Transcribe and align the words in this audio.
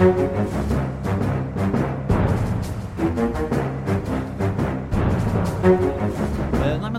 Eh, 0.00 0.06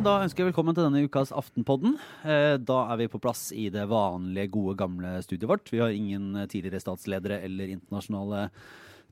Da 0.01 0.19
ønsker 0.21 0.43
jeg 0.43 0.51
velkommen 0.51 0.75
til 0.77 0.85
denne 0.85 1.01
ukas 1.07 1.31
Aftenpodden. 1.33 1.95
Eh, 2.21 2.57
Da 2.61 2.77
er 2.93 2.97
vi 3.01 3.07
på 3.09 3.17
plass 3.17 3.49
i 3.57 3.69
det 3.73 3.87
vanlige, 3.89 4.51
gode, 4.53 4.77
gamle 4.77 5.15
studiet 5.25 5.49
vårt. 5.49 5.71
Vi 5.73 5.81
har 5.81 5.89
ingen 5.89 6.35
eh, 6.35 6.45
tidligere 6.45 6.77
statsledere 6.83 7.41
eller 7.41 7.73
internasjonale 7.73 8.51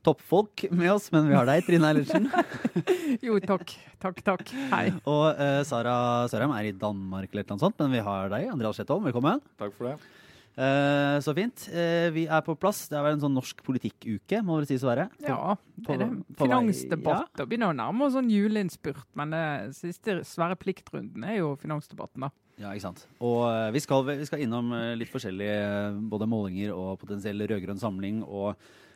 toppfolk 0.06 0.70
med 0.70 0.92
oss, 0.92 1.10
men 1.10 1.26
vi 1.26 1.34
har 1.34 1.50
deg, 1.50 1.66
Trine 1.66 1.90
Eilertsen. 1.90 2.30
Jo, 3.26 3.40
takk. 3.42 3.74
Takk, 3.98 4.22
takk. 4.22 4.54
Hei. 4.70 4.92
Og 5.02 5.34
uh, 5.34 5.64
Sara 5.66 6.28
Sørheim 6.30 6.54
er 6.54 6.70
i 6.70 6.72
Danmark 6.78 7.34
eller 7.34 7.50
noe 7.50 7.58
sånt, 7.58 7.82
men 7.82 7.98
vi 7.98 8.06
har 8.06 8.30
deg, 8.30 8.46
Andreas 8.54 8.78
Sjetholm. 8.78 9.02
Velkommen. 9.10 9.42
Takk 9.58 9.74
for 9.74 9.90
det. 9.90 10.19
Eh, 10.60 11.16
så 11.24 11.32
fint. 11.36 11.62
Uh, 11.72 12.10
vi 12.12 12.26
er 12.28 12.42
på 12.44 12.52
plass. 12.60 12.82
Det 12.90 12.98
er 12.98 13.04
vel 13.06 13.16
en 13.16 13.22
sånn 13.22 13.36
norsk 13.38 13.62
politikkuke, 13.64 14.42
må 14.44 14.58
vel 14.58 14.68
sies 14.68 14.84
å 14.84 14.90
være. 14.90 15.06
Ja, 15.24 15.54
på- 15.86 15.94
er 15.94 16.02
det 16.02 16.10
finansdebatt? 16.36 17.40
Og 17.40 17.48
begynner 17.48 17.72
å 17.72 17.76
nærme 17.78 18.04
oss 18.04 18.12
sånn 18.18 18.28
juleinnspurt, 18.28 19.06
men 19.16 19.30
det 19.32 19.46
siste 19.78 20.18
svære 20.28 20.58
pliktrunden 20.60 21.24
er 21.24 21.38
jo 21.38 21.54
finansdebatten, 21.56 22.26
da. 22.26 22.30
Ja, 22.60 22.74
ikke 22.74 22.84
sant. 22.90 23.06
Og 23.24 23.46
eh, 23.48 23.70
vi 23.72 23.80
skal, 23.80 24.04
vi 24.04 24.28
skal 24.28 24.44
innom 24.44 24.74
litt 25.00 25.08
forskjellige 25.08 26.10
både 26.12 26.28
målinger 26.28 26.74
og 26.76 26.98
potensiell 27.00 27.40
rød-grønn 27.40 27.80
samling. 27.80 28.20
Og 28.28 28.52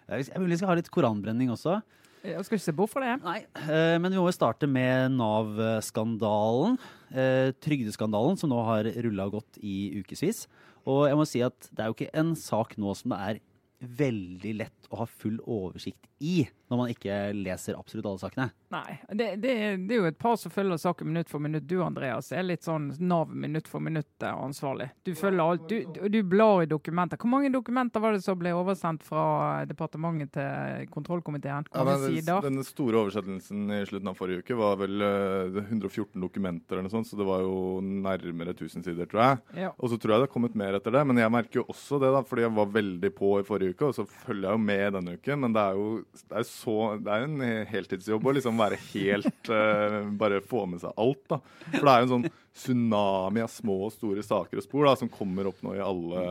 eh, 0.09 0.21
vi 0.21 0.57
skal 0.61 0.69
ha 0.69 0.77
litt 0.77 0.93
koranbrenning 0.93 1.49
også. 1.55 1.79
Jeg 2.25 2.41
skal 2.47 2.57
ikke 2.57 2.65
se 2.65 2.73
bort 2.77 2.93
fra 2.93 3.03
det. 3.05 3.15
Nei, 3.25 3.41
eh, 3.69 3.97
men 4.01 4.09
vi 4.13 4.17
må 4.17 4.29
jo 4.31 4.37
starte 4.37 4.69
med 4.69 5.13
Nav-skandalen. 5.13 6.79
Eh, 7.13 7.51
trygdeskandalen 7.61 8.39
som 8.41 8.49
nå 8.53 8.63
har 8.65 8.89
rulla 9.05 9.27
og 9.29 9.41
gått 9.41 9.59
i 9.61 10.01
ukevis. 10.01 10.47
Og 10.91 11.07
jeg 11.09 11.17
må 11.19 11.25
si 11.29 11.41
at 11.45 11.69
det 11.71 11.83
er 11.83 11.91
jo 11.91 11.97
ikke 11.97 12.15
en 12.21 12.35
sak 12.39 12.77
nå 12.81 12.93
som 12.99 13.15
det 13.15 13.21
er 13.29 13.43
veldig 13.81 14.55
lett 14.55 14.87
å 14.91 15.01
ha 15.03 15.07
full 15.07 15.41
oversikt 15.51 16.07
i, 16.25 16.45
når 16.71 16.79
man 16.79 16.91
ikke 16.93 17.15
leser 17.37 17.77
absolutt 17.77 18.07
alle 18.09 18.21
sakene. 18.23 18.47
Nei, 18.73 18.95
det, 19.11 19.27
det, 19.43 19.51
er- 19.53 19.81
det 19.85 19.97
er 19.97 19.99
jo 20.01 20.07
et 20.09 20.19
par 20.19 20.37
som 20.41 20.53
følger 20.55 20.79
saken 20.81 21.11
minutt 21.11 21.29
for 21.31 21.43
minutt. 21.43 21.67
Du, 21.69 21.77
Andreas, 21.85 22.31
er 22.33 22.47
litt 22.47 22.65
sånn 22.65 22.87
Nav 23.05 23.33
minutt 23.35 23.69
for 23.69 23.83
minutt 23.85 24.25
eh, 24.25 24.31
ansvarlig. 24.33 24.87
Du 25.05 25.13
følger 25.19 25.43
alt. 25.45 25.67
Du, 25.69 26.09
du, 26.09 26.19
blar 26.23 26.63
i 26.65 26.69
dokumenter. 26.71 27.21
Hvor 27.21 27.33
mange 27.35 27.51
dokumenter 27.53 28.01
var 28.03 28.17
det 28.17 28.23
som 28.25 28.39
ble 28.41 28.55
oversendt 28.57 29.05
fra 29.05 29.25
departementet 29.69 30.33
til 30.39 30.89
kontrollkomiteen? 30.95 31.69
Ja, 31.75 31.85
mange 31.85 32.09
men 32.09 32.17
sider? 32.17 32.41
den 32.49 32.65
store 32.67 33.03
oversettelsen 33.05 33.67
i 33.77 33.83
slutten 33.91 34.11
av 34.15 34.17
forrige 34.19 34.45
uke 34.47 34.57
var 34.59 34.79
vel 34.81 35.05
eh, 35.05 35.61
114 35.69 36.17
dokumenter, 36.25 36.79
eller 36.79 36.89
noe 36.89 36.95
sånt, 36.95 37.11
så 37.11 37.19
det 37.21 37.29
var 37.29 37.45
jo 37.45 37.81
nærmere 37.85 38.55
1000 38.57 38.87
sider, 38.89 39.11
tror 39.11 39.27
jeg. 39.27 39.43
Ja. 39.67 39.75
Og 39.77 39.93
så 39.93 40.01
tror 40.01 40.15
jeg 40.17 40.25
det 40.25 40.31
har 40.31 40.35
kommet 40.39 40.57
mer 40.59 40.79
etter 40.81 40.95
det, 40.97 41.05
men 41.11 41.21
jeg 41.21 41.35
merker 41.37 41.61
jo 41.61 41.69
også 41.75 42.01
det, 42.03 42.15
da, 42.17 42.25
fordi 42.27 42.47
jeg 42.49 42.57
var 42.57 42.73
veldig 42.81 43.13
på 43.19 43.35
i 43.43 43.47
forrige 43.47 43.74
uke, 43.74 43.74
og 43.83 43.97
så 43.97 44.05
følger 44.07 44.47
jeg 44.47 44.59
jo 44.59 44.63
med 44.63 44.85
denne 44.97 45.17
uken. 45.19 45.41
Men 45.43 45.57
det 45.57 45.65
er 45.65 45.79
jo 45.79 45.89
det 46.21 46.39
er 46.41 46.47
så, 46.49 46.77
det 47.01 47.11
er 47.15 47.27
en 47.27 47.67
heltidsjobb 47.71 48.31
å 48.31 48.35
liksom 48.37 48.63
være 48.63 48.79
helt 48.93 49.51
uh, 49.51 50.01
Bare 50.21 50.41
få 50.45 50.65
med 50.71 50.83
seg 50.85 50.95
alt, 51.01 51.23
da. 51.31 51.41
For 51.67 51.81
det 51.81 51.95
er 51.95 52.03
jo 52.03 52.07
en 52.07 52.15
sånn 52.15 52.29
tsunami 52.55 53.43
av 53.43 53.51
små 53.51 53.81
og 53.89 53.93
store 53.97 54.23
saker 54.23 54.61
og 54.61 54.65
spor 54.67 54.87
da, 54.87 54.95
som 55.01 55.11
kommer 55.11 55.49
opp 55.51 55.59
nå 55.67 55.75
i 55.75 55.83
alle, 55.83 56.23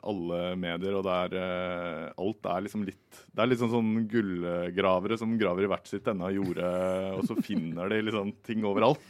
alle 0.00 0.40
medier, 0.56 0.96
og 0.96 1.04
det 1.04 1.16
er 1.26 1.36
uh, 1.36 2.24
Alt 2.24 2.48
er 2.48 2.64
liksom 2.64 2.86
litt 2.88 3.22
Det 3.28 3.44
er 3.44 3.50
litt 3.50 3.60
sånn, 3.60 3.74
sånn 3.74 3.94
gullgravere 4.08 5.20
som 5.20 5.36
graver 5.40 5.66
i 5.66 5.72
hvert 5.74 5.90
sitt 5.90 6.08
ende 6.08 6.30
av 6.30 6.36
jordet, 6.36 6.74
og 7.18 7.24
så 7.28 7.36
finner 7.44 7.92
de 7.92 8.00
liksom 8.08 8.32
ting 8.46 8.64
overalt. 8.68 9.02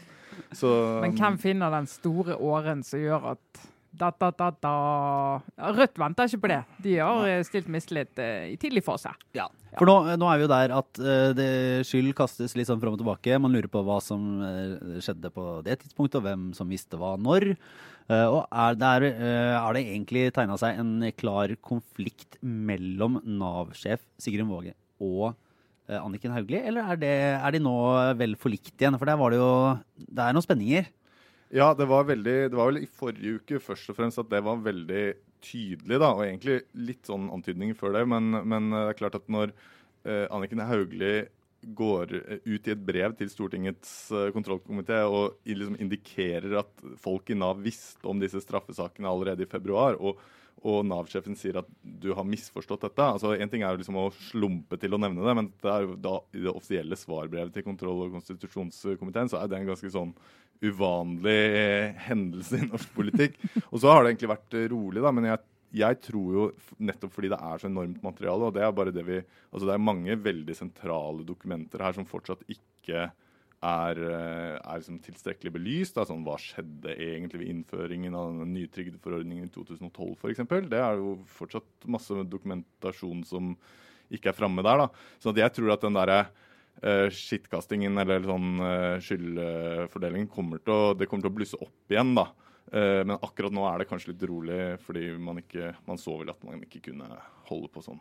Så, 0.52 0.68
Men 1.02 1.16
hvem 1.18 1.38
finner 1.40 1.72
den 1.74 1.88
store 1.90 2.36
åren 2.42 2.84
som 2.86 3.02
gjør 3.02 3.32
at 3.34 3.66
da, 3.98 4.10
da, 4.14 4.30
da, 4.38 4.50
da. 4.62 4.74
Rødt 5.76 5.98
venter 6.00 6.30
ikke 6.30 6.44
på 6.44 6.52
det. 6.52 6.60
De 6.84 6.96
har 7.00 7.28
eh, 7.28 7.44
stilt 7.46 7.68
mistillit 7.72 8.22
eh, 8.22 8.52
i 8.54 8.56
tidlig 8.60 8.84
fase. 8.86 9.12
Ja. 9.36 9.48
For 9.76 9.88
nå, 9.88 10.16
nå 10.18 10.30
er 10.30 10.40
vi 10.40 10.46
jo 10.46 10.50
der 10.50 10.72
at 10.78 11.00
uh, 11.02 11.30
det 11.36 11.50
skyld 11.86 12.14
kastes 12.16 12.54
litt 12.56 12.70
sånn 12.70 12.80
fram 12.80 12.96
og 12.96 13.02
tilbake. 13.02 13.36
Man 13.42 13.52
lurer 13.52 13.68
på 13.70 13.82
hva 13.84 13.98
som 14.02 14.40
eh, 14.46 14.98
skjedde 15.04 15.30
på 15.34 15.44
det 15.66 15.80
tidspunktet, 15.82 16.20
og 16.22 16.24
hvem 16.24 16.48
som 16.56 16.72
visste 16.72 16.98
hva 16.98 17.16
når. 17.20 17.52
Uh, 18.08 18.24
og 18.24 18.38
er, 18.48 18.76
det 18.80 18.88
er, 18.88 19.04
eh, 19.10 19.54
er 19.58 19.74
det 19.76 19.82
egentlig 19.84 20.22
tegna 20.32 20.56
seg 20.56 20.78
en 20.80 21.10
klar 21.12 21.52
konflikt 21.60 22.38
mellom 22.40 23.18
Nav-sjef 23.20 24.00
Sigrun 24.16 24.48
Våge 24.48 24.72
og 25.04 25.34
eh, 25.90 25.98
Anniken 25.98 26.32
Hauglie, 26.32 26.62
eller 26.70 26.88
er, 26.88 27.00
det, 27.02 27.10
er 27.36 27.52
de 27.52 27.60
nå 27.60 27.74
vel 28.16 28.38
forlikt 28.40 28.80
igjen? 28.80 28.96
For 28.96 29.10
der 29.10 29.20
var 29.20 29.34
det 29.34 29.42
jo 29.42 29.50
Det 29.98 30.24
er 30.24 30.32
noen 30.32 30.46
spenninger. 30.46 30.88
Ja, 31.54 31.72
det 31.74 31.86
var 31.88 32.04
veldig 32.04 32.36
Det 32.50 32.56
var 32.56 32.68
vel 32.68 32.82
i 32.82 32.90
forrige 32.92 33.38
uke 33.40 33.62
først 33.62 33.88
og 33.88 33.96
fremst 33.96 34.20
at 34.20 34.28
det 34.28 34.42
var 34.44 34.60
veldig 34.60 35.04
tydelig, 35.44 35.98
da. 36.02 36.12
Og 36.12 36.24
egentlig 36.26 36.60
litt 36.74 37.08
sånn 37.08 37.28
antydninger 37.32 37.76
før 37.78 37.94
det, 37.94 38.04
men, 38.10 38.32
men 38.50 38.72
det 38.74 38.84
er 38.90 38.98
klart 38.98 39.16
at 39.20 39.28
når 39.30 39.52
eh, 39.54 40.26
Anniken 40.34 40.64
Hauglie 40.66 41.28
går 41.78 42.14
eh, 42.18 42.40
ut 42.44 42.66
i 42.68 42.72
et 42.74 42.82
brev 42.82 43.14
til 43.18 43.30
Stortingets 43.32 43.92
eh, 44.12 44.30
kontrollkomité 44.34 45.00
og 45.06 45.38
liksom 45.46 45.78
indikerer 45.80 46.58
at 46.60 46.84
folk 47.00 47.30
i 47.30 47.38
Nav 47.38 47.62
visste 47.62 48.02
om 48.10 48.20
disse 48.20 48.42
straffesakene 48.44 49.08
allerede 49.10 49.46
i 49.46 49.50
februar, 49.50 49.98
og, 50.02 50.18
og 50.66 50.82
Nav-sjefen 50.90 51.38
sier 51.38 51.60
at 51.62 51.70
du 51.82 52.10
har 52.18 52.26
misforstått 52.26 52.88
dette. 52.88 53.08
altså 53.14 53.36
En 53.38 53.50
ting 53.50 53.62
er 53.62 53.72
jo 53.72 53.82
liksom 53.82 53.98
å 54.02 54.08
slumpe 54.30 54.78
til 54.82 54.94
å 54.94 55.00
nevne 55.00 55.22
det, 55.22 55.36
men 55.38 55.52
det 55.62 55.72
er 55.72 55.86
jo 55.86 55.96
da 56.02 56.18
i 56.34 56.42
det 56.44 56.52
offisielle 56.52 56.98
svarbrevet 56.98 57.54
til 57.54 57.66
kontroll- 57.66 58.04
og 58.08 58.18
konstitusjonskomiteen 58.18 59.30
så 59.30 59.40
er 59.40 59.50
det 59.50 59.62
en 59.62 59.70
ganske 59.70 59.94
sånn 59.94 60.14
uvanlig 60.64 61.38
eh, 61.58 61.94
hendelse 62.08 62.58
i 62.58 62.66
norsk 62.66 62.90
politikk. 62.96 63.38
Og 63.72 63.80
så 63.82 63.92
har 63.92 64.02
det 64.02 64.14
egentlig 64.14 64.32
vært 64.32 64.58
eh, 64.58 64.66
rolig, 64.72 65.04
da, 65.04 65.12
men 65.14 65.28
jeg, 65.30 65.44
jeg 65.84 66.00
tror 66.08 66.34
jo 66.34 66.48
nettopp 66.88 67.14
fordi 67.14 67.30
det 67.32 67.38
er 67.38 67.62
så 67.62 67.70
enormt 67.70 68.02
materiale, 68.04 68.48
og 68.48 68.56
det 68.56 68.64
er 68.64 68.74
bare 68.74 68.94
det 68.94 69.04
vi 69.04 69.18
Altså 69.20 69.68
det 69.68 69.74
er 69.74 69.88
mange 69.90 70.14
veldig 70.24 70.54
sentrale 70.56 71.26
dokumenter 71.28 71.82
her 71.84 71.96
som 71.96 72.08
fortsatt 72.08 72.42
ikke 72.48 73.08
er, 73.64 73.98
eh, 73.98 74.54
er 74.58 74.78
liksom 74.78 74.98
tilstrekkelig 75.02 75.52
belyst. 75.54 75.96
Da. 75.96 76.06
Sånn, 76.06 76.24
hva 76.26 76.36
skjedde 76.40 76.94
egentlig 76.94 77.42
ved 77.42 77.52
innføringen 77.52 78.14
av 78.14 78.32
den 78.38 78.54
nye 78.54 78.70
trygdeforordningen 78.70 79.48
i 79.48 79.54
2012 79.54 80.14
f.eks.? 80.18 80.44
Det 80.70 80.82
er 80.82 81.00
jo 81.00 81.16
fortsatt 81.38 81.88
masse 81.90 82.14
dokumentasjon 82.30 83.24
som 83.26 83.56
ikke 84.14 84.30
er 84.32 84.38
framme 84.38 84.64
der. 84.64 84.84
da. 84.84 84.88
Så 85.20 85.32
at 85.32 85.42
jeg 85.42 85.56
tror 85.56 85.74
at 85.74 85.84
den 85.84 85.98
derre 85.98 86.20
uh, 86.82 87.06
skittkastingen 87.14 87.98
eller 88.02 88.26
sånn 88.26 88.58
uh, 88.60 88.98
skyldfordelingen 89.04 90.28
kommer 90.32 90.62
til 90.62 90.74
å, 90.74 90.92
det 90.98 91.08
kommer 91.08 91.26
til 91.26 91.32
å 91.32 91.38
blusse 91.38 91.60
opp 91.60 91.94
igjen. 91.94 92.14
da. 92.18 92.28
Uh, 92.68 93.00
men 93.08 93.16
akkurat 93.16 93.54
nå 93.54 93.64
er 93.68 93.80
det 93.80 93.88
kanskje 93.88 94.12
litt 94.12 94.28
rolig, 94.28 94.60
fordi 94.84 95.10
man, 95.16 95.40
ikke, 95.40 95.72
man 95.88 96.00
så 96.00 96.18
vel 96.20 96.34
at 96.34 96.42
man 96.44 96.60
ikke 96.66 96.84
kunne 96.90 97.08
holde 97.48 97.70
på 97.72 97.80
sånn. 97.84 98.00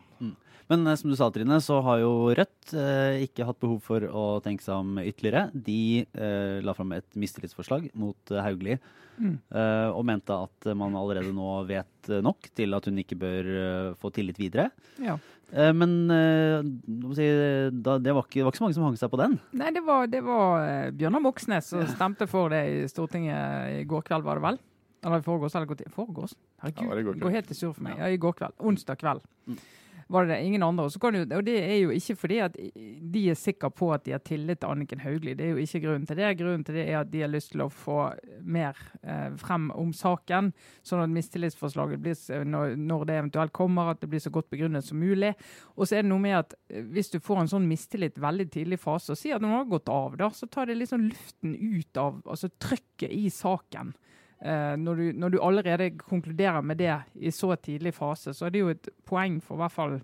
Men 0.68 0.84
eh, 0.84 0.98
som 1.00 1.08
du 1.12 1.16
sa, 1.16 1.30
Trine, 1.32 1.60
så 1.64 1.80
har 1.86 2.02
jo 2.02 2.12
Rødt 2.36 2.74
eh, 2.76 3.24
ikke 3.24 3.46
hatt 3.48 3.60
behov 3.64 3.80
for 3.86 4.04
å 4.04 4.24
tenke 4.44 4.66
seg 4.66 4.76
om 4.76 5.00
ytterligere. 5.00 5.48
De 5.54 6.04
eh, 6.04 6.58
la 6.60 6.76
fram 6.76 6.92
et 6.98 7.08
mistillitsforslag 7.20 7.90
mot 7.96 8.34
eh, 8.34 8.44
Hauglie 8.44 8.76
eh, 8.76 9.88
og 9.88 10.04
mente 10.10 10.36
at 10.36 10.68
man 10.78 10.98
allerede 11.00 11.32
nå 11.36 11.62
vet 11.70 12.12
eh, 12.12 12.20
nok 12.26 12.52
til 12.58 12.76
at 12.76 12.92
hun 12.92 13.00
ikke 13.00 13.20
bør 13.24 13.52
eh, 13.54 13.94
få 14.02 14.12
tillit 14.20 14.42
videre. 14.42 14.70
Ja. 15.00 15.16
Eh, 15.54 15.74
men 15.74 16.12
eh, 16.12 16.66
si, 17.16 17.28
da, 17.72 17.98
det, 18.04 18.14
var 18.16 18.26
ikke, 18.26 18.40
det 18.42 18.48
var 18.48 18.52
ikke 18.52 18.60
så 18.60 18.66
mange 18.66 18.78
som 18.78 18.88
hang 18.88 18.98
seg 19.00 19.12
på 19.14 19.20
den. 19.22 19.38
Nei, 19.56 19.72
det 19.76 19.84
var, 19.88 20.10
det 20.12 20.24
var 20.26 20.66
eh, 20.66 20.90
Bjørnar 20.98 21.24
Moxnes 21.24 21.72
som 21.72 21.86
stemte 21.94 22.28
for 22.28 22.52
det 22.52 22.64
i 22.74 22.82
Stortinget 22.92 23.80
i 23.80 23.86
går 23.88 24.04
kveld, 24.10 24.28
var 24.28 24.42
det 24.42 24.48
vel? 24.50 24.60
Eller 25.06 25.22
i 25.22 25.26
forgårs? 25.26 25.56
Eller 25.56 25.70
går 25.70 25.80
til 25.84 25.94
foregårs? 25.94 26.36
Herregud, 26.64 26.90
Ja, 26.90 26.96
det 26.98 27.06
går 27.08 27.20
går 27.22 27.36
helt 27.38 27.52
i 27.54 27.58
surr 27.58 27.76
for 27.78 27.86
meg. 27.86 28.00
Ja, 28.02 28.10
i 28.12 28.20
går 28.20 28.36
kveld. 28.40 28.58
Onsdag 28.60 29.00
kveld. 29.00 29.24
Var 30.08 30.26
det? 30.26 30.38
Ingen 30.44 30.64
andre. 30.64 30.88
Du, 30.88 31.36
og 31.36 31.44
det 31.44 31.58
er 31.60 31.78
jo 31.82 31.90
ikke 31.92 32.16
fordi 32.16 32.38
at 32.40 32.56
de 32.56 33.24
er 33.28 33.36
sikre 33.36 33.70
på 33.74 33.90
at 33.92 34.06
de 34.06 34.14
har 34.16 34.22
tillit 34.24 34.62
til 34.62 34.72
Anniken 34.72 35.02
Hauglie. 35.04 35.36
Det 35.36 35.46
er 35.46 35.52
jo 35.52 35.64
ikke 35.64 35.82
grunnen 35.84 36.08
til 36.08 36.20
det. 36.20 36.30
Grunnen 36.40 36.64
til 36.64 36.80
det 36.80 36.86
er 36.88 37.02
at 37.02 37.12
de 37.12 37.24
har 37.26 37.32
lyst 37.32 37.52
til 37.52 37.66
å 37.66 37.70
få 37.72 37.98
mer 38.48 38.80
eh, 39.04 39.36
frem 39.42 39.68
om 39.76 39.92
saken, 39.96 40.54
sånn 40.88 41.04
at 41.04 41.12
mistillitsforslaget 41.12 42.04
blir, 42.04 42.16
når, 42.48 42.78
når 42.80 43.06
det 43.10 43.20
eventuelt 43.20 43.56
kommer, 43.58 43.92
at 43.92 44.02
det 44.04 44.12
blir 44.14 44.24
så 44.24 44.32
godt 44.32 44.50
begrunnet 44.54 44.88
som 44.88 45.02
mulig. 45.02 45.34
Og 45.76 45.84
så 45.84 46.00
er 46.00 46.08
det 46.08 46.14
noe 46.14 46.24
med 46.24 46.40
at 46.40 46.56
eh, 46.72 46.88
hvis 46.88 47.12
du 47.12 47.20
får 47.24 47.44
en 47.44 47.54
sånn 47.58 47.68
mistillit 47.68 48.20
veldig 48.24 48.48
tidlig 48.56 48.80
fase, 48.80 49.12
og 49.12 49.20
sier 49.20 49.36
at 49.36 49.44
noen 49.44 49.60
har 49.60 49.72
gått 49.76 49.92
av, 49.92 50.16
da, 50.20 50.32
så 50.32 50.48
tar 50.48 50.72
det 50.72 50.80
liksom 50.80 51.10
luften 51.10 51.58
ut 51.58 52.00
av 52.00 52.22
altså 52.24 52.48
trykket 52.64 53.12
i 53.12 53.28
saken. 53.34 53.92
Eh, 54.38 54.76
når, 54.78 55.00
du, 55.00 55.06
når 55.18 55.34
du 55.34 55.40
allerede 55.42 55.90
konkluderer 55.98 56.62
med 56.62 56.78
det 56.78 56.94
i 57.16 57.32
så 57.34 57.56
tidlig 57.56 57.96
fase, 57.98 58.34
så 58.34 58.46
er 58.46 58.54
det 58.54 58.62
jo 58.62 58.70
et 58.74 58.90
poeng 59.06 59.40
for 59.42 59.58
i 59.58 59.64
hvert 59.64 59.74
fall 59.74 59.98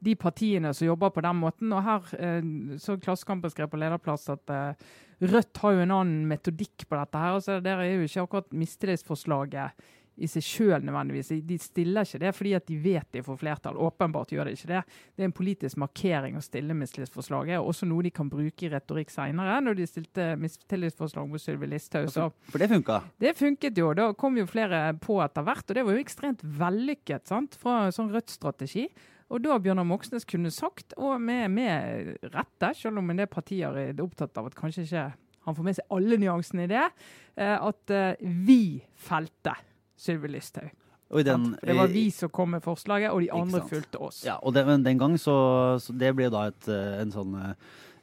de 0.00 0.14
partiene 0.16 0.72
som 0.72 0.86
jobber 0.86 1.12
på 1.12 1.24
den 1.24 1.36
måten. 1.42 1.72
Og 1.76 1.84
her 1.84 2.10
eh, 2.16 2.50
så 2.80 2.96
Klassekampen 3.00 3.52
skrev 3.52 3.68
på 3.72 3.80
lederplass 3.80 4.28
at 4.32 4.54
eh, 4.54 4.90
Rødt 5.20 5.58
har 5.60 5.74
jo 5.76 5.80
en 5.84 5.92
annen 5.92 6.20
metodikk 6.30 6.86
på 6.88 6.96
dette. 6.96 7.18
her, 7.20 7.34
altså 7.36 7.58
Der 7.60 7.76
er 7.76 7.90
jo 7.92 8.06
ikke 8.06 8.22
akkurat 8.22 8.54
mistillitsforslaget 8.56 9.82
i 10.20 10.28
seg 10.30 10.44
sjøl 10.44 10.84
nødvendigvis. 10.86 11.30
De 11.48 11.56
stiller 11.60 12.06
ikke 12.06 12.20
det 12.22 12.32
fordi 12.36 12.52
at 12.58 12.66
de 12.68 12.76
vet 12.84 13.06
de 13.16 13.22
får 13.26 13.38
flertall. 13.40 13.78
Åpenbart 13.80 14.32
gjør 14.34 14.50
de 14.50 14.54
ikke 14.56 14.70
det. 14.70 14.82
Det 15.16 15.24
er 15.24 15.28
en 15.30 15.36
politisk 15.36 15.80
markering 15.80 16.36
å 16.38 16.44
stille 16.44 16.76
mistillitsforslaget. 16.76 17.60
Også 17.60 17.88
noe 17.88 18.04
de 18.06 18.12
kan 18.14 18.30
bruke 18.30 18.66
i 18.66 18.72
retorikk 18.72 19.12
seinere, 19.14 19.60
når 19.64 19.78
de 19.80 19.88
stilte 19.90 20.26
mistillitsforslag 20.40 21.30
mot 21.30 21.42
Sylvi 21.42 21.70
Listhaug. 21.70 22.10
Så 22.12 22.28
For 22.50 22.62
det 22.62 22.70
funka. 22.72 23.00
det 23.20 23.34
funket 23.38 23.78
jo. 23.80 23.92
Da 23.96 24.10
kom 24.18 24.36
jo 24.38 24.46
flere 24.50 24.82
på 25.00 25.20
etter 25.24 25.46
hvert, 25.46 25.64
og 25.68 25.78
det 25.78 25.86
var 25.86 25.96
jo 25.96 26.04
ekstremt 26.04 26.44
vellykket 26.44 27.26
sant? 27.30 27.56
fra 27.60 27.88
sånn 27.94 28.12
Rødt-strategi. 28.14 28.86
Og 29.30 29.42
da 29.44 29.56
Bjørnar 29.62 29.86
Moxnes 29.86 30.24
kunne 30.26 30.50
sagt, 30.50 30.94
og 30.98 31.20
med, 31.22 31.50
med 31.54 32.16
rette, 32.34 32.72
selv 32.74 32.98
om 32.98 33.10
en 33.12 33.20
del 33.22 33.28
partier 33.30 33.76
er 33.78 34.00
opptatt 34.02 34.36
av 34.40 34.48
at 34.50 34.56
kanskje 34.58 34.86
ikke 34.86 35.04
han 35.46 35.56
får 35.56 35.66
med 35.66 35.76
seg 35.78 35.94
alle 35.96 36.18
nyansene 36.20 36.66
i 36.66 36.70
det, 36.70 36.86
eh, 37.40 37.56
at 37.56 37.92
eh, 37.94 38.20
vi 38.46 38.82
felte 39.00 39.54
Sylvi 40.00 40.32
Listhaug. 40.32 40.72
Den, 41.26 41.56
det 41.58 41.74
var 41.74 41.90
vi 41.90 42.04
som 42.14 42.30
kom 42.30 42.52
med 42.54 42.62
forslaget, 42.62 43.10
og 43.10 43.18
de 43.24 43.32
andre 43.34 43.64
fulgte 43.66 43.98
oss. 43.98 44.20
Ja, 44.22 44.36
og 44.46 44.54
den, 44.54 44.84
den 44.86 44.98
gang 44.98 45.16
så, 45.18 45.34
så, 45.82 45.94
Det 45.98 46.12
ble 46.14 46.28
da 46.30 46.44
et, 46.52 46.68
eh, 46.70 47.00
en 47.02 47.10
sånn 47.10 47.32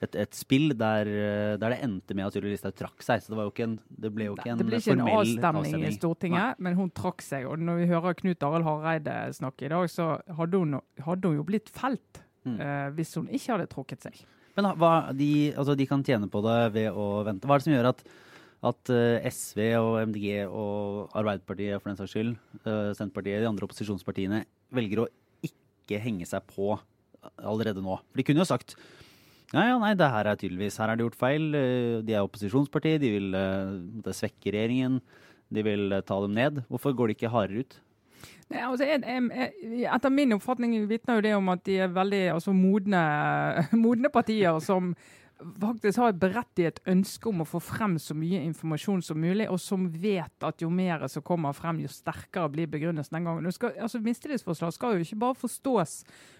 et, 0.03 0.11
et, 0.11 0.35
spill 0.35 0.73
der, 0.75 1.07
der, 1.55 1.71
det 1.71 1.77
endte 1.85 2.17
med 2.17 2.27
at 2.27 2.35
Sylvi 2.35 2.51
Listhaug 2.51 2.75
trakk 2.77 3.05
seg. 3.05 3.23
Så 3.23 3.31
det, 3.31 3.39
var 3.39 3.47
jo 3.47 3.53
ikke 3.55 3.67
en, 3.69 3.77
det 3.87 4.11
ble 4.13 4.27
jo 4.27 4.35
ikke 4.35 4.51
en 4.51 4.59
formell 4.59 4.75
avstemning. 4.75 5.07
Det 5.07 5.15
ble 5.15 5.31
ikke 5.31 5.47
en 5.47 5.61
avstemning. 5.61 5.87
i 5.87 5.95
Stortinget, 5.95 6.43
Nei. 6.43 6.67
men 6.67 6.79
hun 6.81 6.91
trakk 6.99 7.23
seg. 7.25 7.47
Og 7.47 7.63
når 7.63 7.79
vi 7.81 7.89
hører 7.93 8.19
Knut 8.19 8.47
Arild 8.49 8.67
Hareide 8.67 9.17
snakke 9.39 9.69
i 9.69 9.73
dag, 9.73 9.89
så 9.93 10.09
hadde 10.41 10.63
hun, 10.63 10.81
hadde 11.07 11.31
hun 11.31 11.39
jo 11.39 11.47
blitt 11.47 11.71
felt 11.73 12.21
mm. 12.43 12.59
uh, 12.59 12.89
hvis 12.97 13.15
hun 13.17 13.31
ikke 13.31 13.55
hadde 13.55 13.71
trukket 13.71 14.09
seg. 14.09 14.21
Men 14.57 14.71
hva, 14.81 14.93
de, 15.13 15.31
altså, 15.53 15.75
de, 15.77 15.85
kan 15.89 16.03
tjene 16.05 16.29
på 16.33 16.41
det 16.45 16.61
ved 16.73 16.89
å 16.89 17.21
vente. 17.27 17.45
Hva 17.45 17.57
er 17.57 17.61
det 17.61 17.67
som 17.67 17.75
gjør 17.75 17.91
at, 17.91 18.01
at 18.65 18.89
eh, 18.89 19.25
SV 19.29 19.59
og 19.77 19.95
MDG 20.09 20.47
og 20.49 21.13
Arbeiderpartiet 21.17 21.81
for 21.81 21.91
den 21.91 21.99
saks 21.99 22.15
skyld, 22.15 22.31
uh, 22.65 22.93
Senterpartiet, 22.97 23.43
de 23.43 23.49
andre 23.49 23.67
opposisjonspartiene, 23.67 24.43
velger 24.73 25.03
å 25.03 25.09
ikke 25.45 25.99
henge 26.01 26.25
seg 26.27 26.45
på 26.49 26.73
allerede 27.37 27.83
nå? 27.85 27.99
For 27.99 28.19
de 28.19 28.25
kunne 28.25 28.41
jo 28.41 28.49
sagt 28.49 28.77
ja, 29.53 29.61
ja, 29.63 29.75
nei, 29.79 29.93
det 29.95 30.09
her 30.11 30.27
er 30.27 30.35
tydeligvis 30.35 30.75
Her 30.81 30.91
er 30.91 30.97
det 30.99 31.05
gjort 31.05 31.21
feil. 31.21 31.45
Eh, 31.55 31.99
de 32.03 32.15
er 32.17 32.25
opposisjonsparti, 32.25 32.97
de 32.99 33.11
vil 33.13 33.29
det 34.03 34.15
svekke 34.17 34.51
regjeringen. 34.51 34.97
De 35.47 35.63
vil 35.63 35.93
ta 36.03 36.17
dem 36.19 36.33
ned. 36.35 36.65
Hvorfor 36.67 36.91
går 36.97 37.07
de 37.07 37.15
ikke 37.15 37.31
hardere 37.31 37.63
ut? 37.63 37.77
Nei, 38.51 38.61
altså, 38.63 38.85
jeg, 38.87 39.03
jeg, 39.03 39.87
etter 39.91 40.11
min 40.11 40.35
oppfatning 40.35 40.75
vitner 40.87 41.19
jo 41.19 41.23
det 41.25 41.33
om 41.37 41.49
at 41.51 41.63
de 41.67 41.77
er 41.83 41.93
veldig 41.95 42.21
altså, 42.37 42.53
modne, 42.55 43.01
modne 43.85 44.11
partier 44.11 44.59
som 44.63 44.93
faktisk 45.61 45.99
har 46.01 46.13
et 46.13 46.19
berettiget 46.21 46.79
ønske 46.89 47.29
om 47.29 47.43
å 47.43 47.47
få 47.47 47.61
frem 47.63 47.97
så 48.01 48.15
mye 48.17 48.41
informasjon 48.47 49.03
som 49.05 49.19
mulig, 49.21 49.47
og 49.51 49.59
som 49.61 49.87
vet 49.93 50.45
at 50.45 50.63
jo 50.63 50.69
mer 50.73 51.05
som 51.11 51.25
kommer 51.25 51.55
frem, 51.57 51.81
jo 51.83 51.91
sterkere 51.91 52.51
blir 52.53 52.71
begrunnelsen 52.71 53.19
den 53.19 53.29
gangen. 53.29 53.47
Altså, 53.47 54.01
Mistillitsforslag 54.03 54.73
skal 54.75 54.97
jo 54.97 55.05
ikke 55.05 55.21
bare 55.25 55.39
forstås 55.43 55.99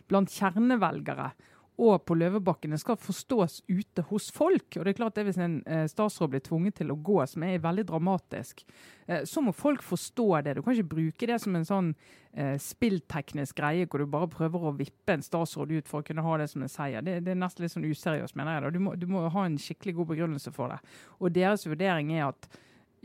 blant 0.10 0.34
kjernevelgere 0.34 1.32
og 1.78 2.06
på 2.10 2.16
Løvebakkene 2.18 2.78
skal 2.82 2.98
forstås 2.98 3.60
ute 3.70 4.02
hos 4.10 4.32
folk. 4.34 4.66
Og 4.78 4.86
det 4.86 4.92
er 4.92 4.98
klart 4.98 5.18
det 5.18 5.28
Hvis 5.28 5.38
en 5.38 5.60
eh, 5.70 5.86
statsråd 5.90 6.32
blir 6.34 6.42
tvunget 6.42 6.80
til 6.80 6.92
å 6.92 6.98
gå, 6.98 7.20
som 7.30 7.44
er 7.46 7.62
veldig 7.62 7.86
dramatisk, 7.92 8.64
eh, 9.06 9.22
så 9.30 9.44
må 9.46 9.54
folk 9.54 9.84
forstå 9.86 10.28
det. 10.42 10.56
Du 10.58 10.64
kan 10.66 10.74
ikke 10.74 10.96
bruke 10.96 11.30
det 11.30 11.38
som 11.44 11.56
en 11.56 11.68
sånn 11.68 11.94
eh, 12.34 12.56
spillteknisk 12.58 13.62
greie 13.62 13.86
hvor 13.86 14.02
du 14.02 14.10
bare 14.10 14.30
prøver 14.34 14.66
å 14.66 14.74
vippe 14.78 15.14
en 15.14 15.26
statsråd 15.26 15.76
ut 15.78 15.90
for 15.90 16.02
å 16.02 16.08
kunne 16.08 16.26
ha 16.26 16.38
det 16.42 16.50
som 16.50 16.66
en 16.66 16.74
seier. 16.74 17.06
Det, 17.06 17.20
det 17.28 17.36
er 17.36 17.42
nesten 17.44 17.66
litt 17.66 17.76
sånn 17.76 17.86
useriøst, 17.86 18.38
mener 18.40 18.58
jeg. 18.58 18.74
Du 18.74 18.82
må, 18.82 18.96
du 18.98 19.06
må, 19.12 19.28
ha 19.30 19.46
en 19.46 19.62
skikkelig 19.62 20.00
god 20.00 20.16
begrunnelse 20.16 20.54
for 20.56 20.74
det. 20.74 20.82
Og 21.22 21.36
deres 21.38 21.68
vurdering 21.70 22.16
er 22.18 22.32
at 22.32 22.50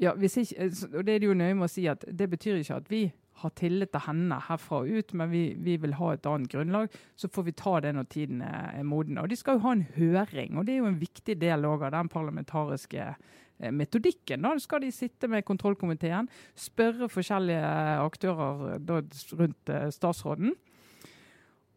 ja, 0.01 0.15
ikke, 0.17 0.71
og 0.97 1.05
det 1.05 1.13
er 1.13 1.21
det 1.21 1.29
jo 1.29 1.37
nøye 1.37 1.55
med 1.59 1.69
å 1.69 1.71
si 1.71 1.85
at 1.91 2.09
det 2.09 2.31
betyr 2.33 2.63
ikke 2.63 2.81
at 2.81 2.89
vi 2.89 3.03
har 3.41 3.53
tillit 3.59 3.93
til 3.95 4.05
henne 4.07 4.39
herfra 4.47 4.83
og 4.83 4.91
ut, 4.93 5.15
men 5.19 5.31
vi, 5.33 5.43
vi, 5.59 5.77
vil 5.83 5.97
ha 5.99 6.13
et 6.15 6.27
annet 6.29 6.51
grunnlag. 6.53 6.93
Så 7.17 7.31
får 7.33 7.47
vi 7.49 7.55
ta 7.59 7.79
det 7.83 7.95
når 7.97 8.09
tiden 8.13 8.43
er 8.47 8.83
moden. 8.87 9.21
Og 9.23 9.31
De 9.31 9.39
skal 9.39 9.59
jo 9.59 9.65
ha 9.67 9.77
en 9.77 9.87
høring, 9.97 10.59
og 10.59 10.67
det 10.67 10.77
er 10.77 10.83
jo 10.83 10.91
en 10.91 11.01
viktig 11.01 11.39
del 11.41 11.67
av 11.69 11.87
den 11.95 12.11
parlamentariske 12.13 13.07
eh, 13.09 13.73
metodikken. 13.73 14.45
Da 14.45 14.53
skal 14.63 14.85
de 14.85 14.93
sitte 14.95 15.31
med 15.33 15.47
kontrollkomiteen, 15.49 16.29
spørre 16.55 17.11
forskjellige 17.13 17.73
aktører 18.05 18.77
rundt 19.41 19.73
eh, 19.73 19.89
statsråden. 19.95 20.55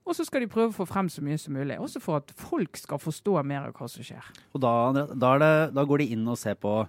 Og 0.06 0.14
så 0.14 0.22
skal 0.28 0.44
de 0.44 0.52
prøve 0.52 0.70
å 0.70 0.76
få 0.76 0.86
frem 0.86 1.08
så 1.10 1.24
mye 1.26 1.38
som 1.42 1.56
mulig, 1.58 1.80
også 1.82 2.00
for 2.04 2.22
at 2.22 2.30
folk 2.38 2.78
skal 2.78 3.02
forstå 3.02 3.40
mer 3.42 3.66
av 3.66 3.74
hva 3.74 3.88
som 3.90 4.06
skjer. 4.06 4.28
Og 4.54 4.62
da, 4.62 4.74
da, 4.94 5.32
det, 5.42 5.54
da 5.74 5.86
går 5.90 6.04
de 6.04 6.12
inn 6.14 6.28
og 6.30 6.38
ser 6.38 6.60
på 6.62 6.84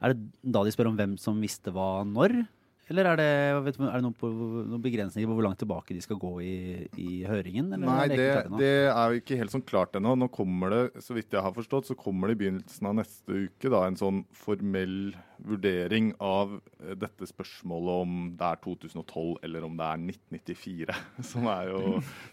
Er 0.00 0.14
det 0.14 0.52
da 0.54 0.62
de 0.64 0.72
spør 0.72 0.90
om 0.90 0.96
hvem 0.96 1.18
som 1.20 1.42
visste 1.44 1.72
hva 1.74 2.06
når? 2.08 2.46
Eller 2.92 3.08
er 3.08 3.20
det, 3.20 3.28
vet, 3.64 3.78
er 3.80 3.94
det 3.96 4.04
noen, 4.04 4.16
på, 4.18 4.28
noen, 4.28 4.82
begrensninger 4.84 5.28
på 5.30 5.36
hvor 5.38 5.46
langt 5.46 5.60
tilbake 5.62 5.96
de 5.96 6.02
skal 6.04 6.18
gå 6.20 6.32
i, 6.44 6.56
i 7.00 7.22
høringen? 7.24 7.72
Nei, 7.80 8.08
det, 8.12 8.18
det, 8.18 8.58
det, 8.60 8.72
er 8.92 9.14
jo 9.14 9.22
ikke 9.22 9.38
helt 9.40 9.54
sånn 9.54 9.64
klart 9.64 9.96
ennå. 9.96 10.12
Nå 10.20 10.28
kommer 10.34 10.74
det, 10.74 10.82
så 11.04 11.16
vidt 11.16 11.32
jeg 11.32 11.44
har 11.44 11.54
forstått, 11.56 11.88
så 11.88 11.96
kommer 11.96 12.28
det 12.28 12.36
i 12.36 12.42
begynnelsen 12.44 12.90
av 12.90 12.98
neste 13.00 13.44
uke 13.46 13.72
da, 13.72 13.86
en 13.88 13.96
sånn 14.00 14.20
formell 14.36 15.14
vurdering 15.44 16.10
av 16.22 16.56
eh, 16.56 16.94
dette 16.98 17.28
spørsmålet 17.28 18.02
om 18.04 18.14
det 18.38 18.48
er 18.48 18.60
2012 18.64 19.44
eller 19.44 19.66
om 19.66 19.76
det 19.78 19.86
er 19.86 20.04
1994. 20.14 20.96
Som 21.30 21.48
er 21.52 21.70
jo 21.70 21.82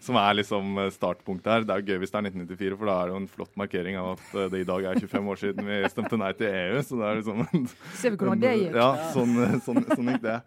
som 0.01 0.17
er 0.19 0.37
liksom 0.39 0.79
eh, 0.81 0.91
startpunktet 0.95 1.51
her. 1.51 1.65
Det 1.67 1.75
er 1.75 1.83
jo 1.83 1.91
gøy 1.91 2.01
hvis 2.01 2.13
det 2.13 2.19
er 2.19 2.27
1994, 2.29 2.77
for 2.79 2.91
da 2.91 2.97
er 2.97 3.09
det 3.09 3.15
jo 3.15 3.21
en 3.21 3.31
flott 3.35 3.57
markering 3.59 3.99
av 3.99 4.11
at 4.15 4.35
eh, 4.35 4.49
det 4.53 4.63
i 4.63 4.67
dag 4.71 4.87
er 4.89 5.01
25 5.03 5.31
år 5.33 5.41
siden 5.41 5.71
vi 5.71 5.79
stemte 5.93 6.19
nei 6.21 6.31
til 6.39 6.49
EU. 6.49 6.83
Så 6.87 6.99
det 6.99 7.09
er 7.09 7.19
liksom 7.21 7.67
Ser 8.01 8.15
vi 8.15 8.21
hvordan 8.21 8.43
det 8.43 8.53
gikk? 8.61 8.77
Ja, 8.81 8.89
sånn, 9.15 9.35
sånn, 9.65 9.81
sånn 9.91 10.13
gikk 10.13 10.23
det. 10.25 10.37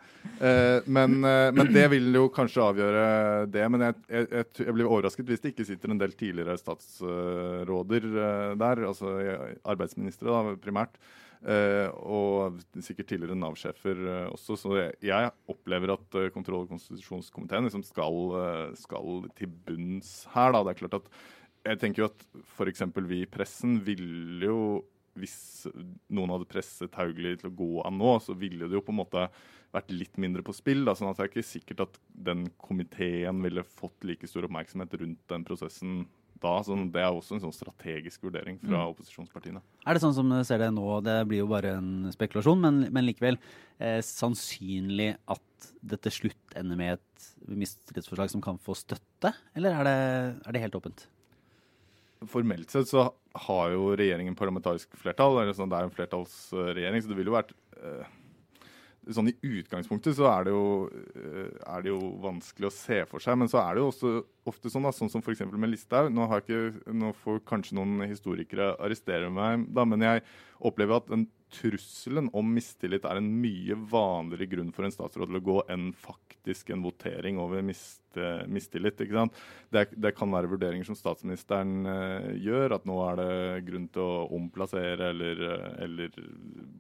Men, 0.90 1.18
men, 1.22 1.68
det 1.72 1.84
vil 1.92 2.08
jo 2.16 2.26
kanskje 2.32 2.64
avgjøre 2.64 3.04
det. 3.52 3.64
Men 3.72 3.86
jeg, 3.88 3.98
jeg, 4.08 4.46
jeg 4.64 4.76
blir 4.76 4.88
overrasket 4.88 5.28
hvis 5.28 5.42
det 5.42 5.52
ikke 5.54 5.66
sitter 5.68 5.92
en 5.92 6.00
del 6.00 6.14
tidligere 6.16 6.56
statsråder 6.60 8.08
der, 8.60 8.82
altså 8.88 9.12
arbeidsministre 9.74 10.30
da, 10.30 10.56
primært. 10.64 10.98
Uh, 11.44 11.90
og 12.08 12.60
sikkert 12.80 13.10
tidligere 13.10 13.36
Nav-sjefer 13.36 13.98
uh, 14.00 14.28
også. 14.32 14.56
Så 14.56 14.70
jeg, 15.04 15.32
opplever 15.50 15.92
at 15.92 16.16
uh, 16.16 16.30
kontroll- 16.32 16.62
og 16.64 16.70
konstitusjonskomiteen 16.72 17.68
liksom 17.68 17.84
skal, 17.84 18.32
skal, 18.80 19.26
til 19.36 19.52
bunns 19.66 20.22
her. 20.32 20.54
Da. 20.54 20.62
Det 20.64 20.72
er 20.72 20.80
klart 20.80 20.98
at 21.02 21.10
Jeg 21.64 21.80
tenker 21.82 22.02
jo 22.02 22.08
at 22.08 22.24
f.eks. 22.56 22.82
vi 23.10 23.20
i 23.24 23.28
pressen 23.28 23.76
ville 23.84 24.48
jo 24.48 24.58
Hvis 25.20 25.68
noen 26.08 26.32
hadde 26.32 26.48
presset 26.48 26.96
Hauglie 26.96 27.36
til 27.38 27.52
å 27.52 27.56
gå 27.60 27.70
av 27.84 27.92
nå, 27.92 28.16
så 28.24 28.34
ville 28.34 28.64
det 28.64 28.80
jo 28.80 28.84
på 28.84 28.94
en 28.94 29.02
måte 29.04 29.28
vært 29.74 29.92
litt 29.92 30.16
mindre 30.22 30.42
på 30.46 30.54
spill. 30.56 30.84
Da, 30.86 30.96
sånn 30.96 31.10
at 31.10 31.20
det 31.20 31.26
er 31.26 31.32
ikke 31.32 31.44
sikkert 31.46 31.84
at 31.84 32.00
den 32.26 32.48
komiteen 32.56 33.44
ville 33.44 33.66
fått 33.68 34.06
like 34.08 34.26
stor 34.30 34.48
oppmerksomhet 34.48 34.96
rundt 35.02 35.22
den 35.30 35.46
prosessen 35.46 36.04
da. 36.44 36.54
Så 36.66 36.76
det 36.76 37.02
er 37.02 37.10
også 37.10 37.36
en 37.36 37.44
sånn 37.46 37.56
strategisk 37.56 38.26
vurdering 38.26 38.60
fra 38.62 38.82
mm. 38.82 38.92
opposisjonspartiene. 38.94 39.62
Er 39.84 39.96
det 39.96 40.04
sånn 40.04 40.16
som 40.16 40.30
dere 40.32 40.46
ser 40.48 40.62
det 40.62 40.70
nå, 40.76 40.86
det 41.06 41.16
blir 41.30 41.42
jo 41.42 41.50
bare 41.50 41.74
en 41.80 42.12
spekulasjon, 42.14 42.60
men, 42.62 42.84
men 42.94 43.08
likevel 43.08 43.40
eh, 43.78 43.98
sannsynlig 44.04 45.14
at 45.32 45.70
det 45.84 46.00
til 46.04 46.18
slutt 46.20 46.56
ender 46.60 46.78
med 46.78 46.98
et 46.98 47.28
mistillitsforslag 47.48 48.32
som 48.32 48.44
kan 48.44 48.60
få 48.62 48.76
støtte, 48.78 49.32
eller 49.56 49.76
er 49.80 49.88
det, 49.88 49.98
er 50.44 50.56
det 50.56 50.64
helt 50.66 50.78
åpent? 50.78 51.06
Formelt 52.30 52.72
sett 52.72 52.88
så 52.88 53.08
har 53.46 53.72
jo 53.74 53.90
regjeringen 53.98 54.36
parlamentarisk 54.38 54.94
flertall. 54.96 55.40
eller 55.42 55.56
sånn, 55.56 55.68
Det 55.72 55.80
er 55.80 55.88
en 55.88 55.96
flertallsregjering, 55.96 57.02
så 57.02 57.10
det 57.10 57.18
ville 57.18 57.32
jo 57.32 57.36
vært 57.36 57.52
eh, 57.80 58.12
sånn 59.12 59.30
I 59.32 59.36
utgangspunktet 59.60 60.16
så 60.16 60.28
er 60.30 60.46
det, 60.46 60.54
jo, 60.54 60.66
eh, 61.18 61.50
er 61.66 61.84
det, 61.84 61.92
jo, 61.92 61.98
vanskelig 62.22 62.70
å 62.70 62.74
se 62.74 63.02
for 63.10 63.24
seg. 63.24 63.38
Men 63.40 63.50
så 63.50 63.60
er 63.62 63.74
det 63.74 63.84
jo 63.84 63.90
også 63.90 64.12
ofte 64.50 64.72
sånn, 64.72 64.86
da, 64.86 64.94
sånn 64.94 65.12
som 65.12 65.24
f.eks. 65.24 65.44
med 65.50 65.72
Listhaug. 65.72 66.10
Nå, 66.14 66.28
nå, 67.02 67.12
får 67.24 67.42
kanskje 67.48 67.78
noen 67.80 68.06
historikere 68.08 68.74
arrestere 68.78 69.30
meg, 69.32 69.66
da, 69.74 69.86
men 69.88 70.04
jeg 70.04 70.24
opplever 70.64 71.00
at 71.00 71.10
den 71.12 71.28
trusselen 71.54 72.28
om 72.36 72.52
mistillit 72.54 73.06
er 73.06 73.20
en 73.20 73.28
mye 73.40 73.76
vanligere 73.90 74.50
grunn 74.54 74.72
for 74.74 74.86
en 74.86 74.94
statsråd 74.94 75.30
til 75.30 75.40
å 75.40 75.44
gå 75.44 75.56
enn 75.72 75.90
faktisk 75.96 76.72
en 76.74 76.84
votering 76.84 77.38
over 77.42 77.64
mist, 77.64 78.02
mistillit. 78.50 79.00
ikke 79.00 79.16
sant? 79.16 79.42
Det, 79.72 79.86
det, 79.94 80.14
kan 80.18 80.32
være 80.34 80.50
vurderinger 80.52 80.88
som 80.88 80.98
statsministeren 80.98 81.88
uh, 81.88 82.30
gjør, 82.38 82.76
at 82.78 82.88
nå 82.88 82.98
er 83.08 83.20
det 83.20 83.36
grunn 83.68 83.86
til 83.94 84.04
å 84.04 84.24
omplassere 84.38 85.12
eller, 85.14 85.44
eller 85.86 86.18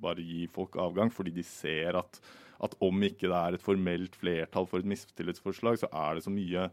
bare 0.02 0.24
gi 0.24 0.48
folk 0.52 0.78
avgang 0.80 1.12
fordi 1.14 1.34
de 1.38 1.46
ser 1.46 2.00
at, 2.00 2.20
at 2.64 2.76
om 2.84 3.06
ikke 3.06 3.30
det 3.30 3.38
er 3.40 3.56
et 3.56 3.64
formelt 3.64 4.18
flertall 4.18 4.68
for 4.70 4.82
et 4.82 4.90
mistillitsforslag, 4.90 5.80
så 5.80 5.90
er 5.90 6.18
det 6.18 6.26
så 6.26 6.34
mye 6.34 6.68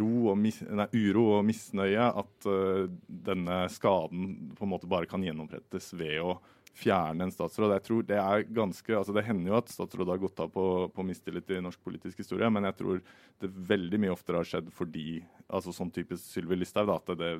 ro 0.00 0.30
og 0.32 0.38
mis, 0.40 0.62
nei, 0.64 0.86
uro 0.96 1.26
og 1.36 1.42
misnøye 1.44 2.06
at 2.22 2.46
uh, 2.48 2.86
denne 3.28 3.66
skaden 3.68 4.54
på 4.56 4.64
en 4.64 4.70
måte 4.72 4.88
bare 4.88 5.08
kan 5.10 5.24
gjenopprettes 5.24 5.90
ved 5.98 6.22
å 6.24 6.38
fjerne 6.78 7.26
en 7.26 7.32
statsråd. 7.34 7.74
Jeg 7.76 7.84
tror 7.86 8.04
Det 8.08 8.18
er 8.18 8.44
ganske, 8.54 8.92
altså 8.96 9.14
det 9.16 9.24
hender 9.26 9.52
jo 9.52 9.58
at 9.58 9.72
statsråd 9.72 10.12
har 10.12 10.20
gått 10.22 10.42
av 10.44 10.52
på, 10.54 10.66
på 10.94 11.06
mistillit 11.06 11.50
i 11.50 11.62
norsk 11.64 11.82
politisk 11.84 12.22
historie, 12.22 12.50
men 12.50 12.68
jeg 12.68 12.78
tror 12.80 13.02
det 13.42 13.50
veldig 13.72 14.02
mye 14.02 14.14
oftere 14.14 14.42
har 14.42 14.48
skjedd 14.48 14.70
fordi 14.74 15.22
altså 15.46 15.74
sånn 15.74 15.92
type 15.94 16.18
Sylvi 16.20 16.58
Listhaug, 16.58 16.92
at 16.94 17.12
det, 17.18 17.32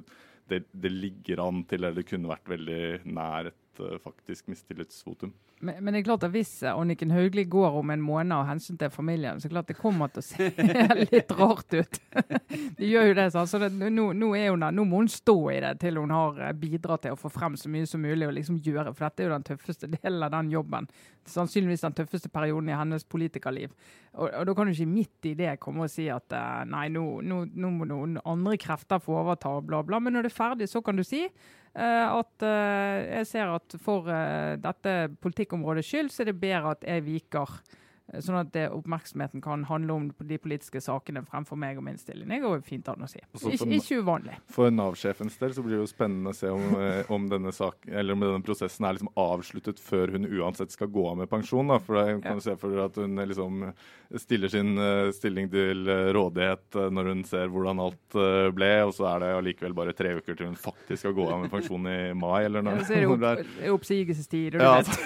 det, 0.50 0.62
det 0.72 0.92
ligger 0.92 1.44
an 1.44 1.62
til, 1.68 1.84
eller 1.84 2.00
det 2.00 2.08
kunne 2.08 2.30
vært 2.30 2.52
veldig 2.54 2.82
nær 3.06 3.50
et 3.50 3.58
uh, 3.80 3.98
faktisk 4.02 4.46
mistillitsvotum. 4.46 5.32
Men, 5.60 5.84
men, 5.84 5.94
det 5.94 6.00
er 6.00 6.06
klart 6.06 6.24
at 6.26 6.30
hvis 6.30 6.62
Anniken 6.62 7.10
Hauglie 7.10 7.48
går 7.50 7.80
om 7.80 7.90
en 7.90 8.02
måned 8.02 8.34
av 8.36 8.46
hensyn 8.46 8.78
til 8.78 8.90
familien, 8.94 9.40
så 9.40 9.48
er 9.48 9.50
det 9.50 9.54
klart 9.56 9.72
det 9.72 9.78
kommer 9.78 10.12
til 10.12 10.22
å 10.22 10.26
se 10.26 10.50
litt 11.12 11.32
rart 11.38 11.74
ut. 11.74 11.98
det 12.78 12.90
gjør 12.90 13.10
jo 13.10 13.16
det. 13.18 13.26
Så 13.34 13.60
det, 13.62 13.72
nå, 13.74 14.06
nå, 14.14 14.30
hun, 14.36 14.66
nå, 14.76 14.86
må 14.86 15.02
hun 15.02 15.10
stå 15.10 15.36
i 15.54 15.58
det 15.64 15.74
til 15.82 15.98
hun 15.98 16.14
har 16.14 16.38
eh, 16.46 16.54
bidratt 16.54 17.06
til 17.06 17.16
å 17.16 17.18
få 17.18 17.32
frem 17.34 17.58
så 17.58 17.70
mye 17.72 17.88
som 17.90 18.04
mulig. 18.04 18.28
og 18.28 18.36
liksom 18.38 18.60
gjøre, 18.62 18.94
For 18.94 19.08
dette 19.08 19.24
er 19.24 19.30
jo 19.30 19.34
den 19.34 19.48
tøffeste 19.50 19.90
delen 19.96 20.22
av 20.22 20.34
den 20.36 20.54
jobben. 20.54 20.88
Sannsynligvis 21.28 21.86
den 21.88 21.98
tøffeste 21.98 22.30
perioden 22.32 22.70
i 22.70 22.78
hennes 22.78 23.04
politikerliv. 23.04 23.74
Og, 24.14 24.28
og 24.30 24.46
da 24.46 24.54
kan 24.56 24.68
du 24.68 24.76
ikke 24.76 24.90
midt 24.90 25.30
i 25.30 25.36
det 25.38 25.58
komme 25.62 25.88
og 25.88 25.92
si 25.92 26.06
at 26.12 26.38
eh, 26.38 26.64
nei, 26.70 26.86
nå, 26.94 27.06
nå, 27.26 27.44
må 27.74 27.88
noen 27.88 28.18
andre 28.24 28.58
krefter 28.60 29.02
få 29.02 29.18
overta, 29.24 29.58
bla, 29.60 29.82
bla. 29.82 29.98
Men 29.98 30.14
når 30.14 30.28
det 30.28 30.34
er 30.34 30.38
ferdig, 30.38 30.70
så 30.70 30.84
kan 30.84 30.98
du 30.98 31.06
si 31.06 31.26
Eh, 31.67 31.67
at 31.84 32.44
eh, 32.46 33.08
jeg 33.18 33.26
ser 33.30 33.52
at 33.54 33.76
for 33.82 34.08
eh, 34.10 34.56
dette 34.62 34.94
politikkområdets 35.22 35.92
skyld, 35.92 36.10
så 36.10 36.24
er 36.24 36.32
det 36.32 36.40
bedre 36.40 36.74
at 36.74 36.86
jeg 36.86 37.04
viker. 37.06 37.58
Eh, 37.62 37.76
sånn 38.24 38.38
at 38.40 38.56
oppmerksomheten 38.72 39.42
kan 39.44 39.66
handle 39.68 39.96
om 39.98 40.06
de 40.24 40.38
politiske 40.40 40.80
sakene 40.80 41.22
fremfor 41.28 41.58
meg 41.60 41.80
og 41.80 41.84
min 41.84 41.98
stilling. 42.00 42.28
Det 42.30 42.40
går 42.44 42.62
fint 42.66 42.88
an 42.88 43.04
å 43.04 43.10
si. 43.10 43.20
Ik 43.20 43.64
ikke 43.78 44.00
uvanlig. 44.02 44.38
For 44.52 44.72
Nav-sjefens 44.72 45.38
del 45.40 45.54
så 45.56 45.64
blir 45.64 45.76
det 45.76 45.82
jo 45.82 45.90
spennende 45.90 46.32
å 46.32 46.36
se 46.36 46.50
om, 46.52 46.64
eh, 46.80 47.10
om, 47.12 47.28
denne, 47.30 47.52
sak, 47.54 47.86
om 47.88 48.24
denne, 48.24 48.42
prosessen 48.46 48.86
er 48.86 48.96
liksom 48.96 49.12
avsluttet 49.18 49.80
før 49.82 50.14
hun 50.14 50.28
uansett 50.28 50.72
skal 50.74 50.90
gå 50.92 51.04
av 51.10 51.18
med 51.20 51.30
pensjon. 51.30 51.68
Da. 51.68 51.78
For 51.82 51.98
da 51.98 52.18
kan 52.24 52.40
du 52.40 52.44
se 52.44 52.56
for 52.60 52.74
deg 52.74 52.84
at 52.86 53.00
hun 53.00 53.22
liksom 53.28 53.72
stiller 54.16 54.48
sin 54.48 54.78
uh, 54.80 55.10
stilling 55.12 55.50
til 55.52 55.88
rådighet 56.16 56.78
uh, 56.78 56.86
når 56.94 57.10
hun 57.12 57.24
ser 57.28 57.50
hvordan 57.52 57.82
alt 57.84 58.16
uh, 58.16 58.48
ble, 58.56 58.70
og 58.86 58.94
så 58.96 59.10
er 59.12 59.24
det 59.24 59.32
allikevel 59.36 59.76
bare 59.76 59.96
tre 59.96 60.14
uker 60.16 60.38
til 60.38 60.48
hun 60.48 60.56
faktisk 60.56 61.02
skal 61.04 61.16
gå 61.18 61.26
av 61.28 61.42
med 61.42 61.52
pensjon 61.52 61.90
i 61.90 61.98
mai. 62.16 62.46
eller 62.46 62.64
noe. 62.64 62.78
Ja, 62.80 62.86
så 62.88 62.96
er 62.96 63.04
det 63.04 63.10
opp, 63.18 63.52
oppsigelsestid, 63.78 64.56
og 64.56 64.60
du 64.60 64.64
ja, 64.64 64.72
vet. 64.80 64.96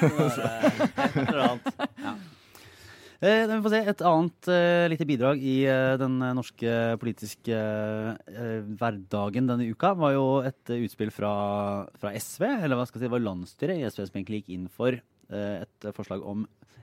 ja. 2.06 2.14
Eh, 3.22 3.44
vi 3.46 3.56
får 3.62 3.70
se 3.70 3.78
et 3.86 4.00
annet 4.08 4.48
uh, 4.50 4.84
lite 4.90 5.06
bidrag 5.06 5.42
i 5.46 5.60
uh, 5.70 5.94
den 6.00 6.16
norske 6.34 6.70
politiske 6.98 7.58
hverdagen 8.80 9.46
denne 9.46 9.68
uka 9.70 9.92
var 9.94 10.16
jo 10.16 10.24
et 10.42 10.72
utspill 10.74 11.12
fra, 11.14 11.34
fra, 12.02 12.10
SV, 12.18 12.42
eller 12.64 12.74
hva 12.74 12.86
skal 12.88 12.98
jeg 12.98 13.04
si, 13.04 13.06
det 13.06 13.12
var 13.14 13.22
landsstyret 13.22 13.78
i 13.78 13.86
SV 13.86 14.08
som 14.08 14.18
egentlig 14.18 14.40
gikk 14.42 14.50
inn 14.56 14.66
for 14.72 14.98
et 15.32 15.86
forslag 15.96 16.24
om 16.28 16.42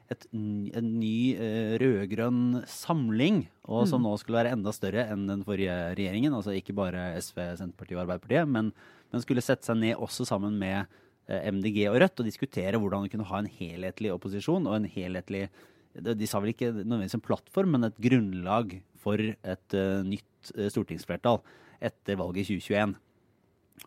et, 0.09 0.23
en 0.31 0.87
ny 0.97 1.35
rød-grønn 1.77 2.63
samling, 2.65 3.43
og 3.69 3.83
som 3.91 4.01
mm. 4.01 4.07
nå 4.07 4.13
skulle 4.17 4.39
være 4.39 4.53
enda 4.55 4.71
større 4.73 5.03
enn 5.11 5.27
den 5.29 5.43
forrige 5.45 5.75
regjeringen. 5.99 6.33
Altså 6.33 6.55
ikke 6.57 6.73
bare 6.73 7.11
SV, 7.21 7.43
Senterpartiet 7.59 7.99
og 7.99 8.05
Arbeiderpartiet, 8.07 8.49
men, 8.49 8.71
men 9.11 9.25
skulle 9.25 9.43
sette 9.45 9.69
seg 9.69 9.77
ned 9.83 10.01
også 10.01 10.25
sammen 10.31 10.57
med 10.57 10.89
MDG 11.29 11.83
og 11.91 11.99
Rødt 12.01 12.23
og 12.23 12.31
diskutere 12.31 12.79
hvordan 12.81 13.05
vi 13.05 13.13
kunne 13.13 13.27
ha 13.29 13.43
en 13.43 13.51
helhetlig 13.59 14.15
opposisjon 14.15 14.65
og 14.65 14.79
en 14.79 14.89
helhetlig 14.89 15.49
de 15.95 16.29
sa 16.29 16.41
vel 16.41 16.53
ikke 16.53 16.71
nødvendigvis 16.71 17.17
en 17.17 17.25
plattform, 17.25 17.75
men 17.75 17.87
et 17.87 18.01
grunnlag 18.03 18.77
for 19.01 19.19
et 19.19 19.77
uh, 19.77 20.05
nytt 20.05 20.53
uh, 20.55 20.67
stortingsflertall 20.71 21.41
etter 21.81 22.19
valget 22.19 22.45
i 22.45 22.59
2021. 22.59 22.95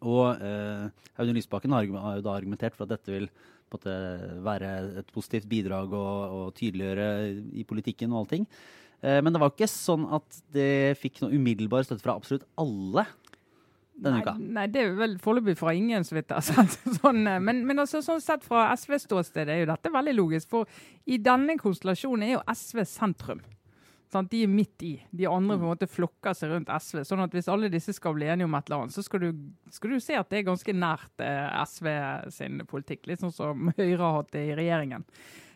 Og 0.02 0.22
uh, 0.42 0.86
Audun 1.20 1.36
Lysbakken 1.36 1.74
har, 1.76 1.86
har, 1.86 2.18
jo 2.18 2.26
da 2.26 2.34
argumentert 2.34 2.76
for 2.76 2.86
at 2.86 2.94
dette 2.96 3.12
vil 3.12 3.28
måte, 3.72 3.92
være 4.44 4.70
et 5.00 5.10
positivt 5.14 5.48
bidrag 5.48 5.92
og, 5.96 6.36
og 6.36 6.54
tydeliggjøre 6.58 7.08
i 7.56 7.66
politikken 7.68 8.12
og 8.12 8.24
allting. 8.24 8.46
Men 9.02 9.34
det 9.34 9.40
var 9.42 9.50
ikke 9.50 9.66
sånn 9.66 10.04
at 10.14 10.36
det 10.54 10.94
fikk 11.00 11.24
noe 11.24 11.34
umiddelbar 11.34 11.82
støtte 11.82 12.04
fra 12.04 12.14
absolutt 12.14 12.44
alle 12.60 13.02
denne 14.02 14.18
nei, 14.18 14.24
uka? 14.26 14.34
Nei, 14.58 14.66
det 14.74 14.82
er 14.82 14.92
vel 14.98 15.16
foreløpig 15.22 15.56
fra 15.60 15.72
ingen, 15.78 16.04
så 16.06 16.18
vidt 16.18 16.34
jeg 16.34 16.56
har. 16.58 16.76
Sånn, 17.00 17.24
eh, 17.30 17.40
men, 17.42 17.64
men 17.68 17.82
altså, 17.84 18.02
sånn 18.04 18.22
sett 18.24 18.44
fra 18.46 18.68
SVs 18.76 19.08
ståsted 19.08 19.50
er 19.50 19.62
jo 19.62 19.72
dette 19.72 19.94
veldig 19.94 20.16
logisk. 20.18 20.50
For 20.52 20.84
i 21.06 21.18
denne 21.22 21.56
konstellasjonen 21.60 22.28
er 22.28 22.36
jo 22.36 22.46
SV 22.52 22.84
sentrum. 22.88 23.42
Sant? 24.12 24.28
De 24.28 24.42
er 24.44 24.50
midt 24.50 24.82
i. 24.84 24.92
De 25.10 25.24
andre 25.28 25.56
på 25.56 25.64
en 25.64 25.70
måte 25.70 25.88
flokker 25.88 26.34
seg 26.36 26.50
rundt 26.52 26.72
SV. 26.72 27.00
sånn 27.08 27.24
at 27.24 27.32
hvis 27.32 27.48
alle 27.48 27.70
disse 27.72 27.94
skal 27.96 28.16
bli 28.16 28.28
enige 28.28 28.48
om 28.48 28.56
et 28.58 28.66
eller 28.68 28.84
annet, 28.84 28.94
så 28.96 29.04
skal 29.06 29.22
du, 29.24 29.30
skal 29.72 29.94
du 29.94 30.02
se 30.04 30.18
at 30.18 30.28
det 30.28 30.42
er 30.42 30.50
ganske 30.50 30.74
nært 30.76 31.24
eh, 31.24 31.62
SV 31.64 31.88
sin 32.34 32.60
politikk. 32.68 33.06
Litt 33.08 33.22
sånn 33.24 33.32
som 33.32 33.70
Høyre 33.78 34.02
har 34.02 34.18
hatt 34.18 34.34
det 34.34 34.44
i 34.50 34.58
regjeringen. 34.58 35.06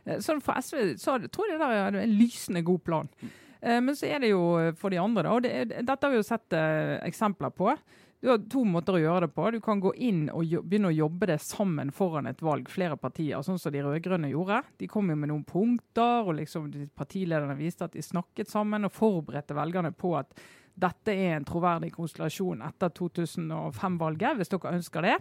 Eh, 0.06 0.22
sånn 0.24 0.40
for 0.44 0.56
SV 0.56 0.94
så 1.02 1.18
tror 1.26 1.50
jeg 1.50 1.58
det 1.58 1.66
der 1.66 1.82
er 1.82 2.00
en 2.00 2.16
lysende 2.16 2.64
god 2.64 2.84
plan. 2.86 3.12
Eh, 3.60 3.76
men 3.84 3.92
så 3.98 4.08
er 4.08 4.24
det 4.24 4.32
jo 4.32 4.42
for 4.80 4.94
de 4.94 5.02
andre, 5.04 5.26
da. 5.28 5.36
og 5.36 5.44
det, 5.44 5.82
Dette 5.82 6.00
har 6.00 6.14
vi 6.14 6.22
jo 6.22 6.26
sett 6.30 6.56
eksempler 6.56 7.52
på. 7.52 7.76
Du 8.20 8.30
har 8.30 8.40
to 8.50 8.62
måter 8.64 8.96
å 8.96 9.00
gjøre 9.00 9.26
det 9.26 9.35
på. 9.37 9.49
Du 9.52 9.58
kan 9.64 9.80
gå 9.82 9.92
inn 10.02 10.23
og 10.32 10.49
begynne 10.64 10.88
å 10.88 10.96
jobbe 10.96 11.28
det 11.28 11.38
sammen 11.44 11.90
foran 11.94 12.30
et 12.30 12.40
valg, 12.42 12.70
flere 12.73 12.96
partier, 13.00 13.42
sånn 13.44 13.61
som 13.61 13.75
de 13.75 13.82
rød-grønne 13.85 14.30
gjorde. 14.32 14.62
De 14.80 14.88
kom 14.90 15.11
jo 15.12 15.18
med 15.20 15.30
noen 15.30 15.44
punkter, 15.46 16.25
og 16.25 16.38
liksom 16.38 16.70
partilederne 16.96 17.58
viste 17.58 17.85
at 17.85 17.96
de 17.96 18.04
snakket 18.04 18.50
sammen 18.50 18.88
og 18.88 18.94
forberedte 18.96 19.56
velgerne 19.56 19.92
på 19.92 20.14
at 20.18 20.32
dette 20.76 21.12
er 21.12 21.37
en 21.37 21.44
troverdig 21.49 21.92
konstellasjon 21.94 22.64
etter 22.64 22.92
2005-valget, 22.96 24.40
hvis 24.40 24.52
dere 24.52 24.75
ønsker 24.76 25.06
det. 25.06 25.18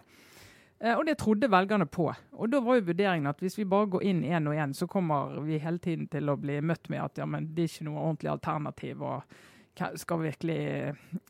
Eh, 0.79 0.95
og 0.95 1.05
det 1.07 1.17
trodde 1.19 1.51
velgerne 1.51 1.87
på. 1.87 2.09
Og 2.35 2.51
da 2.51 2.59
var 2.63 2.79
jo 2.79 2.87
vurderingen 2.89 3.31
at 3.31 3.43
hvis 3.43 3.57
vi 3.59 3.67
bare 3.69 3.91
går 3.91 4.07
inn 4.07 4.23
én 4.27 4.47
og 4.51 4.55
én, 4.55 4.75
så 4.75 4.87
kommer 4.87 5.37
vi 5.47 5.59
hele 5.63 5.79
tiden 5.83 6.07
til 6.11 6.31
å 6.31 6.39
bli 6.39 6.59
møtt 6.61 6.89
med 6.91 7.03
at 7.03 7.21
ja, 7.21 7.27
men 7.27 7.51
det 7.55 7.63
er 7.63 7.71
ikke 7.71 7.87
noe 7.87 8.07
ordentlig 8.07 8.33
alternativ. 8.33 9.03
og 9.03 9.37
skal 9.99 10.21
virkelig 10.23 10.57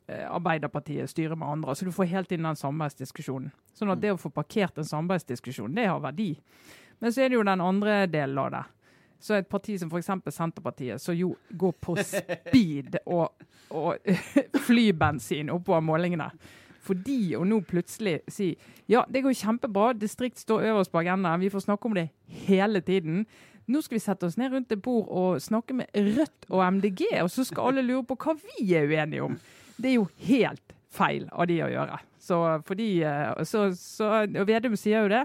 eh, 0.08 0.26
Arbeiderpartiet 0.30 1.10
styre 1.10 1.36
med 1.36 1.48
andre? 1.48 1.76
Så 1.76 1.86
du 1.86 1.92
får 1.96 2.12
helt 2.12 2.32
inn 2.32 2.46
den 2.46 2.60
samarbeidsdiskusjonen. 2.60 3.52
Sånn 3.74 3.92
at 3.92 4.00
mm. 4.00 4.04
det 4.04 4.14
å 4.16 4.22
få 4.22 4.32
parkert 4.34 4.78
en 4.78 4.88
samarbeidsdiskusjon, 4.88 5.76
det 5.76 5.88
har 5.90 6.04
verdi. 6.04 6.34
Men 7.02 7.14
så 7.14 7.26
er 7.26 7.32
det 7.32 7.40
jo 7.40 7.48
den 7.48 7.64
andre 7.64 8.04
delen 8.12 8.42
av 8.42 8.52
det. 8.54 8.64
Så 9.26 9.38
et 9.38 9.50
parti 9.50 9.78
som 9.80 9.90
f.eks. 9.90 10.12
Senterpartiet, 10.36 11.02
som 11.02 11.16
jo 11.18 11.34
går 11.50 11.74
på 11.82 11.96
speed 12.12 13.00
og, 13.06 13.48
og 13.74 14.14
flybensin 14.68 15.50
oppover 15.54 15.84
målingene. 15.86 16.30
Fordi 16.86 17.34
å 17.34 17.42
nå 17.48 17.64
plutselig 17.66 18.20
si 18.30 18.52
ja, 18.92 19.02
det 19.10 19.24
går 19.26 19.34
kjempebra, 19.34 19.94
distrikt 19.98 20.38
står 20.44 20.68
øverst 20.70 20.94
på 20.94 21.02
agendaen, 21.02 21.42
vi 21.42 21.50
får 21.50 21.66
snakke 21.66 21.90
om 21.90 21.96
det 21.98 22.10
hele 22.46 22.84
tiden. 22.86 23.24
Nå 23.72 23.82
skal 23.82 23.98
vi 23.98 24.04
sette 24.04 24.28
oss 24.28 24.38
ned 24.38 24.54
rundt 24.54 24.74
et 24.76 24.82
bord 24.86 25.10
og 25.10 25.42
snakke 25.42 25.74
med 25.78 25.90
Rødt 25.96 26.50
og 26.52 26.62
MDG, 26.78 27.08
og 27.24 27.32
så 27.34 27.46
skal 27.48 27.72
alle 27.72 27.86
lure 27.86 28.06
på 28.06 28.18
hva 28.22 28.36
vi 28.38 28.68
er 28.78 28.90
uenige 28.90 29.26
om. 29.26 29.38
Det 29.78 29.92
er 29.92 29.98
jo 29.98 30.10
helt 30.28 30.76
feil 30.96 31.26
av 31.34 31.50
de 31.50 31.60
å 31.66 31.70
gjøre. 31.72 32.00
Så 32.22 32.40
fordi, 32.68 32.90
eh, 33.04 33.44
så, 33.44 33.68
så, 33.78 34.12
og 34.26 34.50
Vedum 34.50 34.78
sier 34.80 35.06
jo 35.06 35.12
det. 35.12 35.24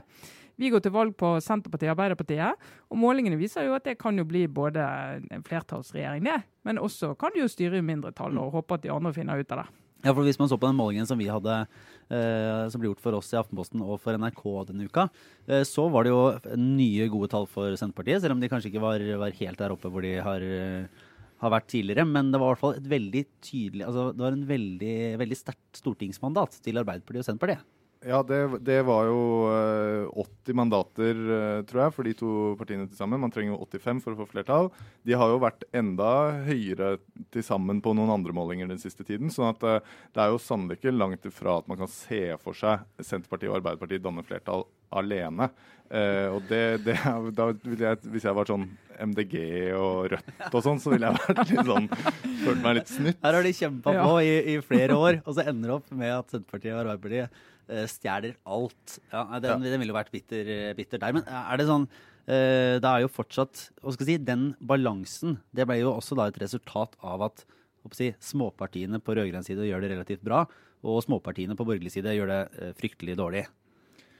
Vi 0.60 0.68
går 0.72 0.82
til 0.84 0.92
valg 0.92 1.14
på 1.16 1.34
Senterpartiet 1.40 1.88
og 1.88 1.94
Arbeiderpartiet, 1.94 2.64
og 2.92 2.98
målingene 3.00 3.38
viser 3.40 3.64
jo 3.64 3.76
at 3.78 3.86
det 3.88 3.96
kan 4.00 4.18
jo 4.20 4.26
bli 4.28 4.42
både 4.44 4.84
en 5.32 5.44
flertallsregjering, 5.46 6.26
det, 6.26 6.42
men 6.68 6.80
også 6.80 7.14
kan 7.20 7.32
de 7.32 7.40
jo 7.40 7.48
styre 7.48 7.80
i 7.80 7.86
mindretall 7.86 8.36
og 8.40 8.58
håpe 8.58 8.76
at 8.76 8.84
de 8.84 8.92
andre 8.92 9.14
finner 9.16 9.40
ut 9.40 9.54
av 9.56 9.62
det. 9.62 9.70
Ja, 10.00 10.14
for 10.14 10.24
Hvis 10.24 10.38
man 10.40 10.48
så 10.48 10.56
på 10.56 10.68
den 10.68 10.78
målingen 10.78 11.06
som 11.06 11.18
vi 11.20 11.28
hadde, 11.28 11.66
eh, 12.08 12.68
som 12.72 12.80
ble 12.80 12.88
gjort 12.88 13.02
for 13.04 13.18
oss 13.18 13.28
i 13.34 13.36
Aftenposten 13.36 13.82
og 13.84 14.00
for 14.00 14.16
NRK 14.16 14.42
denne 14.70 14.86
uka, 14.88 15.10
eh, 15.46 15.60
så 15.68 15.90
var 15.92 16.04
det 16.04 16.14
jo 16.14 16.56
nye 16.56 17.08
gode 17.12 17.28
tall 17.28 17.46
for 17.46 17.76
Senterpartiet, 17.76 18.22
selv 18.22 18.32
om 18.32 18.40
de 18.40 18.48
kanskje 18.48 18.72
ikke 18.72 18.80
var, 18.80 19.04
var 19.20 19.36
helt 19.36 19.58
der 19.60 19.74
oppe 19.74 19.92
hvor 19.92 20.00
de 20.00 20.14
har, 20.16 20.40
har, 20.40 21.50
vært 21.52 21.68
tidligere. 21.68 22.06
Men 22.08 22.32
det 22.32 22.40
var 22.40 22.54
hvert 22.54 22.64
fall 22.64 22.78
et 22.80 22.88
veldig 22.88 23.26
tydelig, 23.44 23.84
altså 23.84 24.08
det 24.14 24.24
var 24.24 24.38
en 24.38 24.48
veldig, 24.48 24.96
veldig 25.20 25.36
sterkt 25.36 25.82
stortingsmandat 25.84 26.62
til 26.64 26.80
Arbeiderpartiet 26.80 27.20
og 27.20 27.28
Senterpartiet. 27.28 27.79
Ja, 28.00 28.22
det, 28.24 28.58
det, 28.64 28.78
var 28.88 29.04
jo 29.10 29.18
80 30.16 30.48
eh, 30.48 30.56
mandater, 30.56 31.18
eh, 31.36 31.58
tror 31.68 31.82
jeg, 31.82 31.92
for 31.92 32.08
de 32.08 32.14
to 32.16 32.30
partiene 32.56 32.86
til 32.88 32.96
sammen. 32.96 33.20
Man 33.20 33.32
trenger 33.34 33.52
jo 33.52 33.66
85 33.66 34.00
for 34.06 34.14
å 34.14 34.20
få 34.22 34.26
flertall. 34.30 34.70
De 35.04 35.18
har 35.20 35.28
jo 35.28 35.42
vært 35.42 35.66
enda 35.76 36.08
høyere 36.46 36.94
til 37.28 37.44
sammen 37.44 37.82
på 37.84 37.92
noen 37.92 38.14
andre 38.14 38.32
målinger 38.32 38.70
den 38.72 38.80
siste 38.80 39.04
tiden. 39.04 39.28
sånn 39.28 39.50
at 39.52 39.66
eh, 39.68 39.92
det 40.16 40.24
er 40.24 40.32
jo 40.32 40.40
sannelig 40.40 40.80
ikke 40.80 40.96
langt 40.96 41.28
ifra 41.28 41.58
at 41.60 41.68
man 41.68 41.82
kan 41.82 41.92
se 41.92 42.22
for 42.40 42.56
seg 42.56 42.86
Senterpartiet 43.04 43.52
og 43.52 43.60
Arbeiderpartiet 43.60 44.06
danne 44.06 44.24
flertall 44.24 44.64
alene. 44.96 45.50
Uh, 45.90 46.36
og 46.36 46.44
det, 46.46 46.84
det, 46.86 46.94
da 47.34 47.48
ville 47.50 47.82
jeg, 47.82 47.98
Hvis 48.12 48.22
jeg 48.22 48.34
var 48.36 48.46
sånn 48.46 48.68
MDG 49.10 49.34
og 49.74 50.12
Rødt 50.12 50.54
og 50.54 50.62
sånn, 50.62 50.78
så 50.78 50.92
ville 50.92 51.08
jeg 51.08 51.18
vært 51.24 51.50
litt 51.50 51.66
sånn 51.66 51.88
følt 52.44 52.60
meg 52.62 52.76
litt 52.78 52.92
snytt. 52.92 53.18
Her 53.24 53.38
har 53.38 53.46
de 53.46 53.52
kjempa 53.58 53.94
på 53.96 54.12
i, 54.22 54.34
i, 54.52 54.58
flere 54.62 54.94
år, 54.94 55.18
og 55.24 55.34
så 55.34 55.48
ender 55.50 55.72
det 55.72 55.74
opp 55.80 55.90
med 55.90 56.12
at 56.14 56.30
Senterpartiet 56.36 56.76
og 56.76 56.82
Arbeiderpartiet 56.84 57.48
stjeler 57.90 58.36
alt. 58.44 58.96
Ja, 59.12 59.24
den, 59.42 59.64
den 59.66 59.82
ville 59.82 59.92
jo 59.92 59.98
vært 59.98 60.12
bitter, 60.14 60.48
bitter, 60.78 61.02
der. 61.02 61.14
Men 61.16 61.26
er 61.26 61.60
det 61.60 61.68
sånn 61.68 61.86
Det 62.26 62.86
er 62.86 63.00
jo 63.02 63.10
fortsatt 63.10 63.62
hva 63.80 63.94
skal 63.94 64.06
jeg 64.06 64.20
si, 64.20 64.24
Den 64.28 64.42
balansen 64.60 65.38
det 65.56 65.64
ble 65.66 65.80
jo 65.80 65.94
også 65.94 66.18
da 66.18 66.28
et 66.30 66.38
resultat 66.42 66.98
av 67.00 67.24
at 67.30 67.44
si, 67.96 68.10
småpartiene 68.22 69.00
på 69.02 69.16
rød-grønn 69.16 69.46
side 69.46 69.66
gjør 69.66 69.82
det 69.82 69.94
relativt 69.94 70.22
bra, 70.26 70.44
og 70.84 71.00
småpartiene 71.04 71.56
på 71.56 71.66
borgerlig 71.66 71.94
side 71.94 72.12
gjør 72.14 72.30
det 72.30 72.70
fryktelig 72.78 73.16
dårlig. 73.18 73.46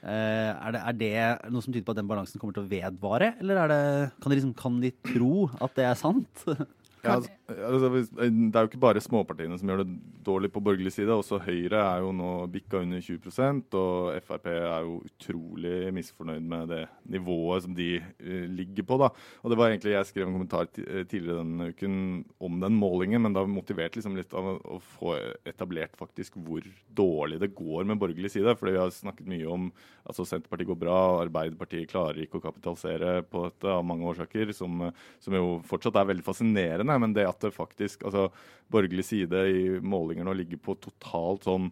Uh, 0.01 0.57
er 0.57 0.73
det, 0.73 0.81
er, 0.81 0.95
det, 0.97 1.51
noe 1.53 1.61
som 1.61 1.69
tyder 1.69 1.85
på 1.85 1.93
at 1.93 1.99
den 1.99 2.07
balansen 2.09 2.41
kommer 2.41 2.55
til 2.57 2.65
å 2.65 2.69
vedvare, 2.71 3.35
eller 3.37 3.69
det, 3.69 3.81
kan, 4.17 4.33
de 4.33 4.37
liksom, 4.39 4.55
kan, 4.57 4.79
de 4.81 4.89
tro 5.11 5.45
at 5.61 5.75
det 5.77 5.85
er 5.85 5.99
sant? 5.99 6.45
ja, 7.03 7.19
Altså, 7.51 7.89
det 7.91 8.55
er 8.55 8.63
jo 8.63 8.69
ikke 8.69 8.81
bare 8.81 9.01
småpartiene 9.03 9.57
som 9.59 9.69
gjør 9.69 9.81
det 9.83 9.95
dårlig 10.25 10.51
på 10.53 10.61
borgerlig 10.63 10.93
side. 10.93 11.11
Også 11.11 11.39
Høyre 11.43 11.81
er 11.81 12.03
jo 12.03 12.11
nå 12.15 12.29
bikka 12.53 12.81
under 12.83 13.01
20% 13.03 13.75
og 13.77 14.21
Frp 14.27 14.47
er 14.51 14.85
jo 14.85 14.99
utrolig 15.07 15.91
misfornøyd 15.95 16.45
med 16.53 16.71
det 16.71 16.81
nivået 17.11 17.65
som 17.65 17.75
de 17.75 17.89
uh, 17.99 18.45
ligger 18.51 18.87
på. 18.87 18.99
da. 19.01 19.11
Og 19.41 19.51
det 19.51 19.59
var 19.59 19.71
egentlig, 19.71 19.95
Jeg 19.97 20.09
skrev 20.09 20.27
en 20.27 20.37
kommentar 20.37 20.67
eh, 20.77 21.03
tidligere 21.05 21.41
denne 21.41 21.71
uken 21.73 21.95
om 22.39 22.59
den 22.61 22.77
målingen, 22.77 23.21
men 23.21 23.33
da 23.35 23.43
motivert 23.45 23.95
liksom 23.95 24.15
litt 24.15 24.33
av 24.33 24.53
å 24.61 24.79
få 24.97 25.17
etablert 25.47 25.97
faktisk 25.99 26.37
hvor 26.39 26.63
dårlig 26.87 27.41
det 27.41 27.53
går 27.57 27.85
med 27.89 27.99
borgerlig 27.99 28.31
side. 28.31 28.55
fordi 28.57 28.77
vi 28.77 28.83
har 28.83 28.93
snakket 28.95 29.27
mye 29.27 29.47
om 29.47 29.71
altså 30.05 30.25
Senterpartiet 30.25 30.69
går 30.69 30.79
bra, 30.81 30.99
Arbeiderpartiet 31.21 31.89
klarer 31.91 32.23
ikke 32.23 32.39
å 32.39 32.45
kapitalisere 32.45 33.21
på 33.27 33.45
dette 33.47 33.69
av 33.69 33.85
mange 33.85 34.07
årsaker, 34.07 34.53
som, 34.55 34.87
som 35.21 35.35
jo 35.37 35.59
fortsatt 35.67 35.99
er 35.99 36.09
veldig 36.11 36.25
fascinerende. 36.25 36.90
Men 36.99 37.15
det 37.15 37.27
at 37.29 37.39
det 37.45 37.55
faktisk 37.55 38.03
altså, 38.07 38.29
Borgerlig 38.71 39.03
side 39.03 39.39
i 39.51 39.63
målinger 39.83 40.23
nå 40.23 40.31
ligger 40.31 40.59
på 40.63 40.77
totalt 40.79 41.43
sånn 41.43 41.65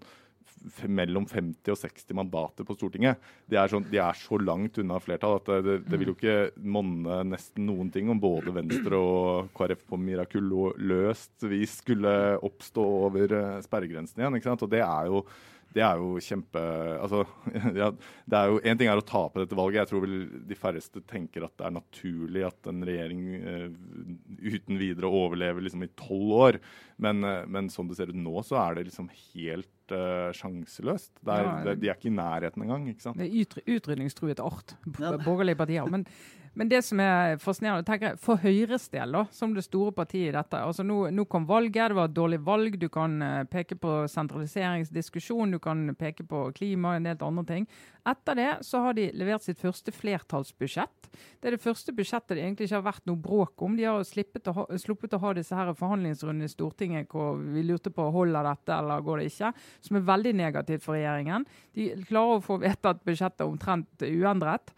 mellom 0.91 1.25
50 1.27 1.71
og 1.71 1.77
60 1.79 2.17
mandater 2.17 2.67
på 2.67 2.75
Stortinget. 2.75 3.19
De 3.49 3.57
er, 3.59 3.69
sånn, 3.71 3.85
de 3.89 3.99
er 4.03 4.17
så 4.17 4.39
langt 4.41 4.77
unna 4.81 4.99
flertall 4.99 5.37
at 5.37 5.51
det, 5.65 5.77
det, 5.85 5.99
vil 5.99 6.11
jo 6.11 6.15
ikke 6.17 6.65
monne 6.75 7.21
nesten 7.29 7.67
noen 7.69 7.91
ting 7.93 8.11
om 8.11 8.19
både 8.21 8.53
Venstre 8.55 8.99
og 8.99 9.53
KrF 9.57 9.85
på 9.89 9.99
mirakuløst 10.03 11.47
vis 11.49 11.79
skulle 11.83 12.11
oppstå 12.45 12.87
over 13.07 13.37
eh, 13.37 13.61
sperregrensen 13.65 14.21
igjen. 14.21 14.39
ikke 14.39 14.49
sant? 14.51 14.65
Og 14.67 14.73
det 14.73 14.83
er 14.83 15.09
jo 15.11 15.23
det 15.75 15.83
er 15.85 15.99
jo 16.01 16.17
kjempe 16.23 16.61
altså, 16.97 17.23
ja, 17.81 17.89
det 18.25 18.39
er 18.39 18.51
jo, 18.51 18.59
En 18.65 18.79
ting 18.79 18.89
er 18.89 18.99
å 18.99 19.05
tape 19.05 19.43
dette 19.43 19.57
valget. 19.57 19.83
Jeg 19.83 19.91
tror 19.91 20.03
vel 20.05 20.15
de 20.49 20.57
færreste 20.57 21.03
tenker 21.09 21.45
at 21.45 21.53
det 21.59 21.67
er 21.67 21.75
naturlig 21.75 22.45
at 22.47 22.69
en 22.71 22.85
regjering 22.89 23.25
uh, 23.43 23.67
uten 24.41 24.79
videre 24.81 25.11
overlever 25.21 25.65
liksom 25.65 25.85
i 25.85 25.91
tolv 25.99 26.33
år. 26.39 26.59
Men, 26.97 27.21
uh, 27.25 27.43
men, 27.45 27.69
som 27.73 27.89
det 27.89 27.99
ser 27.99 28.13
ut 28.13 28.17
nå, 28.17 28.35
så 28.47 28.57
er 28.63 28.79
det 28.79 28.87
liksom 28.89 29.11
helt 29.13 29.93
uh, 29.93 30.33
sjanseløst. 30.35 31.13
Er, 31.25 31.45
ja, 31.45 31.55
det, 31.69 31.77
de 31.83 31.91
er 31.91 31.99
ikke 31.99 32.11
i 32.11 32.17
nærheten 32.17 32.65
engang. 32.65 32.89
ikke 32.89 33.05
sant? 33.05 33.21
Det 33.21 33.29
er 33.29 33.77
utrydningstruet 33.77 34.41
art, 34.43 34.75
borgerlige 34.97 35.59
partier. 35.59 35.89
Men 35.89 36.07
men 36.57 36.69
det 36.69 36.81
som 36.85 36.99
er 37.03 37.37
fascinerende, 37.41 37.85
tenker 37.87 38.11
jeg, 38.11 38.19
for 38.23 38.41
Høyres 38.41 38.87
del, 38.93 39.13
da, 39.15 39.25
som 39.35 39.53
det 39.55 39.65
store 39.65 39.93
partiet 39.95 40.31
i 40.31 40.35
dette 40.35 40.59
altså 40.59 40.83
nå, 40.85 40.97
nå, 41.13 41.25
kom 41.29 41.45
valget, 41.49 41.91
det 41.91 41.97
var 41.97 42.09
et 42.09 42.15
dårlig 42.17 42.39
valg. 42.45 42.77
Du 42.81 42.87
kan 42.91 43.19
uh, 43.21 43.43
peke 43.49 43.77
på 43.79 44.01
sentraliseringsdiskusjon, 44.11 45.53
du 45.55 45.59
kan 45.63 45.85
peke 45.99 46.25
på 46.27 46.47
klima 46.57 46.93
og 46.93 46.99
en 46.99 47.09
del 47.09 47.23
andre 47.29 47.45
ting. 47.47 47.69
Etter 48.09 48.39
det 48.39 48.49
så 48.65 48.81
har 48.85 48.97
de 48.97 49.09
levert 49.17 49.45
sitt 49.45 49.61
første 49.61 49.93
flertallsbudsjett. 49.93 51.09
Det 51.39 51.49
er 51.49 51.55
det 51.55 51.63
første 51.63 51.93
budsjettet 51.95 52.35
det 52.37 52.43
egentlig 52.43 52.69
ikke 52.69 52.79
har 52.79 52.87
vært 52.89 53.07
noe 53.09 53.21
bråk 53.21 53.63
om. 53.65 53.77
De 53.77 53.85
har 53.85 53.99
å 53.99 54.55
ha, 54.57 54.65
sluppet 54.81 55.15
å 55.15 55.21
ha 55.21 55.33
disse 55.37 55.55
her 55.55 55.71
forhandlingsrundene 55.77 56.49
i 56.49 56.51
Stortinget 56.51 57.09
hvor 57.13 57.39
vi 57.39 57.63
lurte 57.67 57.93
på 57.93 58.09
holder 58.15 58.47
dette 58.49 58.75
eller 58.75 59.05
går 59.05 59.21
det 59.21 59.31
ikke, 59.31 59.53
som 59.85 59.99
er 59.99 60.07
veldig 60.09 60.35
negativt 60.41 60.85
for 60.85 60.97
regjeringen. 60.97 61.47
De 61.77 61.91
klarer 62.09 62.39
å 62.39 62.45
få 62.45 62.59
vedtatt 62.63 63.03
budsjettet 63.05 63.45
omtrent 63.45 64.07
uendret. 64.09 64.73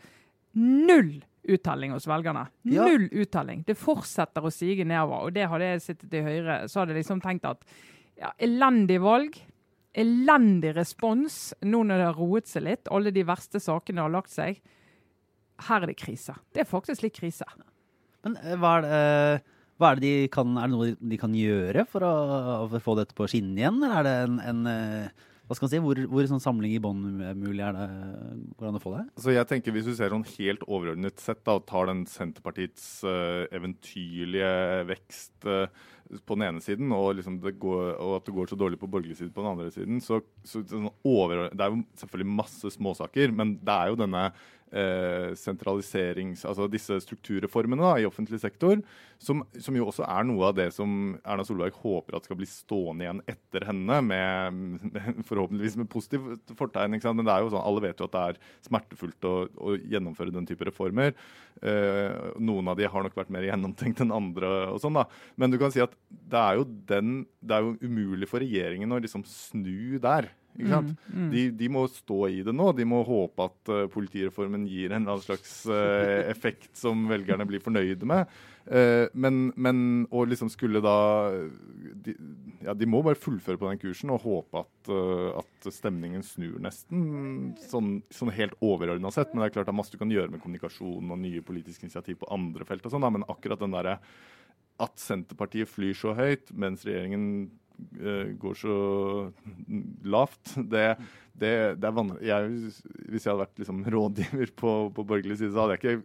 Null 0.58 1.22
uttelling 1.44 1.94
hos 1.96 2.08
velgerne. 2.10 2.46
Ja. 2.70 2.86
Null 2.86 3.08
uttelling. 3.12 3.64
Det 3.68 3.78
fortsetter 3.80 4.46
å 4.46 4.52
sige 4.54 4.86
nedover. 4.88 5.28
Og 5.28 5.36
det 5.36 5.48
hadde 5.50 5.72
jeg 5.72 5.86
sittet 5.86 6.18
i 6.18 6.26
Høyre, 6.26 6.60
så 6.70 6.82
hadde 6.82 6.96
jeg 6.96 7.02
liksom 7.02 7.24
tenkt 7.24 7.48
at 7.50 7.66
ja, 8.20 8.34
elendig 8.42 9.00
valg. 9.04 9.40
Elendig 9.92 10.76
respons 10.78 11.40
nå 11.68 11.82
når 11.84 12.00
det 12.00 12.06
har 12.08 12.20
roet 12.20 12.48
seg 12.48 12.68
litt. 12.68 12.92
Alle 12.94 13.12
de 13.16 13.26
verste 13.28 13.60
sakene 13.64 14.06
har 14.06 14.14
lagt 14.14 14.32
seg. 14.34 14.62
Her 15.68 15.84
er 15.84 15.92
det 15.92 15.98
krise. 16.00 16.38
Det 16.54 16.64
er 16.64 16.70
faktisk 16.70 17.04
litt 17.06 17.18
krise. 17.18 17.48
Men 18.26 18.38
eh, 18.42 18.56
hva 18.60 18.78
er 18.78 18.86
det, 18.86 19.02
eh, 19.02 19.58
hva 19.82 19.90
er, 19.90 19.98
det 19.98 20.06
de 20.06 20.30
kan, 20.32 20.54
er 20.62 20.70
det 20.70 20.78
noe 20.78 20.94
de 21.12 21.18
kan 21.20 21.34
gjøre 21.36 21.88
for 21.90 22.06
å, 22.06 22.14
for 22.70 22.78
å 22.78 22.86
få 22.86 22.96
dette 23.00 23.18
på 23.18 23.28
skinnene 23.32 23.64
igjen, 23.64 23.82
eller 23.82 23.98
er 23.98 24.08
det 24.08 24.16
en, 24.28 24.40
en 24.52 24.70
eh, 24.70 25.28
hva 25.52 25.58
skal 25.58 25.68
man 25.68 25.72
si, 25.74 25.80
Hvor, 25.84 26.00
hvor 26.08 26.28
sånn 26.30 26.44
samling 26.44 26.72
i 26.72 26.80
bånn 26.80 27.02
mulig 27.36 27.64
er 27.66 27.76
det? 27.76 27.88
Går 28.56 28.70
an 28.70 28.78
å 28.80 28.84
få 28.84 28.94
det? 28.96 29.02
Så 29.20 29.34
jeg 29.36 29.48
tenker 29.50 29.76
Hvis 29.76 29.90
du 29.90 29.96
ser 29.98 30.14
sånn 30.14 30.28
helt 30.38 30.64
overordnet 30.64 31.20
sett 31.20 31.42
da, 31.44 31.58
og 31.60 31.66
tar 31.68 31.90
den 31.92 32.06
Senterpartiets 32.08 32.86
uh, 33.04 33.44
eventyrlige 33.52 34.54
vekst 34.88 35.50
uh, 35.52 35.68
på 36.24 36.38
den 36.38 36.46
ene 36.48 36.64
siden, 36.64 36.92
og, 36.96 37.18
liksom 37.20 37.38
går, 37.44 37.84
og, 37.98 38.16
at 38.18 38.26
det 38.28 38.36
går 38.36 38.52
så 38.52 38.58
dårlig 38.60 38.80
på 38.80 38.90
borgerlig 38.92 39.18
side 39.20 39.32
på 39.36 39.44
den 39.44 39.52
andre 39.52 39.70
siden, 39.76 40.00
så, 40.04 40.22
så 40.48 40.64
sånn 40.68 40.90
over, 41.08 41.46
Det 41.52 41.66
er 41.66 41.76
jo 41.76 41.84
selvfølgelig 42.00 42.38
masse 42.40 42.74
småsaker, 42.76 43.36
men 43.36 43.56
det 43.60 43.76
er 43.76 43.92
jo 43.92 44.00
denne 44.00 44.26
eh, 44.72 45.32
sentraliserings... 45.38 46.46
Altså 46.48 46.68
disse 46.72 46.98
strukturreformene 47.04 47.84
da, 47.84 47.94
i 48.00 48.08
offentlig 48.08 48.42
sektor, 48.42 48.82
som, 49.22 49.44
som, 49.62 49.76
jo 49.78 49.88
også 49.92 50.06
er 50.08 50.26
noe 50.26 50.48
av 50.50 50.58
det 50.58 50.70
som 50.74 51.14
Erna 51.22 51.46
Solberg 51.46 51.76
håper 51.84 52.18
at 52.18 52.26
skal 52.28 52.40
bli 52.40 52.48
stående 52.50 53.06
igjen 53.06 53.22
etter 53.30 53.68
henne, 53.70 54.00
med, 54.08 54.88
forhåpentligvis 55.30 55.78
med 55.82 55.92
positivt 55.92 56.56
fortegn. 56.58 56.98
Men 56.98 57.28
det 57.28 57.36
er 57.36 57.46
jo 57.46 57.54
sånn, 57.54 57.66
alle 57.68 57.86
vet 57.86 58.02
jo 58.02 58.10
at 58.10 58.18
det 58.18 58.26
er 58.32 58.42
smertefullt 58.68 59.30
å, 59.30 59.36
å 59.52 59.78
gjennomføre 59.78 60.34
den 60.34 60.50
type 60.50 60.68
reformer. 60.68 61.16
Eh, 61.62 62.34
noen 62.42 62.72
av 62.72 62.80
de 62.80 62.90
har 62.90 63.06
nok 63.06 63.18
vært 63.18 63.34
mer 63.34 63.46
gjennomtenkt 63.46 64.04
enn 64.04 64.16
andre. 64.16 64.52
og 64.74 64.82
sånn 64.84 64.98
da. 64.98 65.08
Men 65.36 65.54
du 65.54 65.60
kan 65.62 65.74
si 65.74 65.84
at 65.84 65.94
det 66.10 66.42
er 66.42 66.60
jo, 66.60 66.68
den, 66.90 67.24
det 67.44 67.58
er 67.58 67.68
jo 67.68 67.78
umulig 67.84 68.30
for 68.32 68.44
regjeringen 68.44 68.92
å 68.92 69.02
liksom 69.02 69.26
snu 69.28 70.00
der. 70.02 70.32
Mm, 70.60 70.96
mm. 71.14 71.28
De, 71.32 71.44
de, 71.52 71.68
må 71.72 71.86
stå 71.92 72.26
i 72.30 72.42
det 72.46 72.54
nå. 72.56 72.72
De 72.76 72.86
må 72.88 73.02
håpe 73.08 73.48
at 73.48 73.72
uh, 73.72 73.84
politireformen 73.92 74.66
gir 74.70 74.94
en 74.96 75.08
slags 75.24 75.62
uh, 75.70 76.22
effekt 76.34 76.74
som 76.78 77.06
velgerne 77.10 77.48
blir 77.50 77.64
fornøyde 77.64 78.08
med. 78.08 78.32
Uh, 78.68 79.08
men, 79.14 79.48
men 79.56 79.80
å 80.14 80.26
liksom 80.30 80.52
skulle 80.54 80.84
da 80.84 80.98
de, 82.06 82.16
ja, 82.66 82.76
de 82.78 82.90
må 82.90 83.02
bare 83.06 83.20
fullføre 83.20 83.60
på 83.62 83.70
den 83.70 83.82
kursen 83.82 84.14
og 84.14 84.26
håpe 84.26 84.66
at, 84.66 84.92
at 85.42 85.72
stemningen 85.74 86.26
snur 86.26 86.60
nesten, 86.62 87.56
sånn, 87.70 87.96
sånn 88.14 88.34
helt 88.36 88.58
overordna 88.60 89.14
sett. 89.14 89.34
Men 89.34 89.44
det 89.46 89.52
er 89.52 89.58
klart 89.58 89.72
det 89.72 89.76
er 89.76 89.82
masse 89.82 89.96
du 89.96 90.02
kan 90.02 90.14
gjøre 90.14 90.34
med 90.36 90.44
kommunikasjon 90.44 91.16
og 91.16 91.24
nye 91.24 91.46
politiske 91.46 91.88
initiativ 91.88 92.22
på 92.22 92.32
andre 92.34 92.68
felt. 92.68 92.86
og 92.86 92.94
sånn, 92.94 93.10
Men 93.12 93.28
akkurat 93.32 93.64
den 93.64 93.76
derre 93.76 94.00
at 94.82 95.02
Senterpartiet 95.02 95.70
flyr 95.70 95.98
så 95.98 96.16
høyt, 96.18 96.50
mens 96.58 96.86
regjeringen 96.88 97.52
går 98.42 98.58
så 98.58 98.78
lavt, 100.04 100.56
det, 100.56 100.88
det, 101.34 101.52
det 101.82 101.90
er 101.90 101.96
vanlig. 101.96 102.18
Jeg, 102.28 102.50
hvis 103.12 103.26
jeg 103.26 103.32
hadde 103.32 103.44
vært 103.44 103.62
liksom, 103.62 103.84
rådgiver 103.96 104.56
på, 104.58 104.74
på 104.96 105.06
borgerlig 105.14 105.40
side, 105.40 105.54
så 105.54 105.64
hadde 105.66 105.78
jeg 105.78 105.84
ikke 105.84 106.02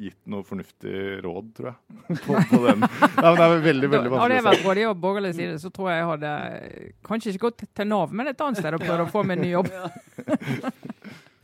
gitt 0.00 0.18
noe 0.30 0.46
fornuftig 0.46 1.18
råd, 1.24 1.48
tror 1.56 1.70
jeg. 1.72 1.78
på, 2.26 2.36
på 2.52 2.60
den. 2.64 2.86
Ja, 2.86 3.26
men 3.26 3.40
det 3.40 3.46
er 3.46 3.64
veldig, 3.66 3.90
veldig 3.90 4.12
vanskelig. 4.12 4.22
Hadde 4.22 4.38
jeg 4.38 4.46
vært 4.46 4.64
rådgiver 4.68 4.94
på 4.94 5.04
borgerlig 5.04 5.32
side, 5.36 5.58
så 5.62 5.72
tror 5.74 5.90
jeg 5.90 5.98
jeg 6.00 6.10
hadde 6.12 6.32
kanskje 7.10 7.34
ikke 7.34 7.44
gått 7.48 7.66
til 7.80 7.90
Nav, 7.90 8.14
men 8.14 8.30
et 8.30 8.46
annet 8.46 8.62
sted 8.62 8.78
og 8.78 8.86
prøvd 8.86 9.04
å 9.04 9.10
få 9.10 9.26
meg 9.26 9.38
en 9.38 9.46
ny 9.46 9.52
jobb. 9.56 9.70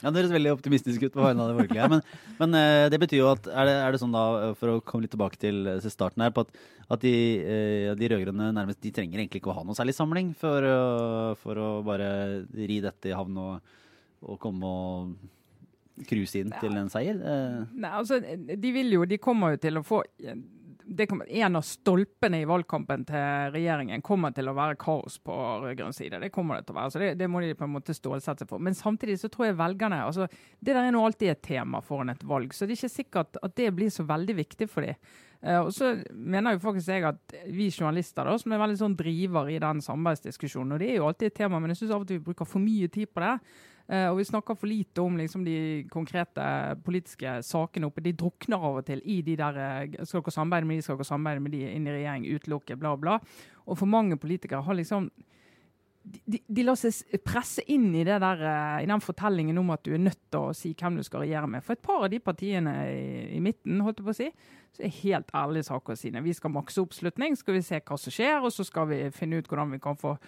Ja, 0.06 0.12
Det 0.14 0.20
høres 0.22 0.34
veldig 0.36 0.52
optimistisk 0.54 1.02
ut 1.02 1.14
på 1.16 1.24
vegne 1.24 1.42
av 1.42 1.50
det 1.50 1.56
borgerlige. 1.58 1.86
Men, 1.90 2.02
men 2.38 2.54
uh, 2.54 2.86
det 2.92 3.00
betyr 3.02 3.24
jo 3.24 3.30
at 3.32 3.48
er 3.50 3.66
det, 3.66 3.74
er 3.82 3.94
det, 3.94 4.00
sånn 4.04 4.14
da, 4.14 4.24
for 4.60 4.76
å 4.76 4.82
komme 4.86 5.02
litt 5.02 5.14
tilbake 5.16 5.40
til, 5.42 5.64
eh, 5.72 5.88
starten 5.90 6.22
her, 6.22 6.30
på 6.36 6.44
at, 6.46 6.60
at 6.94 7.02
de, 7.02 7.14
uh, 7.42 7.90
de 7.98 8.10
rød-grønne 8.12 8.52
nærmest 8.54 8.78
de 8.86 8.92
trenger 8.94 9.18
egentlig 9.18 9.42
ikke 9.42 9.50
å 9.50 9.56
ha 9.58 9.64
noe 9.66 9.74
særlig 9.74 9.96
samling 9.98 10.30
for, 10.38 10.66
for 11.42 11.58
å 11.58 11.70
bare 11.86 12.10
ri 12.54 12.78
dette 12.84 13.10
i 13.10 13.16
havn 13.18 13.40
og, 13.42 13.72
og 14.22 14.38
komme 14.42 14.70
og 14.70 16.06
cruise 16.06 16.38
inn 16.38 16.54
ja. 16.54 16.62
til 16.62 16.78
en 16.78 16.92
seier? 16.92 17.18
Nei, 17.74 17.90
altså, 17.90 18.20
de 18.22 18.74
vil 18.76 18.94
jo, 18.94 19.06
de 19.10 19.18
kommer 19.18 19.56
jo 19.56 19.64
til 19.66 19.80
å 19.80 19.86
få 19.86 20.04
kommer, 21.08 21.28
en 21.28 21.56
av 21.58 21.64
stolpene 21.66 22.40
i 22.42 22.46
valgkampen 22.48 23.04
til 23.08 23.52
regjeringen 23.54 24.02
kommer 24.06 24.34
til 24.34 24.48
å 24.50 24.54
være 24.56 24.78
kaos 24.80 25.18
på 25.24 25.34
rød-grønn 25.64 25.94
side. 25.96 26.20
Det 26.22 26.32
kommer 26.34 26.58
det 26.60 26.68
til 26.68 26.76
å 26.76 26.78
være, 26.80 26.92
så 26.94 27.02
det, 27.02 27.10
det 27.20 27.28
må 27.30 27.42
de 27.42 27.54
på 27.58 27.66
en 27.66 27.74
måte 27.74 27.96
stålsette 27.96 28.44
seg 28.44 28.50
for. 28.50 28.62
Men 28.62 28.78
samtidig 28.78 29.18
så 29.20 29.30
tror 29.32 29.48
jeg 29.48 29.58
velgerne 29.58 30.04
altså, 30.06 30.28
Det 30.60 30.72
der 30.72 30.84
er 30.84 30.94
nå 30.94 31.04
alltid 31.04 31.32
et 31.32 31.44
tema 31.44 31.82
foran 31.84 32.14
et 32.14 32.26
valg, 32.26 32.54
så 32.54 32.66
det 32.66 32.76
er 32.76 32.80
ikke 32.80 32.96
sikkert 32.96 33.40
at 33.42 33.56
det 33.58 33.70
blir 33.74 33.92
så 33.92 34.06
veldig 34.06 34.38
viktig 34.42 34.68
for 34.70 34.86
dem. 34.86 34.98
Uh, 35.44 35.66
og 35.66 35.72
så 35.74 35.92
mener 36.10 36.56
jo 36.56 36.62
faktisk 36.64 36.90
jeg 36.94 37.04
at 37.06 37.38
vi 37.52 37.68
journalister, 37.68 38.24
da, 38.24 38.36
som 38.40 38.54
er 38.54 38.62
veldig 38.62 38.80
sånn 38.80 38.98
driver 38.98 39.50
i 39.52 39.60
den 39.62 39.82
samarbeidsdiskusjonen, 39.84 40.76
og 40.76 40.82
det 40.82 40.92
er 40.92 41.00
jo 41.00 41.08
alltid 41.10 41.30
et 41.30 41.40
tema, 41.42 41.60
men 41.60 41.74
jeg 41.74 41.82
syns 41.82 41.96
av 41.96 42.06
og 42.06 42.08
til 42.08 42.20
vi 42.20 42.28
bruker 42.30 42.48
for 42.48 42.62
mye 42.62 42.88
tid 42.92 43.10
på 43.12 43.22
det. 43.24 43.34
Uh, 43.86 44.08
og 44.10 44.16
vi 44.18 44.26
snakker 44.26 44.56
for 44.58 44.66
lite 44.66 44.98
om 44.98 45.14
liksom, 45.14 45.44
de 45.46 45.84
konkrete 45.92 46.42
politiske 46.82 47.36
sakene 47.46 47.86
oppe. 47.86 48.02
De 48.02 48.16
drukner 48.18 48.58
av 48.58 48.80
og 48.80 48.88
til 48.88 48.98
i 49.06 49.20
de 49.22 49.36
der 49.38 49.60
uh, 49.60 50.02
Skal 50.02 50.24
dere 50.24 50.34
samarbeide 50.34 50.66
med 50.66 50.80
de, 50.80 50.86
skal 50.88 50.98
dere 50.98 51.06
samarbeide 51.06 51.44
med 51.44 51.54
de 51.54 51.62
inn 51.70 51.86
i 51.86 51.94
regjering, 51.94 52.26
utelukke, 52.34 52.78
bla, 52.80 52.96
bla. 52.98 53.20
Og 53.66 53.78
for 53.78 53.90
mange 53.90 54.18
politikere 54.18 54.64
har 54.66 54.78
liksom 54.78 55.06
de, 56.06 56.38
de, 56.38 56.62
lar 56.62 56.78
seg 56.78 57.18
presse 57.26 57.62
inn 57.70 57.88
i, 57.94 58.02
det 58.06 58.18
der, 58.22 58.42
uh, 58.42 58.82
i 58.82 58.90
den 58.90 59.02
fortellingen 59.02 59.62
om 59.62 59.70
at 59.74 59.86
du 59.86 59.92
er 59.94 60.02
nødt 60.02 60.20
til 60.34 60.50
å 60.50 60.54
si 60.54 60.74
hvem 60.74 60.98
du 60.98 61.06
skal 61.06 61.22
regjere 61.22 61.50
med. 61.54 61.62
For 61.66 61.78
et 61.78 61.86
par 61.86 62.02
av 62.02 62.10
de 62.10 62.22
partiene 62.22 62.76
i, 62.90 63.06
i 63.38 63.40
midten, 63.42 63.78
holdt 63.86 64.02
jeg 64.02 64.10
på 64.10 64.14
å 64.16 64.18
si, 64.18 64.28
så 64.74 64.86
er 64.86 64.98
helt 65.00 65.32
ærlige 65.34 65.70
saker 65.70 65.94
å 65.94 66.00
si 66.02 66.14
Vi 66.26 66.36
skal 66.36 66.54
makse 66.58 66.82
oppslutning, 66.82 67.38
skal 67.38 67.60
vi 67.60 67.64
se 67.70 67.78
hva 67.78 68.02
som 68.02 68.18
skjer, 68.18 68.38
og 68.42 68.50
så 68.54 68.66
skal 68.66 68.90
vi 68.90 69.02
finne 69.14 69.38
ut 69.38 69.46
hvordan 69.50 69.78
vi 69.78 69.82
kan 69.82 69.98
få 69.98 70.18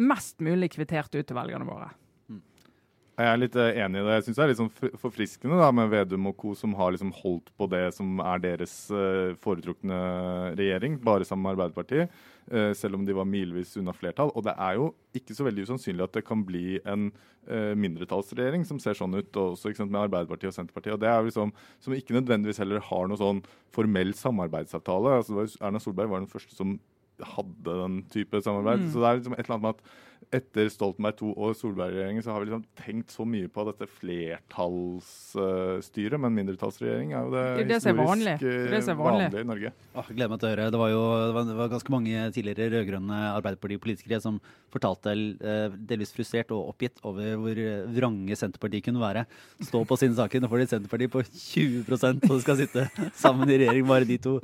mest 0.00 0.40
mulig 0.40 0.72
kvittert 0.72 1.12
ut 1.12 1.26
til 1.26 1.36
velgerne 1.36 1.68
våre. 1.68 1.92
Jeg 3.18 3.26
er 3.34 3.38
litt 3.40 3.56
eh, 3.58 3.80
enig 3.82 3.98
i 3.98 4.06
det. 4.06 4.16
Jeg 4.18 4.24
syns 4.28 4.36
det 4.38 4.42
er 4.44 4.50
litt 4.52 4.60
sånn 4.60 4.98
forfriskende 5.02 5.56
da, 5.58 5.72
med 5.74 5.88
Vedum 5.90 6.28
og 6.30 6.36
co. 6.38 6.52
som 6.54 6.74
har 6.78 6.92
liksom 6.94 7.10
holdt 7.18 7.48
på 7.58 7.66
det 7.72 7.88
som 7.96 8.20
er 8.22 8.42
deres 8.44 8.74
eh, 8.94 9.32
foretrukne 9.42 9.96
regjering, 10.58 11.00
bare 11.02 11.26
sammen 11.26 11.48
med 11.48 11.56
Arbeiderpartiet. 11.56 12.14
eh, 12.52 12.70
selv 12.78 12.94
om 12.94 13.02
de 13.04 13.16
var 13.18 13.26
milevis 13.26 13.74
unna 13.80 13.92
flertall. 13.92 14.30
Og 14.38 14.44
det 14.46 14.54
er 14.54 14.78
jo 14.78 14.92
ikke 15.18 15.34
så 15.34 15.48
veldig 15.48 15.66
usannsynlig 15.66 16.06
at 16.06 16.14
det 16.14 16.24
kan 16.28 16.44
bli 16.46 16.78
en 16.84 17.10
mindretallsregjering 17.48 18.66
som 18.68 18.76
ser 18.76 18.92
sånn 18.92 19.14
ut, 19.16 19.36
også 19.40 19.70
sant, 19.72 19.88
med 19.88 20.02
Arbeiderpartiet 20.02 20.50
og 20.50 20.56
Senterpartiet. 20.58 20.98
Og 20.98 21.00
det 21.00 21.08
er 21.08 21.16
jo 21.16 21.30
liksom, 21.30 21.52
Som 21.80 21.94
ikke 21.96 22.12
nødvendigvis 22.12 22.60
heller 22.60 22.82
har 22.84 23.08
noe 23.08 23.16
sånn 23.16 23.40
formell 23.72 24.12
samarbeidsavtale. 24.12 25.14
Altså, 25.22 25.46
Erna 25.64 25.80
Solberg 25.80 26.10
var 26.12 26.20
den 26.20 26.28
første 26.28 26.52
som 26.52 26.76
hadde 27.24 27.78
den 27.82 28.02
type 28.12 28.42
samarbeid. 28.44 28.84
Mm. 28.84 28.90
Så 28.92 29.00
det 29.00 29.08
er 29.08 29.18
liksom 29.18 29.36
et 29.38 29.46
eller 29.46 29.56
annet 29.56 29.64
med 29.64 29.74
at 29.74 29.96
etter 30.34 30.68
Stoltenberg 30.72 31.14
II 31.22 31.30
og 31.36 31.54
Solberg-regjeringen 31.56 32.22
så 32.24 32.30
har 32.34 32.40
vi 32.42 32.46
liksom 32.50 32.64
tenkt 32.78 33.10
så 33.14 33.22
mye 33.28 33.48
på 33.52 33.60
dette 33.68 33.86
flertallsstyret, 33.98 36.18
men 36.20 36.34
mindretallsregjering 36.36 37.08
er 37.16 37.20
jo 37.24 37.30
det, 37.32 37.44
Det 37.58 37.64
er 37.64 37.68
det 37.72 37.80
som 37.82 37.90
er 37.92 37.96
vanlig. 38.02 38.34
historisk 38.36 38.44
Det 38.44 38.48
er 38.48 38.52
er 38.76 38.78
eh, 38.78 38.84
vanlig. 38.98 39.28
vanlige 39.28 39.40
i 39.40 39.50
Norge. 39.52 39.70
Ah, 39.94 40.06
gleder 40.10 40.30
meg 40.32 40.38
til 40.42 40.48
å 40.48 40.52
høre. 40.52 40.70
Det 40.74 40.80
var 40.82 40.90
jo 40.92 41.02
det 41.18 41.34
var, 41.36 41.42
det 41.48 41.56
var 41.58 41.72
ganske 41.74 41.92
mange 41.94 42.14
tidligere 42.36 42.72
rød-grønne 42.76 43.16
Arbeiderpartipolitikere 43.38 44.20
som 44.24 44.34
fortalte 44.72 45.08
eh, 45.16 45.68
delvis 45.88 46.12
frustrert 46.12 46.50
og 46.52 46.68
oppgitt 46.74 46.96
over 47.08 47.24
hvor 47.40 47.56
eh, 47.62 47.86
vrange 47.96 48.34
Senterpartiet 48.38 48.84
kunne 48.84 49.00
være. 49.02 49.22
Stå 49.64 49.78
på 49.88 49.96
sine 50.00 50.16
saker. 50.18 50.36
Nå 50.44 50.48
får 50.52 50.58
de 50.62 50.68
Senterpartiet 50.74 51.12
på 51.14 51.20
20 51.24 51.88
og 51.88 51.94
de 52.28 52.40
skal 52.44 52.56
sitte 52.60 52.82
sammen 53.16 53.48
i 53.50 53.56
regjering, 53.62 53.84
bare 53.88 54.04
de 54.08 54.18
to. 54.22 54.34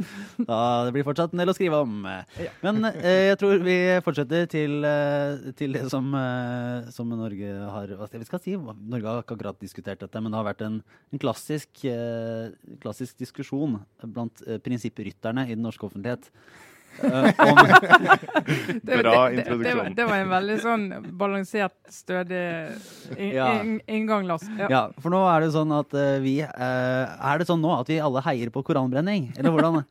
Da, 0.40 0.58
det 0.86 0.92
blir 0.96 1.04
fortsatt 1.06 1.32
en 1.34 1.40
del 1.42 1.52
å 1.52 1.56
skrive 1.56 1.76
om. 1.84 1.92
Men 2.64 2.74
eh, 2.90 3.28
jeg 3.30 3.36
tror 3.40 3.54
vi 3.64 3.76
fortsetter 4.04 4.42
til, 4.50 4.72
eh, 4.88 5.32
til 5.58 5.70
det 5.74 5.90
som, 5.92 6.06
eh, 6.16 6.90
som 6.94 7.10
Norge 7.10 7.50
har 7.74 7.94
hva 7.98 8.06
skal 8.08 8.22
vi 8.22 8.42
si? 8.42 8.54
Norge 8.56 9.08
har 9.08 9.22
ikke 9.22 9.36
akkurat 9.36 9.58
diskutert 9.62 10.02
dette, 10.02 10.20
men 10.22 10.32
det 10.32 10.38
har 10.40 10.46
vært 10.46 10.62
en, 10.66 10.78
en 11.12 11.22
klassisk, 11.22 11.84
eh, 11.88 12.54
klassisk 12.82 13.18
diskusjon 13.20 13.80
blant 14.04 14.44
eh, 14.46 14.60
prinsipprytterne 14.62 15.46
i 15.48 15.56
den 15.56 15.66
norske 15.66 15.86
offentlighet. 15.88 16.30
Om, 17.02 17.58
Det, 18.86 18.98
Bra 19.02 19.12
det, 19.26 19.34
det, 19.34 19.34
det, 19.34 19.42
introduksjon. 19.42 19.94
det 19.98 20.04
var 20.06 20.20
en 20.22 20.30
veldig 20.30 20.58
sånn 20.62 20.84
balansert, 21.18 21.74
stødig 21.90 22.42
in, 23.18 23.80
inngang, 23.90 24.28
Lars. 24.30 24.46
Ja. 24.60 24.68
ja, 24.70 24.82
for 25.02 25.10
nå 25.10 25.24
er 25.26 25.42
det 25.42 25.52
sånn 25.56 25.74
at 25.74 25.90
vi 26.22 26.36
Er 26.46 27.40
det 27.42 27.48
sånn 27.50 27.64
nå 27.64 27.74
at 27.80 27.90
vi 27.90 27.98
alle 27.98 28.22
heier 28.28 28.54
på 28.54 28.62
koranbrenning? 28.70 29.32
Eller 29.34 29.50
hvordan, 29.50 29.82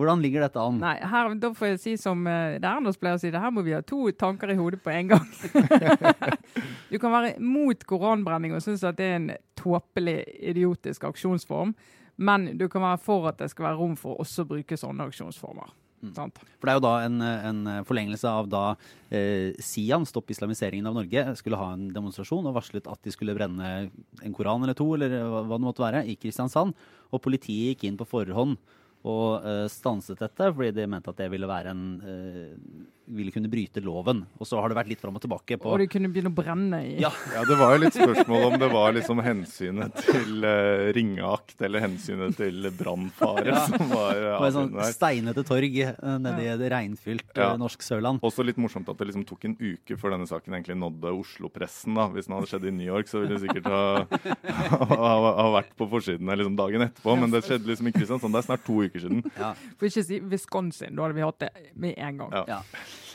hvordan 0.00 0.22
ligger 0.24 0.44
dette 0.46 0.62
an? 0.62 0.80
Nei, 0.80 0.96
her, 1.12 1.34
da 1.40 1.52
får 1.56 1.74
jeg 1.74 1.80
si 1.82 1.94
som 2.00 2.24
eh, 2.28 2.56
det 2.62 2.68
Ernos 2.68 2.98
pleier 3.00 3.18
å 3.18 3.22
si, 3.22 3.32
det 3.32 3.42
her 3.42 3.52
må 3.54 3.64
vi 3.66 3.76
ha 3.76 3.82
to 3.84 4.06
tanker 4.16 4.52
i 4.52 4.58
hodet 4.58 4.80
på 4.84 4.92
en 4.94 5.12
gang. 5.12 5.26
du 6.92 6.96
kan 6.98 7.12
være 7.12 7.34
mot 7.44 7.86
koranbrenning 7.88 8.56
og 8.56 8.64
synes 8.64 8.86
at 8.88 8.98
det 8.98 9.10
er 9.10 9.18
en 9.18 9.30
tåpelig, 9.60 10.22
idiotisk 10.52 11.04
aksjonsform, 11.10 11.76
men 12.20 12.50
du 12.60 12.66
kan 12.72 12.84
være 12.84 13.04
for 13.04 13.28
at 13.30 13.38
det 13.40 13.50
skal 13.52 13.70
være 13.70 13.80
rom 13.80 13.94
for 14.00 14.16
å 14.16 14.24
også 14.24 14.48
bruke 14.48 14.80
sånne 14.80 15.08
aksjonsformer. 15.08 15.76
Sant? 16.16 16.38
For 16.56 16.64
det 16.64 16.72
er 16.72 16.78
jo 16.78 16.84
da 16.86 16.94
en, 17.04 17.20
en 17.20 17.84
forlengelse 17.84 18.28
av 18.28 18.48
da 18.48 18.62
eh, 19.12 19.52
Sian, 19.60 20.06
Stopp 20.08 20.32
islamiseringen 20.32 20.88
av 20.88 20.96
Norge, 20.96 21.26
skulle 21.36 21.60
ha 21.60 21.74
en 21.74 21.90
demonstrasjon 21.92 22.48
og 22.48 22.56
varslet 22.56 22.88
at 22.88 23.02
de 23.04 23.12
skulle 23.12 23.36
brenne 23.36 23.90
en 24.24 24.36
koran 24.36 24.64
eller 24.64 24.76
to, 24.78 24.88
eller 24.96 25.18
hva 25.28 25.58
det 25.58 25.66
måtte 25.66 25.84
være, 25.84 26.04
i 26.08 26.16
Kristiansand. 26.20 26.72
Og 27.12 27.22
politiet 27.24 27.74
gikk 27.74 27.88
inn 27.88 28.00
på 28.00 28.08
forhånd 28.08 28.56
og 29.08 29.44
uh, 29.46 29.66
stanset 29.72 30.18
dette, 30.20 30.50
fordi 30.52 30.74
de 30.76 30.88
mente 30.90 31.08
at 31.12 31.20
det 31.22 31.30
ville 31.32 31.48
være 31.48 31.72
en 31.72 31.84
uh, 32.04 32.88
ville 33.10 33.32
kunne 33.34 33.48
bryte 33.50 33.80
loven. 33.82 34.22
Og 34.38 34.46
så 34.46 34.60
har 34.60 34.70
det 34.70 34.76
vært 34.78 34.90
litt 34.92 35.00
fram 35.02 35.16
og 35.18 35.22
tilbake 35.24 35.56
på 35.58 35.72
Og 35.72 35.80
det 35.82 35.88
kunne 35.90 36.10
begynne 36.12 36.30
å 36.30 36.36
brenne 36.36 36.78
i 36.86 36.92
Ja. 37.02 37.10
Ja, 37.34 37.42
Det 37.48 37.56
var 37.58 37.74
jo 37.74 37.80
litt 37.82 37.96
spørsmål 37.96 38.44
om 38.50 38.56
det 38.60 38.68
var 38.70 38.94
liksom 38.94 39.22
hensynet 39.24 39.96
til 40.04 40.44
uh, 40.46 40.90
ringeakt 40.94 41.64
eller 41.66 41.82
hensynet 41.86 42.36
til 42.38 42.68
brannfare 42.76 43.48
Ja. 43.50 43.64
som 43.66 43.90
var 43.90 44.20
uh, 44.20 44.36
på 44.38 44.46
et 44.46 44.56
sånt 44.56 44.78
steinete 44.94 45.44
torg 45.48 45.78
nede 46.20 46.44
i 46.44 46.54
det 46.60 46.70
regnfylt 46.70 47.40
norsk 47.60 47.82
Sørland. 47.82 48.20
Også 48.26 48.44
litt 48.46 48.58
morsomt 48.60 48.88
at 48.92 48.98
det 49.00 49.08
liksom 49.10 49.24
tok 49.28 49.48
en 49.48 49.56
uke 49.58 49.96
før 49.98 50.14
denne 50.14 50.28
saken 50.28 50.54
egentlig 50.54 50.76
nådde 50.78 51.12
Oslo-pressen. 51.16 51.96
da. 51.96 52.06
Hvis 52.14 52.28
den 52.28 52.36
hadde 52.36 52.50
skjedd 52.50 52.68
i 52.68 52.74
New 52.74 52.86
York, 52.86 53.10
så 53.10 53.22
ville 53.22 53.36
det 53.36 53.42
sikkert 53.48 53.68
ha, 53.70 53.82
ha, 54.92 55.10
ha 55.40 55.46
vært 55.56 55.72
på 55.78 55.88
forsidene 55.90 56.36
liksom 56.38 56.58
dagen 56.58 56.86
etterpå. 56.86 57.16
Men 57.18 57.34
det 57.34 57.42
skjedde 57.46 57.70
liksom 57.70 57.90
i 57.90 57.94
Kristiansand. 57.96 58.34
Det 58.36 58.42
er 58.42 58.48
snart 58.50 58.66
to 58.66 58.80
uker 58.86 58.89
siden. 58.98 59.24
Ja. 59.36 59.52
For 59.78 59.88
ikke 59.88 60.06
si 60.06 60.20
Wisconsin, 60.32 60.94
da 60.96 61.06
hadde 61.06 61.18
vi 61.18 61.26
hatt 61.26 61.42
det 61.44 61.50
med 61.74 61.98
en 61.98 62.22
gang. 62.22 62.32
Ja. 62.34 62.60
Ja. 62.60 62.62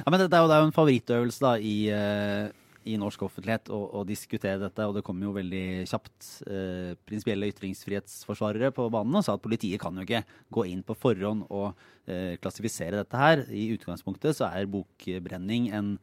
men 0.09 0.21
det, 0.21 0.29
det, 0.31 0.37
er 0.37 0.45
jo, 0.45 0.51
det 0.51 0.55
er 0.55 0.63
jo 0.63 0.69
en 0.69 0.77
favorittøvelse 0.79 1.43
da 1.43 1.53
i, 1.59 1.75
eh, 1.93 2.47
i 2.85 2.97
norsk 3.01 3.25
offentlighet 3.27 3.71
å, 3.73 3.79
å 3.99 4.03
diskutere 4.07 4.61
dette, 4.61 4.85
og 4.85 4.97
det 4.97 5.03
kommer 5.05 5.27
jo 5.27 5.35
veldig 5.37 5.65
kjapt 5.89 6.27
eh, 6.47 6.91
prinsipielle 7.07 7.49
ytringsfrihetsforsvarere 7.53 8.69
på 8.75 8.89
banen 8.93 9.19
og 9.19 9.25
sa 9.25 9.35
at 9.35 9.43
politiet 9.45 9.81
kan 9.81 9.97
jo 9.97 10.05
ikke 10.05 10.23
gå 10.53 10.67
inn 10.71 10.83
på 10.85 10.97
forhånd 10.99 11.47
og 11.49 11.71
eh, 12.05 12.35
klassifisere 12.41 13.01
dette 13.01 13.19
her. 13.19 13.43
I 13.49 13.71
utgangspunktet 13.75 14.37
så 14.37 14.51
er 14.51 14.69
bokbrenning 14.71 15.71
en 15.75 15.95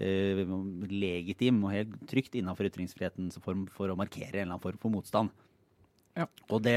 eh, 0.00 0.40
legitim 0.88 1.60
og 1.66 1.76
helt 1.76 2.00
trygt 2.10 2.40
innenfor 2.40 2.70
ytringsfrihetens 2.70 3.40
form 3.44 3.66
for 3.74 3.92
å 3.92 3.98
markere 3.98 4.40
en 4.40 4.46
eller 4.46 4.54
annen 4.54 4.64
form 4.64 4.80
for 4.80 4.96
motstand. 4.96 5.34
Ja. 6.20 6.26
Og 6.52 6.60
det, 6.66 6.76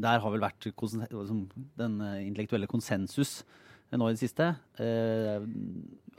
der 0.00 0.22
har 0.22 0.32
vel 0.32 0.42
vært 0.42 0.70
liksom, 0.70 1.44
den 1.80 2.00
eh, 2.06 2.22
intellektuelle 2.24 2.70
konsensus 2.70 3.42
eh, 3.90 3.98
nå 4.00 4.08
i 4.08 4.16
det 4.16 4.22
siste. 4.22 4.54
Eh, 4.80 5.36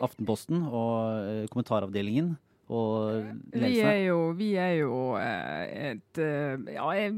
Aftenposten 0.02 0.63
og 0.65 1.50
kommentaravdelingen 1.54 2.36
Vi 2.72 3.72
er 3.84 3.98
jo, 4.06 4.18
vi 4.38 4.54
er 4.56 4.78
jo 4.80 5.00
eh, 5.20 5.90
et 5.92 6.20
eh, 6.24 6.62
Ja, 6.72 6.86
jeg, 6.96 7.18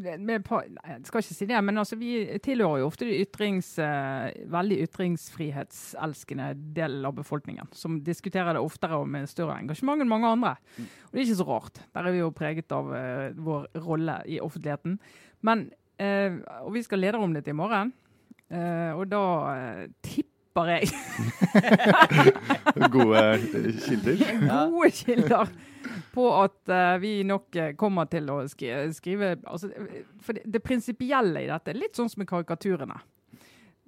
skal 1.06 1.22
ikke 1.22 1.38
si 1.38 1.48
det, 1.50 1.60
men 1.62 1.78
altså, 1.78 1.98
vi 2.00 2.16
tilhører 2.42 2.82
jo 2.82 2.88
ofte 2.90 3.06
de 3.06 3.20
ytrings, 3.22 3.70
eh, 3.82 4.32
veldig 4.50 4.80
ytringsfrihetselskende 4.88 6.50
delen 6.74 7.06
av 7.06 7.14
befolkningen. 7.20 7.70
Som 7.78 8.02
diskuterer 8.06 8.58
det 8.58 8.66
oftere 8.66 8.98
og 8.98 9.06
med 9.14 9.30
større 9.30 9.60
engasjement 9.62 10.02
enn 10.02 10.10
mange 10.10 10.32
andre. 10.34 10.56
Og 10.80 11.14
det 11.14 11.22
er 11.22 11.28
ikke 11.28 11.42
så 11.44 11.50
rart. 11.52 11.84
Der 11.94 12.10
er 12.10 12.16
vi 12.16 12.24
jo 12.24 12.34
preget 12.34 12.74
av 12.74 12.90
vår 13.38 13.70
rolle 13.86 14.20
i 14.26 14.42
offentligheten. 14.42 14.98
Men, 15.46 15.68
Og 16.66 16.74
vi 16.74 16.82
skal 16.84 17.00
lede 17.00 17.22
om 17.22 17.34
dette 17.36 17.54
i 17.54 17.56
morgen, 17.56 17.94
og 18.50 19.06
da 19.12 19.26
eh, 19.54 19.84
tipper 20.54 20.70
jeg 20.70 20.90
Gode 22.94 23.22
kilder. 23.82 24.18
gode 24.70 24.92
kilder 24.92 25.50
på 26.14 26.28
at 26.38 26.70
eh, 26.70 26.98
vi 27.02 27.24
nok 27.26 27.56
eh, 27.56 27.74
kommer 27.76 28.06
til 28.06 28.30
å 28.30 28.44
skrive 28.48 29.34
altså, 29.50 29.70
For 30.22 30.38
det, 30.38 30.44
det 30.46 30.62
prinsipielle 30.64 31.44
i 31.44 31.50
dette 31.50 31.74
er 31.74 31.80
litt 31.80 31.98
sånn 31.98 32.10
som 32.10 32.22
med 32.22 32.30
karikaturene. 32.30 33.00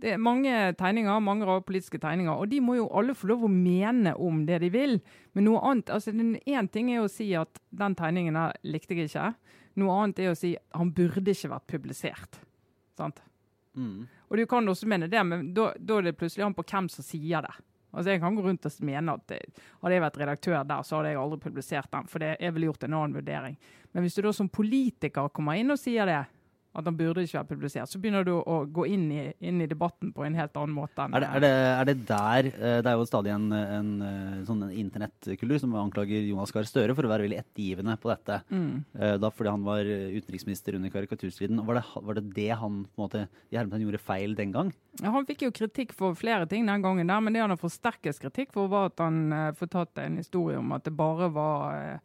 Det 0.02 0.12
er 0.16 0.20
mange 0.22 0.52
tegninger, 0.78 1.22
mange 1.24 1.46
rare 1.48 1.64
politiske 1.64 2.02
tegninger, 2.02 2.34
og 2.36 2.50
de 2.52 2.60
må 2.62 2.76
jo 2.76 2.90
alle 2.98 3.16
få 3.16 3.30
lov 3.32 3.46
å 3.48 3.52
mene 3.52 4.16
om 4.20 4.42
det 4.46 4.60
de 4.66 4.70
vil. 4.74 4.98
Men 5.34 5.48
noe 5.48 5.62
annet, 5.70 5.94
altså 5.94 6.12
Én 6.12 6.68
ting 6.74 6.92
er 6.92 7.06
å 7.06 7.12
si 7.12 7.30
at 7.38 7.62
den 7.72 7.96
tegningen 7.96 8.36
her 8.38 8.58
likte 8.68 8.98
jeg 8.98 9.08
ikke. 9.08 9.32
Noe 9.80 10.02
annet 10.02 10.20
er 10.26 10.34
å 10.34 10.38
si 10.38 10.52
han 10.76 10.92
burde 10.98 11.32
ikke 11.32 11.54
vært 11.54 11.70
publisert. 11.72 12.42
Sant? 13.00 13.24
Mm. 13.78 14.06
Og 14.30 14.38
du 14.38 14.46
kan 14.50 14.68
også 14.68 14.90
mene 14.90 15.10
det, 15.12 15.22
men 15.28 15.50
da, 15.56 15.72
da 15.78 16.00
er 16.00 16.10
det 16.10 16.18
plutselig 16.20 16.46
an 16.48 16.58
på 16.58 16.66
hvem 16.66 16.90
som 16.92 17.06
sier 17.06 17.46
det. 17.46 17.56
Altså 17.96 18.12
Jeg 18.12 18.20
kan 18.20 18.36
gå 18.36 18.44
rundt 18.44 18.66
og 18.68 18.80
mene 18.84 19.14
at 19.16 19.28
det, 19.32 19.42
hadde 19.82 19.96
jeg 19.96 20.04
vært 20.04 20.18
redaktør 20.20 20.64
der, 20.68 20.84
så 20.84 20.98
hadde 20.98 21.14
jeg 21.14 21.22
aldri 21.22 21.40
publisert 21.46 21.92
den, 21.94 22.10
for 22.12 22.24
det, 22.24 22.34
jeg 22.44 22.56
ville 22.56 22.72
gjort 22.72 22.84
en 22.84 22.98
annen 22.98 23.16
vurdering. 23.16 23.56
Men 23.94 24.04
hvis 24.04 24.18
du 24.18 24.24
da 24.26 24.34
som 24.36 24.52
politiker 24.52 25.30
kommer 25.32 25.60
inn 25.60 25.72
og 25.72 25.80
sier 25.80 26.10
det, 26.10 26.24
at 26.76 26.86
den 26.86 26.98
burde 27.00 27.24
ikke 27.24 27.38
være 27.40 27.48
publisert, 27.54 27.90
så 27.90 28.00
begynner 28.02 28.26
du 28.28 28.34
å 28.36 28.58
gå 28.68 28.86
inn 28.92 29.06
i, 29.14 29.22
inn 29.48 29.62
i 29.64 29.68
debatten 29.70 30.12
på 30.16 30.26
en 30.26 30.36
helt 30.36 30.58
annen 30.60 30.76
måte. 30.76 31.06
Er 31.06 31.24
det, 31.24 31.30
er, 31.30 31.44
det, 31.44 31.52
er 31.56 31.88
det 31.90 31.96
der 32.10 32.50
eh, 32.50 32.78
Det 32.84 32.92
er 32.92 32.98
jo 33.00 33.08
stadig 33.08 33.32
en, 33.32 33.46
en, 33.56 33.92
eh, 34.04 34.42
sånn 34.48 34.66
internettkultur 34.72 35.62
som 35.62 35.76
anklager 35.80 36.26
Jonas 36.28 36.52
Gahr 36.56 36.68
Støre 36.68 36.96
for 36.98 37.08
å 37.08 37.12
være 37.12 37.28
veldig 37.28 37.40
ettergivende 37.40 37.96
på 38.02 38.12
dette. 38.12 38.42
Mm. 38.52 38.84
Eh, 39.00 39.16
Da 39.24 39.32
fordi 39.32 39.54
han 39.54 39.64
var 39.66 39.88
utenriksminister 39.88 40.76
under 40.76 40.92
karikaturstriden. 40.94 41.62
Var 41.66 41.80
det, 41.80 41.86
var 42.10 42.20
det 42.20 42.26
det 42.36 42.50
han 42.52 42.82
på 42.90 43.00
en 43.00 43.06
måte, 43.06 43.24
i 43.52 43.60
hermetegn 43.60 43.86
gjorde 43.88 44.04
feil 44.04 44.36
den 44.36 44.52
gang? 44.56 44.74
Ja, 45.00 45.14
Han 45.16 45.28
fikk 45.28 45.48
jo 45.48 45.54
kritikk 45.56 45.96
for 45.96 46.18
flere 46.20 46.50
ting 46.52 46.68
den 46.68 46.84
gangen, 46.84 47.08
der, 47.08 47.24
men 47.24 47.36
det 47.36 47.44
han 47.44 47.54
har 47.54 47.62
fått 47.62 47.78
sterkest 47.78 48.24
kritikk 48.24 48.52
for, 48.56 48.72
var 48.72 48.92
at 48.92 49.00
han 49.04 49.56
fortalte 49.56 50.04
en 50.04 50.20
historie 50.20 50.60
om 50.60 50.76
at 50.76 50.86
det 50.88 50.96
bare 50.96 51.32
var 51.32 52.00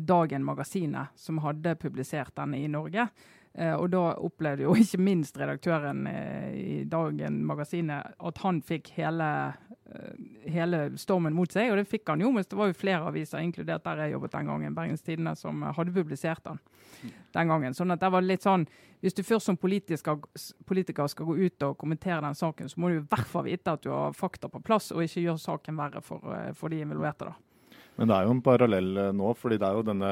Dagen 0.00 0.46
Magasinet 0.46 1.12
som 1.18 1.42
hadde 1.44 1.74
publisert 1.76 2.32
denne 2.38 2.56
i 2.62 2.70
Norge. 2.72 3.04
Eh, 3.58 3.74
og 3.74 3.88
da 3.90 4.12
opplevde 4.22 4.66
jo 4.66 4.74
ikke 4.82 5.00
minst 5.02 5.38
redaktøren 5.40 6.06
eh, 6.10 6.52
i 6.58 6.76
Dagen 6.88 7.40
Magasinet 7.46 8.14
at 8.30 8.42
han 8.44 8.60
fikk 8.62 8.92
hele, 8.94 9.28
eh, 9.90 10.20
hele 10.46 10.84
stormen 11.00 11.34
mot 11.34 11.50
seg, 11.52 11.72
og 11.72 11.80
det 11.80 11.88
fikk 11.90 12.12
han 12.12 12.22
jo, 12.22 12.30
men 12.34 12.46
det 12.46 12.58
var 12.58 12.70
jo 12.70 12.78
flere 12.78 13.10
aviser, 13.10 13.42
inkludert 13.42 13.86
der 13.86 14.04
jeg 14.04 14.14
jobbet 14.14 14.36
den 14.36 14.52
gangen, 14.52 14.76
Bergens 14.76 15.02
Tidende, 15.02 15.34
som 15.38 15.64
hadde 15.66 15.94
publisert 15.94 16.44
den 16.46 16.62
den 17.34 17.50
gangen. 17.50 17.74
Sånn 17.76 17.92
at 17.94 18.00
det 18.02 18.08
var 18.10 18.24
litt 18.24 18.42
sånn, 18.42 18.64
Hvis 18.98 19.14
du 19.14 19.20
først 19.22 19.46
som 19.46 19.54
politiker, 19.54 20.00
skal 21.06 21.26
gå 21.26 21.36
ut 21.38 21.62
og 21.62 21.76
kommentere 21.78 22.18
den 22.24 22.34
saken, 22.34 22.66
så 22.66 22.80
må 22.80 22.88
du 22.90 22.96
i 22.96 23.04
hvert 23.06 23.28
fall 23.30 23.44
vite 23.46 23.76
at 23.76 23.84
du 23.84 23.92
har 23.92 24.16
fakta 24.16 24.48
på 24.50 24.58
plass, 24.58 24.90
og 24.90 25.04
ikke 25.04 25.22
gjøre 25.22 25.38
saken 25.38 25.78
verre 25.78 26.02
for, 26.02 26.24
for 26.58 26.74
de 26.74 26.80
involverte. 26.82 27.28
da. 27.30 27.47
Men 27.98 28.10
det 28.10 28.14
er 28.14 28.28
jo 28.28 28.34
en 28.36 28.42
parallell 28.46 28.90
eh, 29.02 29.10
nå, 29.16 29.32
fordi 29.38 29.58
det 29.58 29.66
er 29.66 29.78
jo 29.78 29.86
denne 29.86 30.10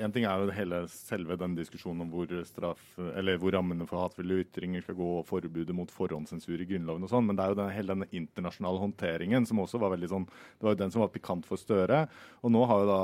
En 0.00 0.14
ting 0.14 0.24
er 0.24 0.40
jo 0.40 0.54
hele 0.56 0.78
selve 0.88 1.36
den 1.36 1.56
diskusjonen 1.58 2.06
om 2.06 2.12
hvor 2.14 2.32
straff, 2.48 2.84
eller 3.12 3.36
hvor 3.40 3.52
rammene 3.52 3.86
for 3.88 4.00
hatefulle 4.00 4.40
ytringer 4.44 4.84
skal 4.84 4.96
gå, 4.96 5.10
og 5.18 5.26
forbudet 5.28 5.76
mot 5.76 5.92
forhåndssensur 5.92 6.62
i 6.62 6.68
Grunnloven 6.68 7.04
og 7.04 7.12
sånn, 7.12 7.28
men 7.28 7.36
det 7.36 7.44
er 7.44 7.52
jo 7.52 7.58
den, 7.60 7.74
hele 7.76 7.92
denne 7.92 8.08
internasjonale 8.22 8.82
håndteringen 8.82 9.48
som 9.48 9.60
også 9.62 9.80
var 9.82 9.92
veldig 9.92 10.10
sånn 10.14 10.26
Det 10.28 10.66
var 10.66 10.76
jo 10.76 10.82
den 10.84 10.94
som 10.94 11.04
var 11.04 11.12
pikant 11.12 11.48
for 11.48 11.60
Støre. 11.60 12.02
Og 12.46 12.52
nå 12.54 12.64
har 12.70 12.82
jo 12.82 12.88
da 12.88 13.02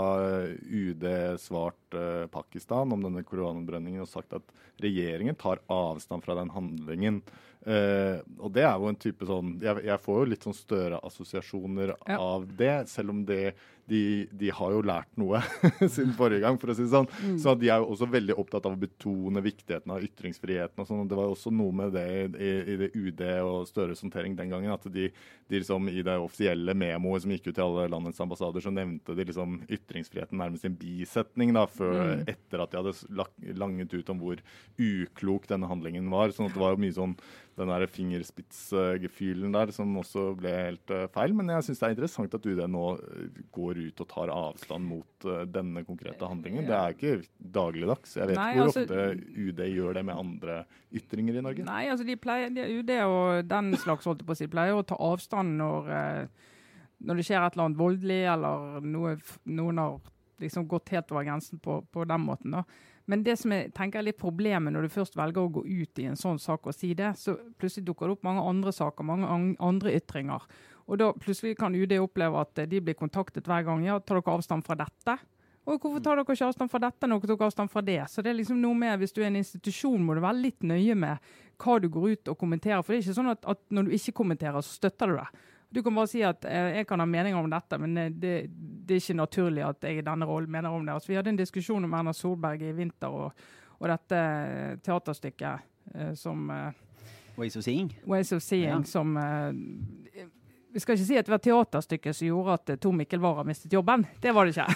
UD 0.80 1.06
svart 1.42 1.96
uh, 1.96 2.24
Pakistan 2.32 2.92
om 2.94 3.04
denne 3.04 3.24
koranbrenningen 3.26 4.04
og 4.04 4.10
sagt 4.10 4.36
at 4.36 4.52
regjeringen 4.82 5.36
tar 5.38 5.60
avstand 5.72 6.24
fra 6.24 6.36
den 6.38 6.52
handlingen. 6.54 7.20
Uh, 7.62 8.18
og 8.42 8.52
det 8.56 8.64
er 8.66 8.74
jo 8.74 8.88
en 8.90 8.96
type 8.98 9.22
sånn 9.22 9.52
Jeg, 9.62 9.84
jeg 9.86 10.02
får 10.02 10.16
jo 10.18 10.30
litt 10.32 10.42
sånn 10.42 10.56
Støre-assosiasjoner 10.56 11.92
ja. 11.94 12.16
av 12.16 12.48
det, 12.58 12.88
selv 12.90 13.12
om 13.14 13.20
det 13.28 13.52
de, 13.90 14.28
de, 14.30 14.50
har 14.54 14.74
jo 14.74 14.82
lært 14.86 15.10
noe 15.20 15.40
siden 15.94 16.14
forrige 16.16 16.42
gang, 16.44 16.58
for 16.60 16.72
å 16.72 16.76
si 16.76 16.84
det 16.84 16.92
sånn. 16.92 17.08
Mm. 17.22 17.36
Så 17.42 17.54
de 17.58 17.70
er 17.72 17.82
jo 17.82 17.90
også 17.94 18.08
veldig 18.12 18.36
opptatt 18.38 18.68
av 18.68 18.76
å 18.76 18.80
betone 18.80 19.42
viktigheten 19.44 19.94
av 19.94 20.04
ytringsfriheten. 20.06 20.82
og 20.82 20.88
sånn. 20.88 21.08
Det 21.10 21.18
var 21.18 21.28
jo 21.28 21.36
også 21.36 21.52
noe 21.54 21.76
med 21.82 21.94
det 21.96 22.06
i, 22.38 22.52
i 22.74 22.78
det 22.84 22.90
UD 22.94 23.24
og 23.42 23.66
Støres 23.70 24.02
håndtering 24.04 24.36
den 24.38 24.52
gangen, 24.52 24.72
at 24.74 24.86
de, 24.92 25.08
de 25.12 25.62
liksom, 25.62 25.90
i 25.92 26.04
det 26.06 26.16
offisielle 26.22 26.76
memoet 26.78 27.24
som 27.24 27.34
gikk 27.34 27.50
ut 27.50 27.54
til 27.58 27.66
alle 27.66 27.88
landets 27.92 28.22
ambassader, 28.22 28.64
så 28.64 28.74
nevnte 28.74 29.16
de 29.18 29.28
liksom 29.28 29.60
ytringsfriheten 29.66 30.40
nærmest 30.40 30.66
i 30.66 30.72
en 30.72 30.78
bisetning 30.78 31.54
da, 31.56 31.66
før, 31.70 31.98
mm. 32.22 32.26
etter 32.32 32.64
at 32.64 32.72
de 32.74 32.82
hadde 32.82 33.56
langet 33.58 33.96
ut 33.98 34.14
om 34.14 34.22
hvor 34.22 34.42
uklok 34.80 35.48
denne 35.50 35.70
handlingen 35.70 36.10
var. 36.12 36.32
sånn 36.34 36.50
at 36.50 36.56
det 36.56 36.62
var 36.62 36.76
jo 36.76 36.84
mye 36.86 36.96
sånn 36.96 37.16
den 37.58 37.68
der 37.68 37.86
fingerspitzgefühlen 37.90 39.52
der 39.52 39.72
som 39.76 39.90
også 40.00 40.30
ble 40.38 40.52
helt 40.54 40.92
uh, 40.92 41.04
feil. 41.12 41.34
Men 41.36 41.52
jeg 41.52 41.66
syns 41.66 41.82
det 41.82 41.88
er 41.88 41.96
interessant 41.96 42.36
at 42.36 42.48
UD 42.48 42.62
nå 42.70 42.84
eh, 42.96 43.42
går 43.72 43.80
ut 43.88 44.04
og 44.04 44.08
tar 44.10 44.32
avstand 44.32 44.86
mot 44.86 45.26
uh, 45.26 45.42
denne 45.48 45.82
konkrete 45.88 46.28
handlingen. 46.28 46.68
Det 46.68 46.76
er 46.76 46.96
ikke 46.96 47.14
dagligdags. 47.56 48.14
Jeg 48.18 48.30
vet 48.30 48.38
nei, 48.38 48.52
hvor 48.56 48.68
altså, 48.68 48.84
ofte 48.84 49.40
UD 49.48 49.64
gjør 49.72 49.98
det 49.98 50.04
med 50.08 50.20
andre 50.20 50.60
ytringer 50.92 51.40
i 51.40 51.44
Norge. 51.48 51.66
Nei, 51.66 51.82
altså 51.92 52.06
de 52.06 52.16
pleier, 52.20 52.52
de, 52.54 52.68
UD 52.78 52.94
og 53.08 53.50
den 53.50 53.74
slags 53.80 54.08
holdt 54.08 54.24
på 54.28 54.36
å 54.36 54.38
si, 54.38 54.50
pleier 54.52 54.76
å 54.76 54.86
ta 54.86 54.98
avstand 55.00 55.56
når, 55.60 55.90
uh, 55.90 56.54
når 57.02 57.20
det 57.20 57.28
skjer 57.28 57.42
et 57.42 57.56
eller 57.56 57.68
annet 57.70 57.82
voldelig, 57.82 58.22
eller 58.36 58.88
noe, 58.94 59.18
noen 59.50 59.82
har 59.82 60.00
liksom 60.42 60.66
gått 60.70 60.94
helt 60.94 61.12
over 61.14 61.26
grensen 61.26 61.60
på, 61.62 61.80
på 61.92 62.08
den 62.08 62.26
måten. 62.26 62.58
da. 62.58 62.66
Men 63.10 63.24
det 63.26 63.34
som 63.40 63.52
jeg 63.54 63.72
tenker 63.74 64.00
er 64.00 64.06
litt 64.06 64.20
problemet 64.20 64.74
når 64.74 64.86
du 64.86 64.94
først 64.94 65.16
velger 65.18 65.42
å 65.42 65.52
gå 65.52 65.64
ut 65.66 66.00
i 66.02 66.06
en 66.10 66.18
sånn 66.18 66.38
sak 66.42 66.68
og 66.70 66.76
si 66.76 66.92
det, 66.98 67.14
så 67.18 67.34
plutselig 67.58 67.88
dukker 67.88 68.08
det 68.08 68.16
opp 68.16 68.26
mange 68.26 68.44
andre 68.46 68.74
saker, 68.74 69.06
mange 69.06 69.56
andre 69.62 69.94
ytringer. 69.98 70.46
Og 70.88 70.98
da 71.00 71.12
plutselig 71.14 71.56
kan 71.60 71.74
UD 71.74 71.94
oppleve 72.00 72.40
at 72.42 72.64
de 72.68 72.80
blir 72.82 72.98
kontaktet 72.98 73.46
hver 73.48 73.66
gang. 73.66 73.84
Ja, 73.86 74.00
tar 74.00 74.20
dere 74.20 74.34
avstand 74.34 74.66
fra 74.66 74.78
dette? 74.78 75.18
Og 75.62 75.78
hvorfor 75.78 76.02
tar 76.02 76.18
dere 76.18 76.34
ikke 76.34 76.48
avstand 76.48 76.72
fra 76.72 76.80
dette 76.82 77.06
når 77.06 77.22
dere 77.22 77.36
tar 77.36 77.46
avstand 77.46 77.70
fra 77.70 77.84
det? 77.86 78.00
Så 78.10 78.22
det 78.24 78.32
er 78.32 78.40
liksom 78.40 78.58
noe 78.60 78.74
med, 78.74 78.98
Hvis 78.98 79.14
du 79.14 79.22
er 79.22 79.30
en 79.30 79.38
institusjon, 79.38 80.02
må 80.02 80.14
du 80.14 80.20
være 80.24 80.42
litt 80.42 80.62
nøye 80.66 80.96
med 80.98 81.32
hva 81.62 81.78
du 81.78 81.88
går 81.88 82.10
ut 82.10 82.28
og 82.32 82.38
kommenterer. 82.38 82.82
For 82.82 82.92
det 82.92 82.98
er 82.98 83.06
ikke 83.06 83.20
sånn 83.20 83.30
at, 83.30 83.46
at 83.46 83.62
når 83.70 83.86
du 83.86 83.94
ikke 83.94 84.16
kommenterer, 84.22 84.60
så 84.60 84.80
støtter 84.80 85.12
du 85.12 85.20
det. 85.20 85.28
Du 85.72 85.80
kan 85.82 85.94
bare 85.94 86.10
si 86.10 86.20
at 86.26 86.44
eh, 86.44 86.76
jeg 86.76 86.86
kan 86.86 87.00
ha 87.00 87.06
meninger 87.08 87.38
om 87.38 87.48
dette, 87.48 87.78
men 87.80 87.96
eh, 87.96 88.10
det, 88.10 88.32
det, 88.50 88.96
er 88.96 89.00
ikke 89.00 89.20
naturlig 89.22 89.62
at 89.64 89.86
jeg 89.86 90.02
i 90.02 90.04
denne 90.04 90.26
rollen 90.28 90.50
mener 90.52 90.74
om 90.74 90.84
det. 90.84 90.92
Altså, 90.92 91.12
vi 91.12 91.16
hadde 91.16 91.32
en 91.32 91.38
diskusjon 91.38 91.86
om 91.86 91.94
Erna 91.96 92.12
Solberg 92.12 92.60
i 92.66 92.74
vinter 92.76 93.14
og, 93.14 93.46
og 93.78 93.88
dette 93.88 94.18
eh, 94.18 94.74
teaterstykket 94.84 95.94
eh, 95.94 96.12
som 96.18 96.50
eh, 96.52 96.82
Ways 97.38 97.56
of 97.56 97.64
Seeing? 97.64 97.88
Ways 98.04 98.34
of 98.36 98.42
Seeing, 98.44 98.82
ja. 98.82 98.90
som 98.90 99.16
eh, 99.16 100.26
vi 100.72 100.80
skal 100.80 100.96
ikke 100.96 101.08
si 101.08 101.18
at 101.20 101.28
det 101.28 101.34
var 101.34 101.42
teaterstykket 101.44 102.16
som 102.16 102.28
gjorde 102.28 102.58
at 102.58 102.76
Tor 102.80 102.94
Mikkel 102.96 103.20
Wara 103.22 103.44
mistet 103.44 103.72
jobben. 103.72 104.06
Det 104.22 104.32
var 104.34 104.48
det 104.48 104.56
ikke. 104.56 104.68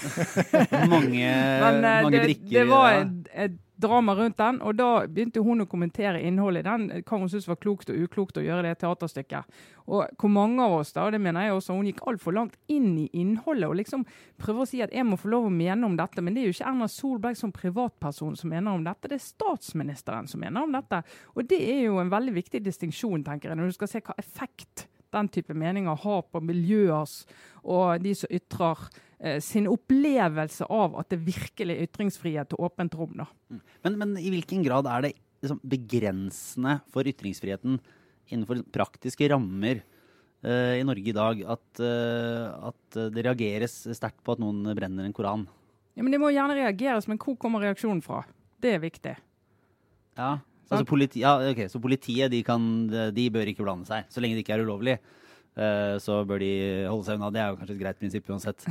mange, 0.93 1.31
Men, 1.65 1.81
mange 1.83 2.11
det, 2.13 2.25
drikker. 2.27 2.51
Det 2.53 2.67
var 2.69 2.99
et, 3.01 3.31
et 3.47 3.63
drama 3.77 4.15
rundt 4.17 4.39
den, 4.39 4.59
og 4.65 4.77
da 4.77 4.89
begynte 5.05 5.43
hun 5.45 5.61
å 5.61 5.69
kommentere 5.69 6.21
innholdet 6.25 6.65
i 6.65 6.67
den. 6.67 6.87
Hva 7.05 7.19
hun 7.21 7.29
syntes 7.29 7.49
var 7.49 7.59
klokt 7.61 7.91
og 7.93 7.99
uklokt 8.07 8.39
å 8.41 8.45
gjøre 8.45 8.65
det 8.65 8.79
teaterstykket. 8.81 9.59
Og 9.93 10.17
hvor 10.19 10.33
mange 10.33 10.65
av 10.65 10.79
oss, 10.79 10.95
da, 10.97 11.05
og 11.05 11.13
det 11.13 11.21
mener 11.23 11.47
jeg 11.47 11.59
også, 11.59 11.77
hun 11.77 11.91
gikk 11.91 12.03
altfor 12.09 12.37
langt 12.37 12.57
inn 12.73 12.95
i 13.05 13.07
innholdet 13.21 13.69
og 13.69 13.77
liksom 13.81 14.07
prøver 14.41 14.65
å 14.65 14.69
si 14.71 14.81
at 14.85 14.97
jeg 14.97 15.07
må 15.07 15.21
få 15.21 15.31
lov 15.33 15.51
å 15.51 15.53
mene 15.53 15.89
om 15.89 15.97
dette. 15.99 16.25
Men 16.25 16.35
det 16.35 16.43
er 16.43 16.51
jo 16.51 16.57
ikke 16.57 16.73
Erna 16.73 16.89
Solberg 16.91 17.39
som 17.39 17.55
privatperson 17.55 18.37
som 18.41 18.53
mener 18.53 18.73
om 18.73 18.85
dette, 18.87 19.13
det 19.13 19.21
er 19.21 19.29
statsministeren 19.29 20.29
som 20.31 20.41
mener 20.43 20.65
om 20.65 20.77
dette. 20.77 21.03
Og 21.37 21.45
det 21.49 21.61
er 21.61 21.87
jo 21.87 22.01
en 22.01 22.13
veldig 22.13 22.37
viktig 22.41 22.65
distinksjon, 22.65 23.27
tenker 23.29 23.53
jeg, 23.53 23.61
når 23.61 23.73
du 23.73 23.77
skal 23.77 23.93
se 23.93 24.05
hva 24.09 24.17
effekt 24.21 24.89
den 25.15 25.29
type 25.33 25.55
meninger 25.57 25.99
har 26.03 26.23
på 26.31 26.43
miljøers 26.45 27.21
og 27.63 28.03
de 28.03 28.15
som 28.17 28.33
ytrer 28.33 28.87
eh, 29.19 29.39
sin 29.45 29.69
opplevelse 29.71 30.69
av 30.73 30.97
at 31.01 31.11
det 31.13 31.21
virkelig 31.27 31.77
er 31.77 31.85
ytringsfrihet 31.89 32.57
og 32.57 32.69
åpent 32.71 32.97
rom. 32.99 33.15
Mm. 33.51 33.61
Men, 33.87 33.99
men, 34.03 34.17
i 34.21 34.33
hvilken 34.35 34.65
grad 34.67 34.89
er 34.91 35.09
det 35.09 35.13
liksom, 35.45 35.61
begrensende 35.63 36.79
for 36.95 37.09
ytringsfriheten 37.09 37.79
innenfor 38.27 38.65
praktiske 38.75 39.29
rammer 39.31 39.85
uh, 40.43 40.75
i 40.75 40.83
Norge 40.83 41.13
i 41.13 41.15
dag 41.15 41.45
at, 41.47 41.69
uh, 41.79 42.73
at, 42.73 42.99
det 43.15 43.23
reageres 43.23 43.77
sterkt 43.95 44.19
på 44.27 44.35
at 44.35 44.43
noen 44.43 44.67
brenner 44.75 45.07
en 45.07 45.15
koran? 45.15 45.45
Ja, 45.95 46.03
men 46.03 46.11
Det 46.11 46.19
må 46.21 46.33
gjerne 46.35 46.59
reageres, 46.59 47.07
men 47.07 47.21
hvor 47.23 47.39
kommer 47.39 47.63
reaksjonen 47.63 48.03
fra? 48.03 48.25
Det 48.61 48.75
er 48.75 48.83
viktig. 48.83 49.15
Ja, 50.19 50.33
altså 50.71 50.89
politi, 50.89 51.23
ja 51.23 51.37
okay, 51.53 51.69
Så 51.73 51.81
politiet 51.83 52.33
de, 52.33 52.43
kan, 52.47 52.61
de 53.15 53.31
bør 53.33 53.53
ikke 53.53 53.65
blande 53.67 53.89
seg, 53.89 54.09
så 54.11 54.23
lenge 54.23 54.39
det 54.39 54.47
ikke 54.47 54.59
er 54.59 54.67
ulovlig. 54.67 54.99
Eh, 55.57 55.95
så 56.05 56.19
bør 56.29 56.43
de 56.43 56.51
holde 56.85 57.07
seg 57.07 57.17
unna. 57.17 57.31
Det 57.33 57.41
er 57.41 57.53
jo 57.53 57.59
kanskje 57.61 57.75
et 57.79 57.81
greit 57.81 58.01
prinsipp 58.01 58.27
uansett. 58.29 58.67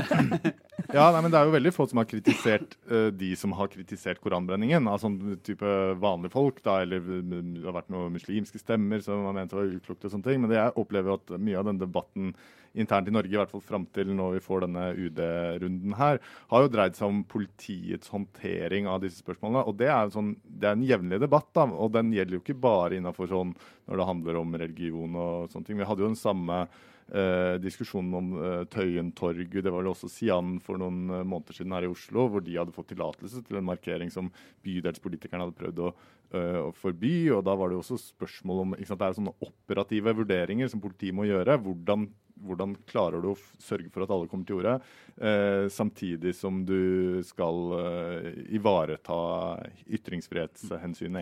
ja, 0.96 1.06
nei, 1.08 1.20
men 1.24 1.30
Det 1.32 1.38
er 1.38 1.48
jo 1.48 1.54
veldig 1.54 1.72
få 1.72 1.86
som 1.88 2.02
har 2.02 2.08
kritisert 2.10 2.76
uh, 2.92 3.08
de 3.16 3.30
som 3.38 3.54
har 3.56 3.70
kritisert 3.72 4.20
koranbrenningen. 4.20 4.90
sånn 5.00 5.16
type 5.46 5.76
vanlige 6.02 6.34
folk, 6.34 6.60
da, 6.66 6.82
eller 6.84 7.00
det 7.00 7.64
har 7.64 7.78
vært 7.78 7.92
noen 7.94 8.12
muslimske 8.12 8.60
stemmer 8.60 9.00
som 9.04 9.24
har 9.24 9.38
ment 9.38 9.54
det 9.54 9.60
var 9.60 9.72
uklokt. 9.72 10.04
og 10.04 10.12
sånne 10.12 10.28
ting, 10.28 10.44
Men 10.44 10.52
jeg 10.52 10.76
opplever 10.76 11.16
at 11.16 11.32
mye 11.38 11.62
av 11.62 11.70
den 11.70 11.80
debatten 11.80 12.34
internt 12.74 13.08
i 13.08 13.14
Norge, 13.14 13.32
i 13.32 13.40
hvert 13.40 13.52
fall 13.52 13.64
fram 13.64 13.86
til 13.94 14.12
når 14.16 14.36
vi 14.36 14.44
får 14.44 14.64
denne 14.66 14.84
UD-runden 14.96 15.96
her, 15.98 16.20
har 16.52 16.64
jo 16.64 16.70
dreid 16.72 16.96
seg 16.98 17.08
om 17.10 17.24
politiets 17.28 18.12
håndtering 18.12 18.88
av 18.90 19.02
disse 19.04 19.22
spørsmålene. 19.22 19.64
Og 19.68 19.76
det 19.80 19.90
er, 19.92 20.12
sånn, 20.14 20.34
det 20.46 20.70
er 20.70 20.78
en 20.78 20.86
jevnlig 20.88 21.20
debatt, 21.24 21.50
da, 21.56 21.66
og 21.68 21.92
den 21.96 22.14
gjelder 22.16 22.38
jo 22.38 22.44
ikke 22.44 22.60
bare 22.62 22.98
innenfor 22.98 23.30
sånn 23.32 23.52
når 23.90 24.00
det 24.00 24.08
handler 24.08 24.40
om 24.40 24.56
religion 24.62 25.20
og 25.20 25.52
sånne 25.52 25.68
ting. 25.68 25.80
Vi 25.80 25.88
hadde 25.88 26.04
jo 26.04 26.12
den 26.12 26.18
samme 26.18 26.64
Eh, 27.12 27.58
diskusjonen 27.60 28.14
om 28.14 28.28
eh, 28.40 28.62
Tøyentorget. 28.72 29.58
Det 29.64 29.68
var 29.68 29.82
vel 29.82 29.90
også 29.90 30.08
Sian 30.08 30.54
for 30.64 30.80
noen 30.80 31.10
eh, 31.10 31.24
måneder 31.28 31.58
siden 31.58 31.74
her 31.76 31.84
i 31.84 31.90
Oslo, 31.90 32.24
hvor 32.32 32.40
de 32.40 32.54
hadde 32.56 32.72
fått 32.72 32.88
tillatelse 32.94 33.42
til 33.44 33.58
en 33.58 33.66
markering 33.68 34.08
som 34.08 34.30
bydelspolitikerne 34.64 35.44
hadde 35.44 35.58
prøvd 35.58 35.82
å, 35.84 35.90
uh, 36.34 36.72
forby. 36.78 37.30
og 37.36 37.44
Da 37.46 37.54
var 37.58 37.70
det 37.70 37.78
også 37.80 38.00
spørsmål 38.00 38.64
om 38.64 38.74
ikke 38.76 38.90
sant, 38.90 39.00
Det 39.02 39.08
er 39.08 39.20
sånne 39.20 39.36
operative 39.44 40.16
vurderinger 40.22 40.72
som 40.72 40.82
politiet 40.82 41.16
må 41.16 41.28
gjøre. 41.28 41.60
Hvordan 41.62 42.10
hvordan 42.42 42.74
klarer 42.88 43.22
du 43.22 43.32
å 43.32 43.38
sørge 43.62 43.90
for 43.92 44.04
at 44.04 44.12
alle 44.14 44.28
kommer 44.30 44.46
til 44.48 44.58
orde, 44.60 44.74
uh, 45.22 45.66
samtidig 45.72 46.34
som 46.36 46.62
du 46.66 47.22
skal 47.26 47.60
uh, 47.76 48.30
ivareta 48.54 49.18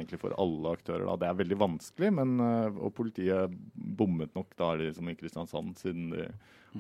egentlig 0.01 0.21
for 0.23 0.35
alle 0.41 0.75
aktører. 0.77 1.07
Da. 1.09 1.19
Det 1.21 1.29
er 1.29 1.41
veldig 1.43 1.61
vanskelig, 1.61 2.13
men, 2.17 2.37
eh, 2.45 2.79
og 2.81 2.95
politiet 2.97 3.53
bommet 3.75 4.35
nok 4.37 4.55
da 4.59 4.73
liksom 4.81 5.11
i 5.11 5.17
Kristiansand, 5.19 5.77
siden 5.81 6.11
de 6.15 6.29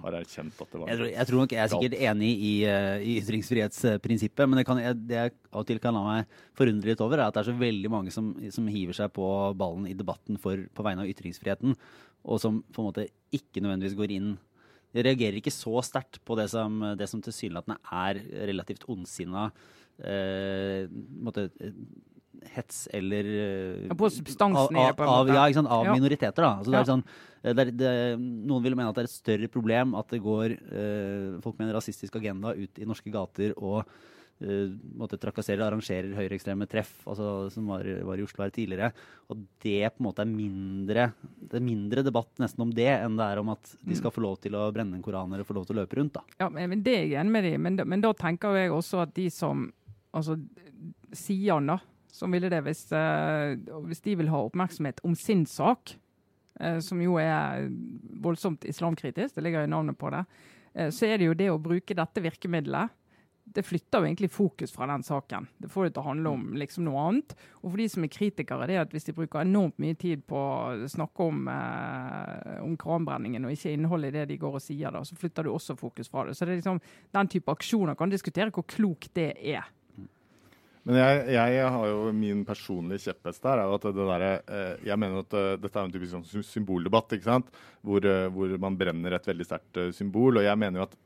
har 0.04 0.16
erkjent 0.20 0.60
at 0.62 0.72
det 0.72 0.80
var 0.80 0.90
Jeg 0.90 1.00
tror, 1.00 1.08
jeg 1.10 1.28
tror 1.28 1.40
nok 1.42 1.54
jeg 1.54 1.62
er 1.62 1.72
sikkert 1.72 1.96
enig 2.10 2.30
i, 2.30 2.52
uh, 2.66 2.98
i 3.02 3.16
ytringsfrihetsprinsippet, 3.20 4.44
men 4.48 4.60
det, 4.60 4.66
kan, 4.68 4.82
det 5.08 5.18
jeg 5.18 5.34
av 5.50 5.62
og 5.64 5.66
til 5.68 5.82
kan 5.82 5.96
la 5.96 6.04
meg 6.06 6.36
forundre 6.58 6.92
litt 6.92 7.02
over, 7.04 7.18
er 7.18 7.26
at 7.28 7.38
det 7.38 7.42
er 7.42 7.50
så 7.50 7.56
veldig 7.58 7.90
mange 7.92 8.14
som, 8.14 8.30
som 8.54 8.70
hiver 8.70 8.96
seg 8.96 9.10
på 9.16 9.26
ballen 9.58 9.88
i 9.90 9.96
debatten 9.98 10.38
for, 10.40 10.62
på 10.70 10.86
vegne 10.86 11.04
av 11.04 11.10
ytringsfriheten 11.10 11.74
og 12.28 12.40
som 12.42 12.60
på 12.62 12.82
en 12.82 12.88
måte 12.90 13.08
ikke 13.34 13.62
nødvendigvis 13.62 13.98
går 13.98 14.14
inn. 14.16 14.30
De 14.90 15.04
reagerer 15.06 15.38
ikke 15.38 15.54
så 15.54 15.80
sterkt 15.86 16.18
på 16.26 16.36
det 16.38 16.48
som, 16.52 16.80
det 16.98 17.08
som 17.08 17.22
tilsynelatende 17.22 17.78
er 17.94 18.20
relativt 18.50 18.86
ondsinna 18.90 19.48
eh, 20.02 20.90
hets 22.54 22.84
eller 22.96 23.26
ja, 23.88 23.96
På 23.98 24.10
substansen 24.10 24.76
av, 24.76 25.00
av, 25.00 25.28
ja, 25.28 25.46
av 25.46 25.86
ja. 25.86 25.94
minoriteter. 25.94 26.42
da. 26.42 26.52
Altså, 26.58 26.72
det 26.72 26.78
er 26.80 26.88
sånn, 26.88 27.04
det 27.40 27.64
er, 27.64 27.72
det, 27.72 27.90
noen 28.20 28.64
vil 28.64 28.76
mene 28.76 28.90
at 28.92 28.98
det 28.98 29.04
er 29.04 29.10
et 29.10 29.16
større 29.16 29.50
problem 29.52 29.96
at 29.98 30.12
det 30.12 30.22
går 30.24 30.56
eh, 30.56 31.36
folk 31.44 31.58
med 31.58 31.70
en 31.70 31.76
rasistisk 31.78 32.20
agenda 32.20 32.54
ut 32.56 32.80
i 32.80 32.88
norske 32.88 33.12
gater 33.12 33.54
og 33.56 33.82
uh, 33.84 34.68
måtte 35.00 35.18
trakassere 35.20 35.60
og 35.60 35.66
arrangerer 35.68 36.14
høyreekstreme 36.16 36.68
treff, 36.70 36.92
altså, 37.08 37.48
som 37.52 37.68
var, 37.70 37.86
var, 38.06 38.20
i 38.20 38.24
Oslo 38.24 38.44
her 38.44 38.54
tidligere. 38.54 38.90
Og 39.32 39.44
det 39.62 39.82
på 39.94 40.02
en 40.02 40.08
måte 40.08 40.24
er 40.24 40.30
mindre 40.30 41.10
det 41.40 41.58
er 41.58 41.64
mindre 41.64 42.04
debatt 42.06 42.32
nesten 42.42 42.64
om 42.64 42.72
det 42.74 42.88
enn 42.92 43.18
det 43.18 43.26
er 43.26 43.42
om 43.42 43.52
at 43.54 43.74
de 43.80 43.98
skal 43.98 44.14
få 44.14 44.24
lov 44.24 44.40
til 44.44 44.56
å 44.58 44.68
brenne 44.74 44.98
en 44.98 45.04
koran 45.04 45.32
eller 45.32 45.48
få 45.48 45.56
lov 45.56 45.68
til 45.68 45.78
å 45.78 45.82
løpe 45.82 46.00
rundt. 46.00 46.18
da. 46.18 46.24
Ja, 46.44 46.50
men 46.52 46.82
Det 46.86 46.96
er 46.96 47.06
jeg 47.06 47.20
enig 47.20 47.36
med 47.36 47.48
dem 47.48 47.68
men, 47.68 47.80
men, 47.84 48.04
da 48.04 48.12
tenker 48.16 48.56
jeg 48.58 48.72
også 48.74 49.04
at 49.04 49.14
de 49.16 49.28
som 49.32 49.68
altså 50.14 50.38
Sian, 51.12 51.66
da, 51.66 51.80
som 52.12 52.32
ville 52.34 52.50
det 52.52 52.60
hvis, 52.66 52.84
uh, 52.92 53.56
hvis 53.86 54.04
de 54.04 54.16
vil 54.20 54.30
ha 54.32 54.44
oppmerksomhet 54.46 55.02
om 55.06 55.16
sin 55.18 55.46
sak, 55.48 55.94
eh, 56.60 56.78
som 56.84 57.00
jo 57.02 57.18
er 57.22 57.68
voldsomt 58.22 58.66
islamkritisk, 58.68 59.34
det 59.36 59.44
ligger 59.46 59.66
jo 59.66 59.74
navnet 59.74 59.98
på 59.98 60.10
det, 60.14 60.24
eh, 60.74 60.90
så 60.94 61.08
er 61.08 61.18
det 61.18 61.30
jo 61.30 61.38
det 61.38 61.50
å 61.52 61.60
bruke 61.62 61.96
dette 61.96 62.24
virkemidlet 62.24 62.96
det 63.54 63.62
flytter 63.66 64.00
jo 64.00 64.06
egentlig 64.06 64.30
fokus 64.30 64.72
fra 64.72 64.86
den 64.86 65.02
saken. 65.02 65.46
Det 65.58 65.70
får 65.70 65.88
det 65.88 65.94
til 65.94 66.02
å 66.02 66.06
handle 66.06 66.32
om 66.36 66.44
liksom 66.58 66.84
noe 66.86 67.02
annet. 67.08 67.34
Og 67.60 67.70
for 67.70 67.80
de 67.80 67.86
som 67.90 68.04
er 68.06 68.12
kritikere, 68.12 68.68
det 68.68 68.76
er 68.76 68.84
at 68.84 68.94
hvis 68.94 69.08
de 69.08 69.14
bruker 69.16 69.42
enormt 69.42 69.80
mye 69.82 69.96
tid 69.98 70.22
på 70.28 70.38
å 70.38 70.88
snakke 70.90 71.26
om, 71.26 71.48
eh, 71.48 72.60
om 72.62 72.76
kranbrenningen 72.76 73.44
og 73.44 73.56
ikke 73.56 73.74
innholdet 73.74 74.14
i 74.14 74.18
det 74.18 74.28
de 74.28 74.38
går 74.38 74.60
og 74.60 74.62
sier, 74.62 74.92
da, 74.92 75.02
så 75.02 75.18
flytter 75.18 75.44
du 75.44 75.50
også 75.50 75.78
fokus 75.78 76.08
fra 76.08 76.26
det. 76.26 76.36
Så 76.36 76.46
det 76.46 76.54
er 76.54 76.62
liksom, 76.62 76.80
den 77.12 77.28
type 77.28 77.50
aksjoner 77.50 77.98
kan 77.98 78.10
diskutere 78.10 78.54
hvor 78.54 78.66
klokt 78.66 79.14
det 79.14 79.32
er. 79.42 79.66
Men 80.90 80.98
jeg, 80.98 81.18
jeg, 81.36 81.66
har 81.70 81.84
jo 81.86 81.98
min 82.10 82.40
personlige 82.42 83.04
kjepphest 83.04 83.44
der. 83.44 83.60
er 83.62 83.74
at 83.76 83.84
det 83.86 84.06
der, 84.08 84.22
eh, 84.50 84.80
Jeg 84.88 84.98
mener 84.98 85.22
at 85.22 85.36
eh, 85.38 85.52
dette 85.62 85.78
er 85.78 85.86
en 85.86 85.92
typisk 85.94 86.16
sånn 86.16 86.42
symboldebatt, 86.42 87.14
ikke 87.14 87.28
sant? 87.28 87.52
Hvor, 87.86 88.02
eh, 88.02 88.26
hvor, 88.34 88.50
man 88.58 88.74
brenner 88.80 89.14
et 89.14 89.28
veldig 89.30 89.46
sterkt 89.46 89.78
symbol. 89.94 90.40
Og 90.40 90.48
jeg 90.48 90.58
mener 90.58 90.80
jo 90.80 90.88
at 90.88 90.98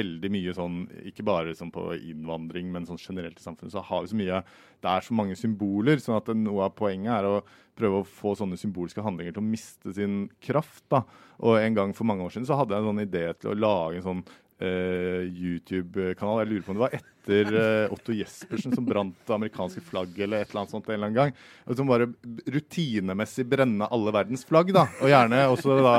veldig 0.00 0.32
mye 0.34 0.56
sånn, 0.56 0.82
ikke 1.12 1.26
bare 1.30 1.54
sånn 1.54 1.70
på 1.70 1.86
innvandring, 2.00 2.72
men 2.74 2.90
sånn 2.90 2.98
generelt 2.98 3.38
i 3.38 3.46
samfunnet, 3.46 3.76
så 3.76 3.86
har 3.86 4.02
vi 4.02 4.10
så 4.10 4.18
mye 4.18 4.42
Det 4.82 4.90
er 4.90 5.06
så 5.06 5.14
mange 5.14 5.38
symboler. 5.38 6.02
sånn 6.02 6.18
at 6.18 6.34
noe 6.34 6.66
av 6.66 6.74
poenget 6.74 7.14
er 7.14 7.30
å 7.30 7.40
prøve 7.78 8.02
å 8.02 8.10
få 8.10 8.34
sånne 8.34 8.58
symbolske 8.58 9.04
handlinger 9.04 9.36
til 9.36 9.44
å 9.44 9.50
miste 9.50 9.94
sin 9.94 10.28
kraft. 10.42 10.88
da. 10.90 11.04
Og 11.38 11.60
en 11.60 11.74
gang 11.74 11.94
for 11.94 12.04
mange 12.04 12.26
år 12.26 12.34
siden 12.34 12.50
så 12.50 12.58
hadde 12.58 12.74
jeg 12.74 12.82
en 12.82 12.90
sånn 12.90 13.06
idé 13.06 13.26
til 13.38 13.52
å 13.54 13.60
lage 13.60 14.00
en 14.00 14.08
sånn 14.10 14.24
uh, 14.60 15.22
YouTube-kanal. 15.26 16.42
Jeg 16.42 16.50
lurer 16.50 16.64
på 16.66 16.72
om 16.72 16.78
det 16.78 16.84
var 16.84 16.96
etter 16.98 17.52
uh, 17.54 17.94
Otto 17.94 18.14
Jespersen 18.16 18.74
som 18.76 18.86
brant 18.86 19.16
det 19.26 19.36
amerikanske 19.36 19.82
flagget 19.84 20.24
eller 20.26 20.42
et 20.42 20.50
eller 20.50 20.62
annet 20.62 20.74
sånt 20.74 20.88
en 20.88 20.96
eller 20.96 21.10
annen 21.10 21.20
gang. 21.20 21.76
Som 21.76 21.90
bare 21.90 22.10
rutinemessig 22.50 23.46
brenne 23.50 23.88
alle 23.90 24.14
verdens 24.14 24.46
flagg, 24.48 24.72
da. 24.76 24.86
Og 25.00 25.12
gjerne 25.12 25.46
også 25.52 25.80
da 25.84 25.96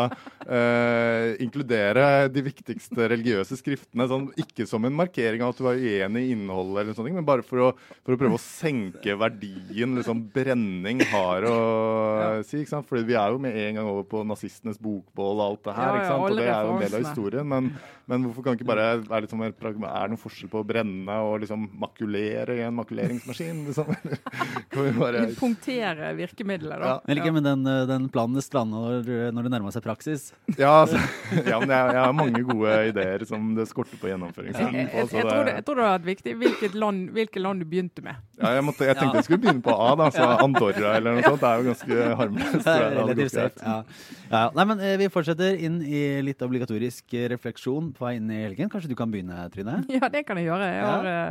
uh, 0.51 1.31
inkludere 1.41 2.27
de 2.31 2.43
viktigste 2.45 3.07
religiøse 3.13 3.57
skriftene. 3.59 4.07
Sånn, 4.11 4.27
ikke 4.41 4.67
som 4.69 4.85
en 4.87 4.97
markering 4.97 5.43
av 5.43 5.53
at 5.53 5.61
du 5.61 5.65
var 5.65 5.79
uenig 5.79 6.25
i 6.27 6.35
innholdet, 6.35 6.83
eller 6.83 6.97
sånne 6.97 7.11
ting, 7.11 7.19
men 7.21 7.27
bare 7.27 7.45
for 7.47 7.67
å, 7.67 7.69
for 8.03 8.15
å 8.15 8.19
prøve 8.19 8.37
å 8.37 8.43
senke 8.43 9.15
verdien 9.19 9.95
liksom 9.97 10.25
brenning 10.35 11.03
har 11.13 11.47
å 11.47 11.55
ja. 11.55 12.29
si. 12.47 12.61
ikke 12.61 12.75
sant? 12.75 12.89
Fordi 12.89 13.07
vi 13.07 13.17
er 13.19 13.33
jo 13.33 13.41
med 13.41 13.57
en 13.63 13.79
gang 13.79 13.89
over 13.93 14.05
på 14.11 14.25
nazistenes 14.27 14.81
bokbål 14.81 15.33
og 15.39 15.47
alt 15.47 15.65
det 15.69 15.79
her. 15.79 15.97
ikke 15.97 16.11
sant? 16.11 16.27
Og 16.27 16.39
det 16.41 16.47
er 16.49 16.61
jo 16.61 16.75
en 16.75 16.85
del 16.85 16.99
av 16.99 17.07
historien. 17.07 17.51
men 17.55 17.73
men 18.11 18.25
hvorfor 18.25 18.43
kan 18.43 18.57
ikke 18.57 18.67
bare 18.67 18.85
være 18.99 19.23
litt 19.23 19.31
sånn 19.31 19.39
mer 19.39 19.53
Er 19.53 19.75
det 19.77 20.11
noen 20.11 20.19
forskjell 20.19 20.49
på 20.51 20.61
å 20.61 20.67
brenne 20.67 21.17
og 21.23 21.37
liksom 21.43 21.67
makulere 21.79 22.57
i 22.59 22.65
en 22.65 22.75
makuleringsmaskin? 22.75 23.61
Liksom? 23.69 23.91
kan 24.73 24.87
vi 24.87 24.91
bare 24.97 25.23
Punktere 25.39 26.11
virkemidler, 26.17 26.81
da. 26.81 26.89
Ja. 26.91 26.97
Jeg 27.07 27.19
liker 27.21 27.35
med 27.37 27.47
den, 27.47 27.63
eh, 27.69 27.85
den 27.89 28.09
planen 28.11 28.35
det 28.35 28.43
stranda 28.43 28.81
når, 28.83 29.31
når 29.31 29.47
det 29.47 29.53
nærmer 29.53 29.75
seg 29.75 29.85
praksis. 29.85 30.31
Ja, 30.57 30.81
altså, 30.81 30.99
ja 31.51 31.59
men 31.61 31.71
jeg, 31.71 31.91
jeg, 31.93 32.01
har 32.01 32.11
mange 32.15 32.41
gode 32.43 32.73
ideer 32.89 33.23
som 33.27 33.51
det 33.55 33.67
skorter 33.69 33.99
på 34.01 34.09
gjennomføringssiden. 34.09 34.75
Jeg, 34.75 34.89
jeg, 34.89 35.07
jeg, 35.13 35.27
tror 35.27 35.45
det, 35.47 35.53
jeg 35.55 35.65
tror 35.67 35.79
det 35.79 35.85
har 35.85 35.93
vært 35.93 36.07
viktig 36.09 36.33
hvilket 36.41 36.75
land, 36.83 37.03
hvilket 37.15 37.43
land 37.45 37.63
du 37.63 37.67
begynte 37.71 38.03
med. 38.05 38.19
Ja, 38.41 38.53
jeg, 38.57 38.65
måtte, 38.67 38.87
jeg 38.89 38.97
tenkte 38.99 39.21
jeg 39.21 39.27
skulle 39.29 39.41
begynne 39.45 39.63
på 39.65 39.75
A, 39.75 39.93
da, 39.99 40.09
så 40.15 40.27
Andorra 40.45 40.95
eller 40.97 41.17
noe 41.17 41.23
sånt. 41.27 41.43
Det 41.43 41.51
er 41.51 41.61
jo 41.61 41.69
ganske 41.69 42.09
harmløst. 42.21 42.67
Relativt 42.97 43.35
safe. 43.35 43.63
Ja. 43.63 43.77
Ja, 44.31 44.43
Nei, 44.55 44.67
men 44.73 44.83
eh, 44.83 44.97
Vi 45.01 45.09
fortsetter 45.13 45.57
inn 45.59 45.79
i 45.83 46.03
litt 46.25 46.43
obligatorisk 46.43 47.15
refleksjon 47.31 47.91
på 47.95 48.07
vei 48.07 48.17
inn 48.19 48.29
i 48.31 48.43
helgen. 48.45 48.71
Kanskje 48.71 48.91
du 48.91 48.97
kan 48.99 49.11
begynne, 49.13 49.47
Trine? 49.53 49.81
Ja, 49.91 50.11
det 50.11 50.25
kan 50.27 50.39
jeg 50.39 50.49
gjøre. 50.49 50.67
Jeg 50.71 50.85
har, 50.87 51.11
ja. 51.11 51.25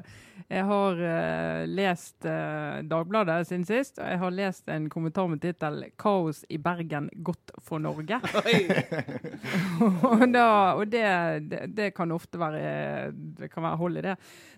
Jeg 0.49 0.65
har 0.67 1.01
uh, 1.01 1.63
lest 1.69 2.27
uh, 2.27 2.81
Dagbladet 2.87 3.47
siden 3.49 3.67
sist. 3.69 3.99
Og 4.01 4.09
jeg 4.09 4.21
har 4.23 4.35
lest 4.35 4.71
en 4.73 4.89
kommentar 4.93 5.29
med 5.31 5.43
tittel 5.43 5.85
'Kaos 6.01 6.45
i 6.49 6.59
Bergen 6.59 7.11
godt 7.23 7.53
for 7.63 7.83
Norge'. 7.83 8.21
og, 10.11 10.25
da, 10.33 10.47
og 10.75 10.85
det, 10.91 11.05
det, 11.51 11.63
det, 11.77 11.91
kan 11.95 12.13
ofte 12.13 12.41
være 12.41 13.13
Det 13.13 13.51
kan 13.53 13.65
være 13.67 13.81
hold 13.81 14.01
i 14.01 14.05
det. 14.09 14.17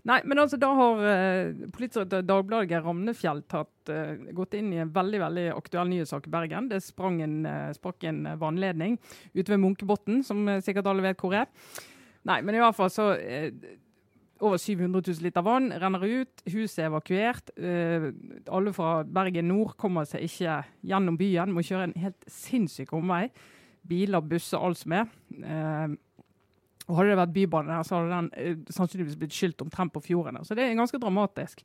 Nei, 0.08 0.20
men 0.24 0.38
altså, 0.38 0.56
da 0.60 0.72
har 0.78 1.04
uh, 1.04 1.68
politisk 1.74 2.10
Dagbladet 2.10 2.70
Geir 2.70 2.86
Ramnefjell 2.86 3.44
tatt, 3.50 3.74
uh, 3.90 4.16
gått 4.32 4.58
inn 4.58 4.72
i 4.72 4.82
en 4.82 4.92
veldig 4.94 5.22
veldig 5.26 5.46
aktuell 5.56 5.88
nyhetssak 5.92 6.28
i 6.28 6.34
Bergen. 6.34 6.68
Det 6.72 6.82
sprang 6.84 7.22
en, 7.22 7.38
sprakk 7.74 8.04
en 8.08 8.26
vannledning 8.40 8.98
ute 9.34 9.48
ved 9.50 9.60
Munkebotn, 9.62 10.22
som 10.26 10.44
sikkert 10.62 10.88
alle 10.90 11.04
vet 11.04 11.20
hvor 11.20 11.34
er. 11.36 11.48
Nei, 12.28 12.38
men 12.42 12.54
i 12.54 12.60
hvert 12.62 12.76
fall 12.76 12.90
så 12.92 13.12
Over 14.42 14.58
700 14.58 15.02
000 15.06 15.22
liter 15.22 15.44
vann 15.46 15.70
renner 15.78 16.02
ut. 16.02 16.42
Huset 16.50 16.80
er 16.82 16.88
evakuert. 16.88 17.52
Eh, 17.54 18.08
alle 18.50 18.72
fra 18.74 19.04
Bergen 19.06 19.46
nord 19.52 19.76
kommer 19.78 20.06
seg 20.08 20.24
ikke 20.26 20.56
gjennom 20.90 21.18
byen. 21.20 21.52
Må 21.54 21.62
kjøre 21.62 21.86
en 21.86 21.98
helt 22.02 22.26
sinnssyk 22.26 22.90
omvei. 22.98 23.28
Biler, 23.86 24.24
busser, 24.26 24.58
alt 24.58 24.80
som 24.80 24.96
er. 24.98 25.12
Eh, 25.30 25.94
og 26.88 26.96
Hadde 26.98 27.12
det 27.12 27.18
vært 27.20 27.34
bybane 27.36 27.76
her, 27.76 27.86
så 27.86 28.00
hadde 28.00 28.16
den 28.16 28.30
eh, 28.34 28.56
sannsynligvis 28.74 29.18
blitt 29.20 29.36
skylt 29.36 29.62
omtrent 29.62 29.94
på 29.94 30.02
fjorden. 30.08 30.40
Så 30.42 30.58
det 30.58 30.66
er 30.66 30.74
ganske 30.78 30.98
dramatisk. 30.98 31.62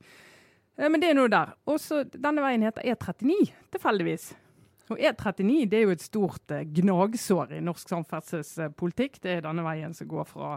Men 0.78 1.02
det 1.02 1.08
er 1.10 1.16
noe 1.18 1.30
der. 1.32 1.56
Og 1.66 1.80
så 1.82 2.04
Denne 2.14 2.44
veien 2.44 2.62
heter 2.62 2.86
E39, 2.86 3.50
tilfeldigvis. 3.74 4.28
Og 4.92 5.02
E39 5.02 5.66
det 5.66 5.80
er 5.80 5.88
jo 5.88 5.96
et 5.96 6.04
stort 6.04 6.54
gnagsår 6.78 7.58
i 7.58 7.64
norsk 7.64 7.90
samferdselspolitikk. 7.90 9.18
Det 9.24 9.34
er 9.34 9.44
denne 9.44 9.66
veien 9.66 9.98
som 9.98 10.08
går 10.08 10.30
fra 10.30 10.52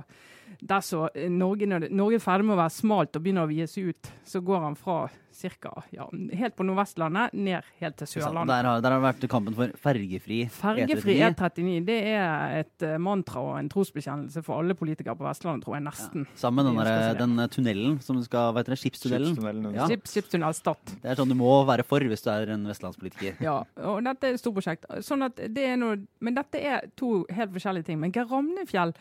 så 0.85 1.07
Norge, 1.29 1.67
når 1.69 1.89
Norge 1.89 2.19
er 2.19 2.23
ferdig 2.23 2.47
med 2.47 2.57
å 2.57 2.61
være 2.61 2.75
smalt 2.75 3.17
og 3.17 3.25
begynner 3.25 3.47
å 3.47 3.51
vies 3.51 3.77
ut, 3.77 4.13
så 4.27 4.41
går 4.45 4.65
han 4.67 4.77
fra 4.79 5.03
cirka, 5.31 5.83
Ja, 5.89 6.09
helt 6.33 6.55
på 6.55 6.65
Nordvestlandet 6.65 7.33
ned 7.33 7.67
helt 7.79 7.97
til 7.99 8.09
Sørlandet. 8.09 8.51
Der 8.51 8.67
har, 8.67 8.81
der 8.83 8.95
har 8.95 9.03
vært 9.03 9.25
kampen 9.31 9.55
for 9.55 9.71
fergefri 9.81 10.41
Fergefri 10.51 11.17
E39. 11.23 11.77
Det 11.87 11.97
er 12.11 12.57
et 12.61 12.85
uh, 12.85 12.97
mantra 13.01 13.43
og 13.43 13.55
en 13.59 13.69
trosbekjennelse 13.71 14.43
for 14.45 14.61
alle 14.61 14.75
politikere 14.77 15.15
på 15.17 15.25
Vestlandet, 15.25 15.65
tror 15.65 15.77
jeg 15.77 15.85
nesten. 15.87 16.27
Ja. 16.27 16.39
Sammen 16.43 16.71
med 16.75 16.89
den, 17.19 17.37
den 17.37 17.53
tunnelen 17.53 17.97
som 18.03 18.19
skal 18.25 18.51
Hva 18.51 18.61
heter 18.61 18.75
det? 18.75 18.81
Skipstunnelen? 18.83 19.35
Skipstunnelen 19.35 19.79
ja. 19.79 19.87
Skip, 19.89 20.05
Skipstunnel 20.11 20.57
Stad. 20.57 20.95
Det 21.01 21.13
er 21.13 21.19
sånn 21.19 21.31
du 21.31 21.37
må 21.39 21.53
være 21.69 21.87
for 21.87 22.03
hvis 22.11 22.25
du 22.25 22.29
er 22.33 22.53
en 22.57 22.67
vestlandspolitiker. 22.69 23.39
Ja, 23.43 23.61
og 23.87 24.03
dette 24.05 24.29
er 24.29 24.37
et 24.37 24.43
stort 24.43 24.59
prosjekt. 24.59 24.87
Sånn 25.05 25.25
at 25.27 25.39
det 25.39 25.65
er 25.71 25.79
noe, 25.79 26.01
men 26.21 26.37
dette 26.37 26.59
er 26.59 26.91
to 26.99 27.21
helt 27.31 27.55
forskjellige 27.55 27.89
ting. 27.89 28.01
Men 28.01 28.13
Geir 28.15 28.29
Ramnefjell 28.29 28.93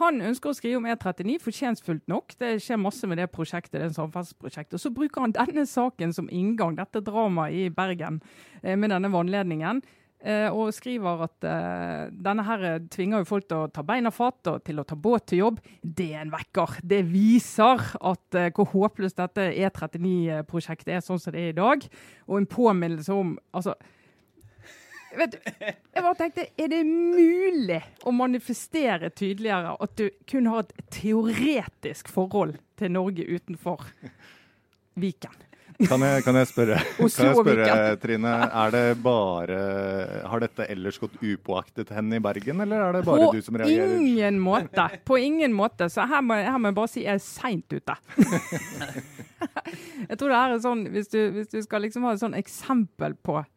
han 0.00 0.22
ønsker 0.26 0.50
å 0.50 0.56
skrive 0.56 0.80
om 0.80 0.86
E39 0.90 1.36
fortjenstfullt 1.42 2.08
nok. 2.10 2.34
Det 2.40 2.56
skjer 2.62 2.80
masse 2.82 3.06
med 3.06 3.20
det 3.20 3.28
prosjektet. 3.34 3.80
det 3.80 3.94
samferdselsprosjektet. 3.94 4.80
Så 4.80 4.90
bruker 4.94 5.22
han 5.22 5.34
denne 5.34 5.66
saken 5.70 6.14
som 6.16 6.30
inngang, 6.30 6.74
dette 6.78 7.02
dramaet 7.04 7.54
i 7.54 7.68
Bergen 7.70 8.20
eh, 8.62 8.74
med 8.76 8.90
denne 8.90 9.12
vannledningen. 9.12 9.82
Eh, 10.24 10.48
og 10.48 10.72
skriver 10.72 11.26
at 11.26 11.44
uh, 11.44 12.08
denne 12.08 12.46
her 12.46 12.62
tvinger 12.88 13.20
jo 13.20 13.28
folk 13.28 13.44
til 13.44 13.66
å 13.66 13.68
ta 13.68 13.82
beina 13.84 14.08
fatt 14.08 14.48
og 14.48 14.62
til 14.64 14.80
å 14.80 14.86
ta 14.88 14.96
båt 14.96 15.26
til 15.28 15.42
jobb. 15.42 15.58
Det 15.82 16.10
er 16.14 16.22
en 16.24 16.32
vekker. 16.32 16.78
Det 16.80 17.02
viser 17.10 17.82
at 18.00 18.38
hvor 18.56 18.70
håpløst 18.72 19.20
dette 19.20 19.50
E39-prosjektet 19.52 20.96
er 20.96 21.04
sånn 21.04 21.20
som 21.20 21.36
det 21.36 21.42
er 21.42 21.52
i 21.52 21.58
dag. 21.58 21.84
Og 22.26 22.40
en 22.40 22.48
påminnelse 22.48 23.12
om 23.12 23.36
altså, 23.52 23.76
vet 25.18 25.36
du, 25.36 25.38
jeg 25.60 26.02
bare 26.04 26.18
tenkte, 26.18 26.46
Er 26.58 26.70
det 26.72 26.82
mulig 26.86 27.80
å 28.04 28.12
manifestere 28.14 29.10
tydeligere 29.10 29.76
at 29.80 29.96
du 29.98 30.08
kun 30.30 30.50
har 30.52 30.66
et 30.66 30.84
teoretisk 30.94 32.10
forhold 32.12 32.58
til 32.80 32.94
Norge 32.94 33.26
utenfor 33.26 33.88
Viken? 35.00 35.34
Kan 35.74 36.04
jeg, 36.06 36.22
kan 36.22 36.36
jeg 36.38 36.46
spørre, 36.46 36.76
kan 37.02 37.26
jeg 37.26 37.34
spørre 37.34 37.78
Trine, 37.98 38.32
er 38.46 38.74
det 38.74 38.82
bare, 39.02 39.56
har 40.30 40.42
dette 40.44 40.68
ellers 40.70 41.00
gått 41.02 41.16
upåaktet 41.18 41.90
hen 41.96 42.14
i 42.14 42.20
Bergen, 42.22 42.62
eller 42.62 42.84
er 42.84 42.98
det 42.98 43.02
bare 43.08 43.26
på 43.26 43.32
du 43.34 43.42
som 43.42 43.58
reagerer? 43.58 43.90
På 43.90 44.04
ingen 44.04 44.38
måte. 44.42 44.84
På 45.04 45.18
ingen 45.18 45.56
måte. 45.56 45.88
Så 45.90 46.06
her 46.06 46.22
må, 46.22 46.38
her 46.38 46.60
må 46.62 46.70
jeg 46.70 46.78
bare 46.78 46.92
si 46.92 47.02
jeg 47.02 47.18
er 47.18 47.24
seint 47.24 47.74
ute. 47.74 47.96
jeg 50.10 50.20
tror 50.20 50.30
det 50.30 50.38
er 50.38 50.56
sånn, 50.62 50.86
hvis 50.94 51.10
du, 51.10 51.18
hvis 51.40 51.50
du 51.50 51.58
skal 51.66 51.82
liksom 51.88 52.06
ha 52.06 52.14
et 52.14 52.22
sånn 52.22 52.38
eksempel 52.38 53.18
på 53.18 53.42
Eh, 53.42 53.53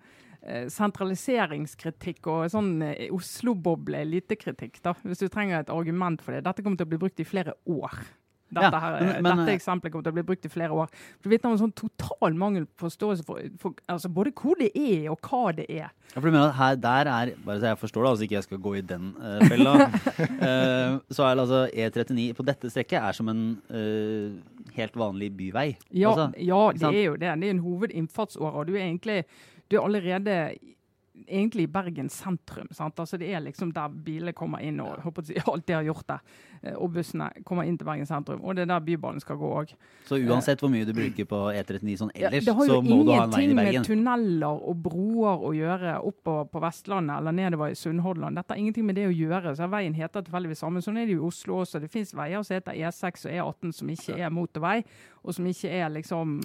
sentraliseringskritikk 0.71 2.29
og 2.31 2.45
sånn 2.53 2.77
eh, 2.86 3.07
Oslo-boble 3.13 4.03
elitekritikk, 4.05 4.79
da, 4.86 4.95
hvis 5.03 5.23
du 5.23 5.27
trenger 5.31 5.62
et 5.62 5.73
argument 5.73 6.23
for 6.23 6.36
det. 6.36 6.45
Dette 6.45 6.63
kommer 6.63 6.79
til 6.79 6.88
å 6.88 6.93
bli 6.93 7.01
brukt 7.01 7.23
i 7.23 7.27
flere 7.27 7.57
år. 7.67 7.99
Dette, 8.47 8.79
her, 8.79 8.93
ja, 9.03 9.15
men, 9.19 9.41
dette 9.41 9.57
eksempelet 9.57 9.91
kommer 9.91 10.05
til 10.05 10.13
å 10.13 10.15
bli 10.15 10.23
brukt 10.29 10.45
i 10.47 10.51
flere 10.51 10.75
år. 10.79 10.91
Det 11.19 11.31
vitner 11.31 11.51
om 11.51 11.57
en 11.57 11.62
sånn 11.65 11.73
total 11.75 12.38
mangel 12.39 12.63
på 12.63 12.86
forståelse 12.86 13.25
for, 13.27 13.49
for 13.60 13.75
altså 13.91 14.12
både 14.13 14.31
hvor 14.39 14.55
det 14.62 14.69
er, 14.71 15.10
og 15.12 15.19
hva 15.27 15.51
det 15.57 15.65
er. 15.67 15.89
Ja, 16.13 16.15
for 16.15 16.29
du 16.29 16.31
mener 16.31 16.53
at 16.53 16.55
her, 16.55 16.77
der 16.86 17.12
er, 17.12 17.33
bare 17.43 17.60
så 17.60 17.73
jeg 17.73 17.81
forstår 17.81 18.05
det, 18.05 18.13
altså 18.13 18.27
ikke 18.27 18.38
jeg 18.38 18.47
skal 18.47 18.62
gå 18.63 18.73
i 18.79 18.86
den 18.93 19.10
uh, 19.19 19.41
fella, 19.43 19.73
uh, 19.83 20.95
så 21.17 21.27
er 21.27 21.43
altså 21.43 21.65
E39 21.73 22.29
på 22.38 22.47
dette 22.47 22.71
strekket 22.71 23.01
er 23.01 23.19
som 23.19 23.33
en 23.33 23.43
uh, 23.67 24.63
helt 24.79 24.95
vanlig 24.95 25.33
byvei? 25.36 25.67
Ja, 25.91 26.15
altså, 26.15 26.29
ja 26.39 26.63
det 26.77 26.93
er 26.93 27.03
jo 27.03 27.19
det. 27.19 27.36
Det 27.43 27.51
er 27.51 27.55
en 27.57 27.63
hovedinnfartsåre. 27.67 28.53
og 28.55 28.71
du 28.71 28.77
er 28.77 28.86
egentlig 28.88 29.25
du 29.67 29.77
er 29.77 29.84
allerede 29.84 30.39
egentlig 31.27 31.63
i 31.63 31.67
Bergen 31.67 32.10
sentrum. 32.10 32.67
Sant? 32.71 32.99
Altså 32.99 33.17
Det 33.17 33.30
er 33.34 33.41
liksom 33.41 33.71
der 33.73 33.89
bilene 33.89 34.34
kommer 34.34 34.62
inn, 34.63 34.80
og 34.84 35.01
håper 35.03 35.23
å 35.23 35.27
si, 35.27 35.38
alltid 35.53 35.75
har 35.75 35.88
gjort 35.88 36.08
det. 36.12 36.17
Eh, 36.62 36.75
og 36.75 36.91
bussene 36.93 37.30
kommer 37.47 37.67
inn 37.67 37.77
til 37.80 37.88
Bergen 37.88 38.10
sentrum. 38.10 38.43
Og 38.43 38.56
det 38.56 38.65
er 38.65 38.71
der 38.71 38.84
Bybanen 38.86 39.23
skal 39.23 39.39
gå 39.39 39.49
òg. 39.62 39.73
Så 40.08 40.19
uansett 40.21 40.62
hvor 40.62 40.71
mye 40.73 40.88
du 40.88 40.93
bruker 40.97 41.27
på 41.30 41.41
E39 41.53 41.97
sånn 42.03 42.13
ellers, 42.15 42.47
ja, 42.47 42.53
så 42.53 42.80
må 42.86 42.99
du 43.08 43.13
ha 43.13 43.23
en 43.25 43.34
vei 43.34 43.43
ingenting 43.47 43.67
i 43.67 43.77
med 43.77 43.89
tunneller 43.89 44.62
og 44.69 44.83
broer 44.85 45.48
å 45.50 45.54
gjøre 45.58 45.98
oppover 46.08 46.52
på 46.54 46.63
Vestlandet 46.63 47.17
eller 47.17 47.35
nedover 47.39 47.73
i 47.73 47.79
Sunnhordland. 47.79 48.39
Dette 48.39 48.56
har 48.56 48.62
ingenting 48.62 48.87
med 48.87 49.00
det 49.00 49.10
å 49.10 49.15
gjøre. 49.15 49.56
så 49.58 49.69
Veien 49.71 49.98
heter 49.98 50.25
tilfeldigvis 50.27 50.63
samme. 50.63 50.83
Sånn 50.85 51.02
er 51.02 51.10
det 51.10 51.17
jo 51.17 51.25
i 51.25 51.27
Oslo 51.31 51.62
også. 51.63 51.81
Det 51.83 51.91
finnes 51.94 52.15
veier 52.15 52.46
som 52.46 52.58
heter 52.58 52.77
E6 52.77 53.27
og 53.27 53.35
E18 53.35 53.75
som 53.81 53.94
ikke 53.94 54.17
er 54.17 54.33
motorvei, 54.33 54.79
og 55.23 55.35
som 55.35 55.50
ikke 55.50 55.73
er 55.73 55.91
liksom 55.98 56.39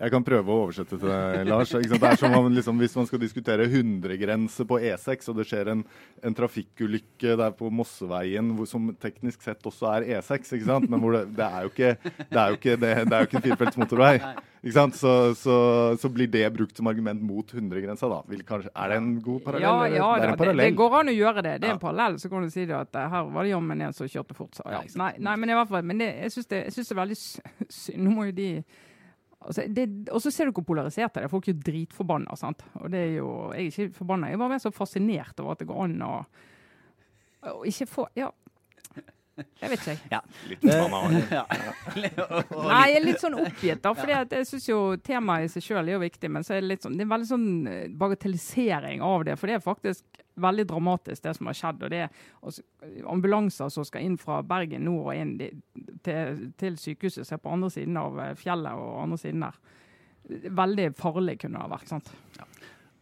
Jeg 0.00 0.12
kan 0.14 0.24
prøve 0.24 0.48
å 0.48 0.62
oversette 0.64 0.96
til 0.96 1.10
deg, 1.10 1.42
Lars. 1.50 1.72
Det 1.76 1.98
er 2.00 2.16
som 2.16 2.32
om 2.38 2.46
liksom, 2.54 2.78
Hvis 2.80 2.94
man 2.96 3.08
skal 3.08 3.20
diskutere 3.20 3.66
100-grense 3.68 4.64
på 4.68 4.78
E6, 4.80 5.28
og 5.28 5.36
det 5.36 5.44
skjer 5.50 5.72
en, 5.74 5.82
en 6.24 6.36
trafikkulykke 6.36 7.34
der 7.36 7.52
på 7.58 7.68
Mosseveien, 7.68 8.54
hvor, 8.56 8.68
som 8.70 8.88
teknisk 9.02 9.44
sett 9.44 9.66
også 9.68 9.90
er 9.98 10.08
E6, 10.16 10.54
ikke 10.56 10.70
sant? 10.70 10.88
men 10.88 11.04
det, 11.04 11.26
det 11.36 11.48
er 11.50 11.66
jo 11.66 11.72
ikke 11.74 11.90
det 12.00 12.40
er 12.40 12.54
jo 12.54 12.60
ikke, 12.60 12.78
det, 12.80 12.94
det 13.10 13.18
er 13.18 13.26
jo 13.26 13.28
ikke 13.28 13.40
en 13.42 13.46
firefelts 13.50 13.80
motorvei. 13.82 14.14
Ikke 14.60 14.76
sant? 14.76 14.96
Så, 14.96 15.12
så, 15.40 15.54
så 16.00 16.10
blir 16.12 16.28
det 16.32 16.46
brukt 16.56 16.76
som 16.76 16.88
argument 16.88 17.20
mot 17.24 17.52
100-grensa. 17.52 18.08
da. 18.08 18.20
Vil 18.28 18.42
kanskje, 18.48 18.72
er 18.72 18.92
det 18.92 18.98
en 19.00 19.14
god 19.24 19.40
parallell? 19.44 19.68
Ja, 19.68 20.00
ja 20.00 20.10
det 20.16 20.26
er 20.26 20.32
en 20.34 20.40
parallell. 20.40 20.64
det, 20.64 20.72
det 20.72 20.80
går 20.80 21.00
an 21.00 21.12
å 21.12 21.16
gjøre 21.16 21.44
det. 21.46 21.54
Det 21.60 21.68
er 21.68 21.74
Ja. 21.74 21.76
en 21.76 21.84
parallell. 21.84 22.18
Så 22.20 22.32
kan 22.32 22.44
du 22.44 22.52
si 22.52 22.66
det 22.68 22.76
at 22.76 23.00
eh, 23.00 23.08
her 23.14 23.32
var 23.36 23.44
det 23.44 23.54
jammen 23.54 23.86
en 23.86 23.96
som 23.96 24.08
kjørte 24.08 24.36
fort. 24.36 24.52
Så, 24.56 24.64
ja. 24.68 24.82
nei, 25.00 25.14
nei, 25.20 25.36
men 25.40 25.52
i 25.52 25.56
hvert 25.60 25.72
fall, 25.72 25.84
men 25.92 26.00
det, 26.04 26.12
jeg 26.26 26.36
syns 26.36 26.52
det, 26.52 26.62
det 26.76 26.84
er 26.88 27.00
veldig 27.04 27.18
synd. 27.20 28.04
Nå 28.04 28.12
må 28.16 28.28
jo 28.28 28.36
de 28.36 28.50
altså, 29.40 29.64
Og 30.12 30.22
så 30.22 30.30
ser 30.30 30.48
du 30.48 30.52
hvor 30.52 30.66
polarisert 30.68 31.14
det 31.14 31.24
er. 31.24 31.32
Folk 31.32 31.48
er 31.48 31.54
jo 31.54 31.64
dritforbanna. 31.66 32.36
sant? 32.36 32.64
Og 32.74 32.90
det 32.92 33.00
er 33.00 33.14
jo, 33.16 33.52
Jeg 33.52 33.60
er 33.60 33.70
ikke 33.70 33.98
forbanna, 33.98 34.28
jeg 34.28 34.38
er 34.38 34.44
bare 34.44 34.60
så 34.60 34.70
fascinert 34.70 35.40
over 35.40 35.52
at 35.52 35.58
det 35.58 35.68
går 35.68 35.84
an 35.84 36.02
å, 36.02 36.14
å 37.50 37.64
ikke 37.64 37.86
få 37.86 38.08
Ja. 38.16 38.30
Jeg 39.60 39.72
vet 39.72 39.82
ikke, 39.82 39.94
jeg. 39.94 40.10
Ja. 40.12 40.20
Litt. 40.50 40.64
Ja. 41.30 41.44
Nei, 42.70 42.84
jeg 42.90 42.96
er 42.98 43.04
litt 43.04 43.22
sånn 43.22 43.36
oppgitt, 43.38 43.82
da. 43.84 43.92
For 43.96 44.10
jeg 44.10 44.46
syns 44.48 44.66
jo 44.68 44.78
temaet 45.04 45.46
i 45.46 45.52
seg 45.52 45.64
sjøl 45.64 45.88
er 45.88 45.96
jo 45.96 46.02
viktig, 46.02 46.30
men 46.32 46.46
så 46.46 46.56
er 46.56 46.62
det 46.64 46.70
litt 46.72 46.86
sånn 46.86 46.96
Det 46.98 47.04
er 47.06 47.10
veldig 47.12 47.28
sånn 47.28 47.48
eh, 47.70 47.84
bagatellisering 48.00 49.04
av 49.06 49.24
det. 49.28 49.36
For 49.40 49.50
det 49.50 49.58
er 49.58 49.64
faktisk 49.64 50.22
veldig 50.40 50.66
dramatisk, 50.70 51.22
det 51.24 51.34
som 51.36 51.50
har 51.50 51.58
skjedd. 51.58 51.84
Og 51.86 51.92
det 51.92 52.02
er 52.06 53.02
ambulanser 53.10 53.72
som 53.72 53.86
skal 53.86 54.06
inn 54.06 54.18
fra 54.20 54.40
Bergen 54.46 54.86
nord 54.88 55.12
og 55.12 55.18
inn 55.18 55.34
til, 56.06 56.46
til 56.60 56.78
sykehuset, 56.80 57.26
som 57.28 57.36
er 57.36 57.44
på 57.44 57.52
andre 57.56 57.70
siden 57.74 58.00
av 58.00 58.18
eh, 58.24 58.34
fjellet 58.40 58.80
og 58.80 59.02
andre 59.04 59.20
siden 59.20 59.46
der. 59.46 59.60
Veldig 60.62 60.90
farlig 60.98 61.38
kunne 61.42 61.58
det 61.58 61.66
ha 61.66 61.72
vært. 61.74 61.90
sant? 61.90 62.12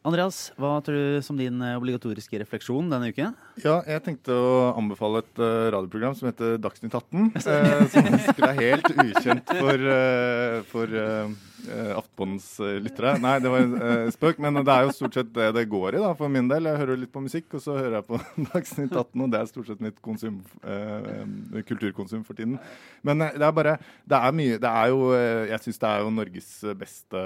Andreas, 0.09 0.37
hva 0.57 0.79
tror 0.85 0.97
du 0.97 1.25
som 1.25 1.37
din 1.37 1.61
eh, 1.61 1.77
obligatoriske 1.77 2.41
refleksjon 2.41 2.89
denne 2.89 3.11
uken? 3.13 3.35
Ja, 3.61 3.83
jeg 3.85 4.05
tenkte 4.07 4.33
å 4.33 4.55
anbefale 4.79 5.21
et 5.21 5.43
uh, 5.43 5.69
radioprogram 5.75 6.17
som 6.17 6.31
heter 6.31 6.57
Dagsnytt 6.65 6.97
18. 6.97 7.29
uh, 7.37 7.85
som 7.93 8.09
sikkert 8.25 8.47
er 8.49 8.63
helt 8.63 8.89
ukjent 8.95 9.53
for, 9.59 9.85
uh, 9.93 10.63
for 10.71 10.97
Aftenpåndens 11.67 12.61
eh, 12.61 12.79
lyttere. 12.83 13.17
Nei, 13.23 13.35
det 13.43 13.51
var 13.51 13.65
en 13.65 13.75
eh, 13.83 14.11
spøk, 14.15 14.39
men 14.43 14.61
det 14.63 14.73
er 14.73 14.87
jo 14.87 14.95
stort 14.95 15.17
sett 15.19 15.31
det 15.35 15.49
det 15.57 15.65
går 15.71 15.99
i 15.99 16.03
da, 16.03 16.13
for 16.19 16.31
min 16.33 16.49
del. 16.51 16.69
Jeg 16.71 16.81
hører 16.81 17.01
litt 17.01 17.13
på 17.15 17.23
musikk, 17.25 17.49
og 17.59 17.65
så 17.65 17.77
hører 17.77 17.99
jeg 17.99 18.07
på 18.09 18.21
Dagsnytt 18.53 18.95
18, 18.95 19.25
og 19.25 19.33
det 19.33 19.41
er 19.41 19.51
stort 19.51 19.71
sett 19.71 19.83
mitt 19.85 19.99
konsum, 20.05 20.39
eh, 20.63 21.63
kulturkonsum 21.69 22.23
for 22.27 22.39
tiden. 22.39 22.57
Men 23.07 23.27
eh, 23.27 23.35
det 23.39 23.47
er 23.49 23.55
bare 23.55 23.77
Det 24.09 24.19
er 24.19 24.35
mye 24.35 24.59
Det 24.61 24.71
er 24.71 24.91
jo 24.91 25.11
eh, 25.15 25.49
Jeg 25.51 25.63
syns 25.63 25.81
det 25.83 25.89
er 25.89 26.03
jo 26.03 26.13
Norges 26.15 26.49
beste 26.79 27.23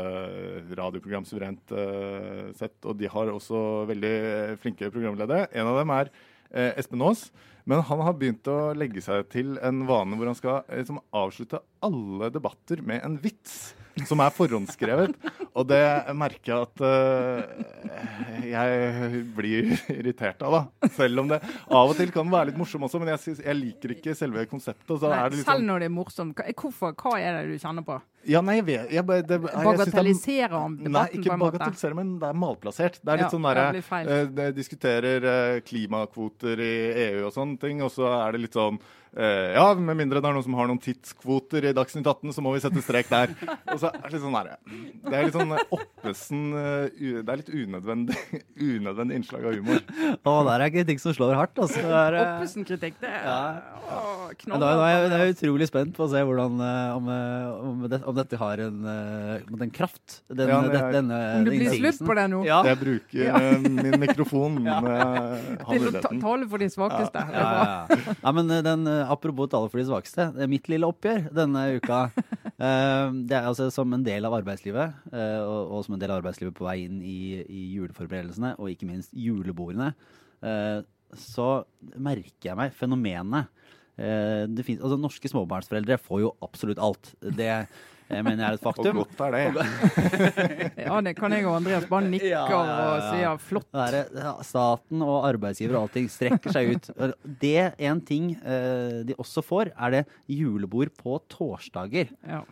radioprogram 0.78 1.26
suverent 1.28 1.74
eh, 1.76 2.50
sett, 2.72 2.88
og 2.88 2.98
de 2.98 3.10
har 3.12 3.30
også 3.30 3.86
veldig 3.90 4.16
flinke 4.62 4.90
programledere. 4.90 5.48
En 5.52 5.68
av 5.68 5.78
dem 5.78 5.92
er 5.94 6.10
eh, 6.50 6.72
Espen 6.80 7.02
Aas. 7.04 7.30
Men 7.64 7.84
han 7.86 8.00
har 8.02 8.16
begynt 8.18 8.48
å 8.50 8.72
legge 8.74 9.02
seg 9.04 9.28
til 9.30 9.54
en 9.62 9.84
vane 9.86 10.16
hvor 10.18 10.26
han 10.26 10.38
skal 10.38 10.62
eh, 10.66 10.80
liksom, 10.82 10.98
avslutte 11.14 11.62
alle 11.84 12.32
debatter 12.34 12.82
med 12.82 13.04
en 13.06 13.18
vits. 13.22 13.74
Som 14.08 14.22
er 14.24 14.30
forhåndsskrevet. 14.32 15.12
Og 15.52 15.66
det 15.68 15.82
merker 16.16 16.52
jeg 16.54 16.64
at 16.64 16.80
uh, 16.80 18.46
jeg 18.48 19.20
blir 19.36 19.72
irritert 19.92 20.40
av, 20.46 20.54
da. 20.80 20.88
Selv 20.96 21.20
om 21.24 21.28
det 21.30 21.38
av 21.68 21.90
og 21.92 21.96
til 21.98 22.12
kan 22.14 22.30
være 22.32 22.50
litt 22.50 22.60
morsom 22.60 22.86
også, 22.88 23.00
men 23.02 23.12
jeg, 23.12 23.20
synes, 23.26 23.42
jeg 23.44 23.58
liker 23.58 23.94
ikke 23.96 24.14
selve 24.18 24.46
konseptet. 24.50 24.88
Så 24.96 25.10
Nei, 25.10 25.18
er 25.18 25.28
det 25.34 25.40
litt 25.42 25.46
selv 25.46 25.60
sånn, 25.60 25.68
når 25.68 25.84
det 25.84 25.90
er 25.90 25.94
morsomt. 25.98 26.42
Hvorfor, 26.62 26.94
hva 27.02 27.14
er 27.20 27.38
det 27.42 27.44
du 27.52 27.58
kjenner 27.62 27.86
på? 27.86 27.98
ja, 28.22 28.38
nei, 28.38 28.52
jeg 28.60 28.64
vet 28.68 28.92
jeg, 28.94 29.02
det, 29.26 29.34
jeg, 29.34 29.50
er- 29.50 29.64
Bagatelliserer 29.66 30.52
han 30.54 30.76
Nei, 30.78 31.00
ikke 31.10 31.24
på 31.26 31.32
en 31.34 31.40
måte? 31.42 31.56
bagatellisere, 31.58 31.96
men 31.98 32.12
det 32.22 32.28
er 32.28 32.36
malplassert. 32.38 33.00
Det 33.02 33.10
er 33.10 33.18
litt 33.18 33.26
Ja, 33.26 33.30
sånn 33.34 33.48
derre 33.48 33.82
feil. 33.82 34.10
eh, 34.14 34.52
diskuterer 34.54 35.26
uh, 35.26 35.60
klimakvoter 35.66 36.62
i 36.62 36.72
EU 37.08 37.26
og 37.26 37.32
sånne 37.34 37.58
ting, 37.60 37.82
og 37.82 37.90
så 37.90 38.06
er 38.14 38.36
det 38.36 38.44
litt 38.46 38.54
sånn 38.58 38.78
Ja, 39.12 39.66
med 39.76 39.98
mindre 39.98 40.20
det 40.22 40.28
er 40.28 40.32
noen 40.36 40.44
som 40.46 40.54
har 40.56 40.68
noen 40.70 40.80
tidskvoter 40.80 41.66
i 41.68 41.72
Dagsnytt 41.76 42.06
18, 42.08 42.32
så 42.32 42.40
må 42.44 42.54
vi 42.54 42.62
sette 42.64 42.80
strek 42.84 43.10
der. 43.12 43.34
Og 43.68 43.80
så 43.82 43.90
er 43.92 44.06
det 44.06 44.14
litt 44.14 44.22
sånn 44.24 44.36
der, 44.38 44.52
Det 45.04 45.12
er 45.18 45.26
litt 45.26 45.36
sånn 45.36 45.52
oppesen 45.52 46.40
eh, 46.56 46.86
Det 47.20 47.28
er 47.34 47.40
litt 47.42 47.50
unødvendig, 47.52 48.16
unødvendig 48.78 49.18
innslag 49.20 49.44
av 49.50 49.58
humor. 49.58 49.82
Å, 50.22 50.34
der 50.48 50.64
er 50.66 50.72
kritikk 50.74 51.02
som 51.02 51.12
slår 51.16 51.34
hardt. 51.36 51.60
Altså. 51.60 51.82
Det 51.82 51.98
er, 52.00 52.16
eh, 52.18 52.32
Oppesen-kritikk, 52.38 52.96
det 53.02 53.10
er 53.12 53.26
Ja. 53.26 53.40
Åh, 53.92 54.30
Men. 54.48 54.60
Da, 54.62 54.68
da 54.78 54.86
er 54.88 54.94
jeg, 54.96 55.12
er 55.12 55.32
utrolig 55.34 55.66
spent 55.68 55.92
på 55.96 56.06
å 56.06 56.10
se 56.10 56.22
hvordan, 56.24 56.56
eh, 56.64 56.96
om, 56.96 57.08
eh, 57.12 57.66
om, 57.68 57.82
det, 57.92 58.00
om 58.08 58.16
dette 58.16 58.38
har 58.40 58.62
en, 58.64 58.78
eh, 58.88 59.56
den 59.60 59.70
kraft. 59.74 60.22
Den, 60.32 60.48
Ja, 60.48 60.60
det 60.62 60.80
er- 60.80 60.92
denne, 60.96 61.18
Om 61.36 61.44
det 61.44 61.58
blir 61.58 61.76
slutt 61.76 62.00
på 62.08 62.16
det 62.16 62.26
nå? 62.32 62.40
Ja. 62.46 62.62
Jeg 62.64 62.78
bruker 62.80 63.24
ja. 63.26 63.40
min 63.60 64.00
mikrofon 64.00 64.56
ja. 64.68 64.78
jeg 64.80 65.66
har 65.66 65.76
Til 65.76 65.88
å 65.90 65.92
ta 66.00 66.12
tale 66.22 66.48
for 66.48 66.58
de 66.62 66.68
svakeste. 66.72 67.22
Er 67.22 67.36
Ja, 67.36 67.86
ja, 67.92 68.14
ja. 68.22 68.32
Men 68.32 68.50
eh, 68.50 68.62
den, 68.64 68.86
eh, 68.86 69.01
Apropos 69.10 69.50
tale 69.50 69.70
for 69.72 69.80
de 69.80 69.86
svakeste. 69.88 70.28
det 70.36 70.44
er 70.44 70.50
Mitt 70.50 70.68
lille 70.70 70.88
oppgjør 70.88 71.28
denne 71.34 71.64
uka. 71.78 72.00
eh, 72.66 73.08
det 73.28 73.36
er 73.38 73.48
altså 73.48 73.68
som 73.74 73.92
en 73.94 74.06
del 74.06 74.28
av 74.28 74.36
arbeidslivet, 74.38 75.04
eh, 75.12 75.40
og, 75.42 75.76
og 75.76 75.86
som 75.86 75.96
en 75.96 76.02
del 76.02 76.14
av 76.14 76.22
arbeidslivet 76.22 76.56
på 76.58 76.66
vei 76.68 76.78
inn 76.86 77.00
i, 77.02 77.42
i 77.42 77.62
juleforberedelsene, 77.76 78.54
og 78.58 78.72
ikke 78.72 78.88
minst 78.90 79.14
julebordene, 79.16 79.92
eh, 80.42 80.80
så 81.18 81.48
merker 82.00 82.52
jeg 82.52 82.58
meg 82.58 82.76
fenomenet. 82.76 83.50
Eh, 84.00 84.44
det 84.48 84.64
finnes, 84.64 84.82
altså, 84.82 84.98
norske 85.00 85.28
småbarnsforeldre 85.28 85.98
får 86.00 86.22
jo 86.24 86.34
absolutt 86.44 86.80
alt. 86.82 87.12
Det 87.20 87.50
eh, 88.08 88.20
mener 88.24 88.40
jeg 88.42 88.48
er 88.48 88.56
et 88.58 88.64
faktum. 88.64 89.00
Og 89.02 89.10
godt 89.10 89.20
er 89.26 89.56
det. 89.56 89.66
Ja, 90.86 91.00
det 91.04 91.14
kan 91.18 91.34
jeg 91.34 91.46
og 91.46 91.56
Andreas 91.58 91.86
bare 91.90 92.08
nikke 92.10 92.30
Ja, 92.30 92.42
ja, 92.50 92.62
ja, 92.62 92.86
og 92.88 93.20
ja. 93.20 93.34
flott. 93.40 93.68
Det 93.72 94.02
er, 94.02 94.40
staten 94.46 95.04
og 95.04 95.26
arbeidsgiver 95.28 95.78
og 95.78 95.86
allting 95.86 96.08
strekker 96.12 96.54
seg 96.54 96.74
ut. 96.74 96.90
Det 97.42 97.72
en 97.78 98.00
ting 98.06 98.32
eh, 98.40 99.02
de 99.08 99.16
også 99.20 99.44
får, 99.46 99.72
er 99.76 99.96
det 99.96 100.02
julebord 100.30 100.92
på 100.98 101.20
torsdager. 101.32 102.12
Ja. 102.26 102.42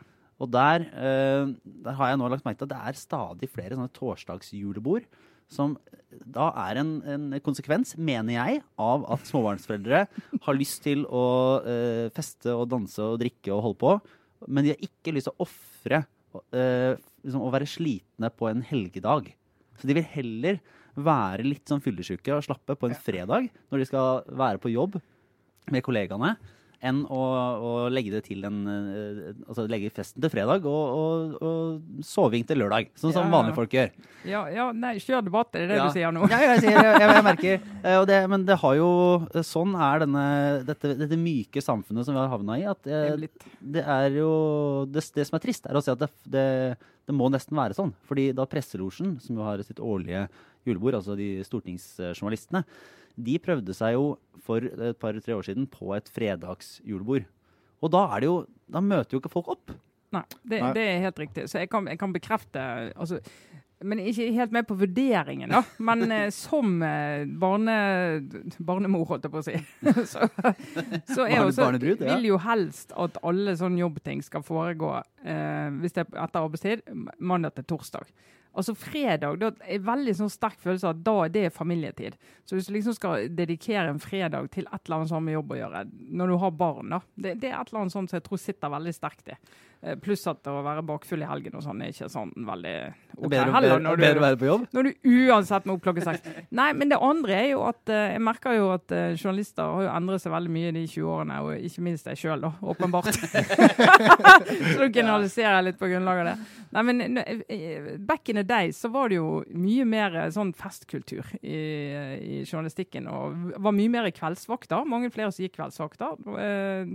Og 0.41 0.53
der, 0.53 0.87
eh, 0.89 1.51
der 1.85 1.99
har 1.99 2.13
jeg 2.13 2.21
nå 2.21 2.31
lagt 2.33 2.47
merke 2.47 2.63
til 2.63 2.71
at 2.71 2.75
det 2.75 2.85
er 2.93 3.01
stadig 3.01 3.51
flere 3.53 3.77
sånne 3.77 3.93
torsdagsjulebord. 3.97 5.09
Som 5.51 5.75
da 6.31 6.53
er 6.69 6.79
en, 6.79 6.95
en 7.07 7.27
konsekvens, 7.43 7.97
mener 7.99 8.37
jeg, 8.37 8.63
av 8.79 9.05
at 9.11 9.27
småbarnsforeldre 9.27 10.05
har 10.47 10.59
lyst 10.59 10.83
til 10.87 11.03
å 11.07 11.27
feste 12.15 12.55
og 12.55 12.69
danse 12.71 13.03
og 13.03 13.19
drikke 13.23 13.51
og 13.55 13.63
holde 13.67 13.81
på, 13.83 13.93
men 14.49 14.64
de 14.64 14.72
har 14.74 14.84
ikke 14.84 15.14
lyst 15.14 15.28
til 15.28 15.36
å 15.36 15.47
ofre 15.47 16.03
uh, 16.05 16.95
liksom 17.24 17.45
å 17.45 17.53
være 17.53 17.68
slitne 17.68 18.30
på 18.32 18.49
en 18.51 18.62
helgedag. 18.66 19.32
Så 19.80 19.88
de 19.88 19.97
vil 19.97 20.09
heller 20.14 20.61
være 21.01 21.47
litt 21.47 21.70
sånn 21.70 21.82
fyllesyke 21.82 22.34
og 22.34 22.45
slappe 22.45 22.76
på 22.76 22.88
en 22.88 22.99
fredag 22.99 23.49
når 23.70 23.82
de 23.82 23.88
skal 23.88 24.24
være 24.26 24.61
på 24.62 24.72
jobb 24.72 24.99
med 25.70 25.84
kollegaene, 25.86 26.34
enn 26.81 27.03
å, 27.12 27.20
å 27.61 27.70
legge 27.93 28.20
en 28.47 28.59
eh, 28.70 29.33
Altså 29.47 29.66
legge 29.68 29.91
festen 29.93 30.22
til 30.22 30.33
fredag 30.33 30.64
og, 30.68 30.95
og, 30.97 31.35
og 31.45 32.05
soving 32.07 32.47
til 32.49 32.61
lørdag, 32.62 32.89
sånn 32.97 33.12
som 33.12 33.26
Ja. 33.26 33.33
vanlige 33.35 33.57
folk 33.59 33.74
gjør. 33.76 33.91
Ja, 34.28 34.43
ja, 34.53 34.66
nei, 34.72 34.95
kjør 35.01 35.24
debatt, 35.26 35.55
er 35.55 35.66
det 35.66 35.68
det 35.74 35.78
Ja. 35.81 35.87
du 35.89 35.93
sier 35.97 36.12
nå? 36.14 36.26
Ja, 36.31 36.39
jeg, 36.41 36.62
sier, 36.64 36.76
jeg, 36.76 37.01
jeg, 37.05 37.24
merker 37.24 37.61
eh, 37.85 38.05
det, 38.09 38.20
Men 38.33 38.47
det 38.49 38.57
har 38.62 38.74
jo 38.78 38.91
Sånn 39.47 39.74
er 39.76 40.05
denne, 40.05 40.24
dette, 40.68 40.95
dette 40.99 41.18
myke 41.20 41.62
samfunnet 41.64 42.07
som 42.07 42.16
vi 42.16 42.20
har 42.22 42.33
havna 42.33 42.59
i. 42.61 42.64
At 42.68 42.83
Det 42.85 43.01
eh, 43.14 43.28
det 43.61 43.85
er 43.85 44.09
jo 44.16 44.31
det, 44.89 45.05
det 45.14 45.26
som 45.28 45.37
er 45.37 45.45
trist, 45.45 45.66
er 45.68 45.76
å 45.76 45.83
si 45.85 45.93
at 45.93 46.01
det, 46.01 46.09
det, 46.24 46.47
det 47.07 47.14
må 47.16 47.28
nesten 47.33 47.57
være 47.59 47.76
sånn. 47.76 47.93
Fordi 48.09 48.31
da 48.37 48.47
Presselosjen, 48.49 49.18
som 49.20 49.37
jo 49.37 49.45
har 49.45 49.61
sitt 49.66 49.81
årlige 49.83 50.24
julebord, 50.66 50.97
altså 50.99 51.16
de 51.16 51.41
stortingsjournalistene, 51.47 52.64
de 53.17 53.37
prøvde 53.43 53.75
seg 53.77 53.97
jo 53.97 54.15
for 54.45 54.65
et 54.65 54.99
par-tre 55.01 55.37
år 55.37 55.47
siden 55.47 55.69
på 55.71 55.93
et 55.97 56.09
fredagsjulebord. 56.13 57.29
Og 57.81 57.93
da 57.93 58.07
er 58.15 58.23
det 58.23 58.29
jo 58.29 58.41
Da 58.71 58.79
møter 58.85 59.17
jo 59.17 59.19
ikke 59.19 59.33
folk 59.33 59.49
opp. 59.57 59.73
Nei, 60.15 60.23
det, 60.43 60.61
Nei. 60.61 60.71
det 60.75 60.85
er 60.85 61.03
helt 61.07 61.19
riktig. 61.23 61.49
Så 61.51 61.63
jeg 61.63 61.71
kan, 61.71 61.87
jeg 61.91 61.99
kan 61.99 62.13
bekrefte 62.15 62.63
altså, 62.95 63.21
Men 63.83 64.03
ikke 64.03 64.27
helt 64.35 64.55
med 64.55 64.67
på 64.69 64.77
vurderingen, 64.79 65.51
da. 65.51 65.63
Men 65.79 66.05
eh, 66.13 66.27
som 66.35 66.83
eh, 66.85 67.23
barne, 67.41 67.77
barnemor, 68.59 69.07
holdt 69.09 69.27
jeg 69.27 69.33
på 69.33 69.41
å 69.41 69.47
si, 69.47 69.55
så, 70.13 70.27
så 71.09 71.25
er 71.25 71.41
også, 71.47 71.63
barnebrud, 71.63 72.03
ja. 72.05 72.19
vil 72.19 72.29
jo 72.29 72.41
helst 72.45 72.93
at 72.93 73.17
alle 73.25 73.55
sånne 73.57 73.81
jobbting 73.81 74.21
skal 74.27 74.45
foregå, 74.45 74.99
eh, 75.25 75.71
hvis 75.81 75.97
det 75.97 76.05
er 76.05 76.21
etter 76.27 76.43
arbeidstid, 76.43 76.85
mandag 77.19 77.57
til 77.57 77.71
torsdag. 77.73 78.13
Altså 78.51 78.75
fredag 78.75 79.39
da 79.39 79.51
er 79.63 79.83
veldig 79.87 80.15
sånn 80.19 80.33
sterk 80.33 80.59
følelse 80.63 80.89
av 80.89 80.97
at 80.97 81.03
da 81.07 81.17
det 81.31 81.45
er 81.47 81.55
familietid. 81.55 82.17
Så 82.45 82.57
hvis 82.57 82.67
du 82.67 82.75
liksom 82.75 82.97
skal 82.97 83.29
dedikere 83.31 83.93
en 83.93 84.03
fredag 84.03 84.51
til 84.55 84.67
et 84.67 84.81
eller 84.81 84.97
annet 84.97 85.13
som 85.13 85.21
har 85.21 85.27
med 85.29 85.37
jobb 85.37 85.55
å 85.55 85.61
gjøre, 85.61 85.83
når 86.21 86.33
du 86.33 86.37
har 86.43 86.57
barn, 86.65 86.95
da, 86.97 87.01
det, 87.15 87.37
det 87.45 87.53
er 87.53 87.61
et 87.61 87.71
eller 87.71 87.85
annet 87.85 87.95
sånt 87.95 88.11
som 88.11 88.19
jeg 88.19 88.27
tror 88.27 88.43
sitter 88.43 88.75
veldig 88.75 88.95
sterkt 88.97 89.31
i. 89.31 89.39
Eh, 89.81 89.97
Pluss 89.97 90.26
at 90.28 90.45
å 90.51 90.59
være 90.61 90.83
bakfull 90.85 91.22
i 91.24 91.28
helgen 91.28 91.55
og 91.57 91.62
sånn 91.64 91.78
er 91.81 91.95
ikke 91.95 92.11
sånn 92.12 92.35
veldig 92.45 92.74
ok 93.16 93.31
bedre, 93.33 93.53
heller. 93.55 93.78
Når 93.81 93.97
du, 93.97 94.03
bedre 94.05 94.20
å 94.20 94.24
være 94.26 94.37
på 94.41 94.49
jobb? 94.49 94.64
når 94.76 94.87
du 94.87 95.07
uansett 95.09 95.68
må 95.68 95.76
opp 95.78 95.87
klokka 95.87 96.05
seks. 96.05 96.35
Nei, 96.61 96.66
men 96.76 96.93
det 96.93 96.99
andre 97.01 97.39
er 97.39 97.47
jo 97.55 97.62
at 97.64 97.93
eh, 97.93 98.11
jeg 98.12 98.22
merker 98.26 98.59
jo 98.59 98.66
at 98.74 98.93
eh, 98.93 99.14
journalister 99.14 99.64
har 99.64 99.87
jo 99.87 99.93
endret 99.95 100.20
seg 100.20 100.35
veldig 100.35 100.53
mye 100.53 100.72
de 100.76 100.83
20 100.85 101.09
årene, 101.14 101.39
og 101.47 101.68
ikke 101.70 101.85
minst 101.87 102.11
jeg 102.12 102.20
sjøl, 102.20 102.45
da. 102.45 102.51
Åpenbart. 102.74 103.09
så 104.74 104.76
da 104.83 104.91
generaliserer 104.93 105.57
jeg 105.57 105.68
litt 105.70 105.81
på 105.81 105.89
grunnlag 105.95 106.20
av 106.26 106.28
det. 106.28 106.37
Nei, 106.70 106.85
men 106.87 107.18
Back 108.07 108.28
in 108.31 108.39
the 108.39 108.45
day 108.47 108.74
så 108.76 108.93
var 108.93 109.09
det 109.11 109.16
jo 109.16 109.41
mye 109.57 109.87
mer 109.89 110.18
sånn 110.31 110.53
festkultur 110.55 111.24
i, 111.41 111.57
i 111.57 112.37
journalistikken. 112.45 113.09
Og 113.11 113.57
var 113.64 113.74
mye 113.74 113.91
mer 113.91 114.11
kveldsvakter. 114.14 114.85
Mange 114.87 115.11
flere 115.11 115.33
som 115.33 115.43
gikk 115.43 115.57
kveldsvakter. 115.57 116.20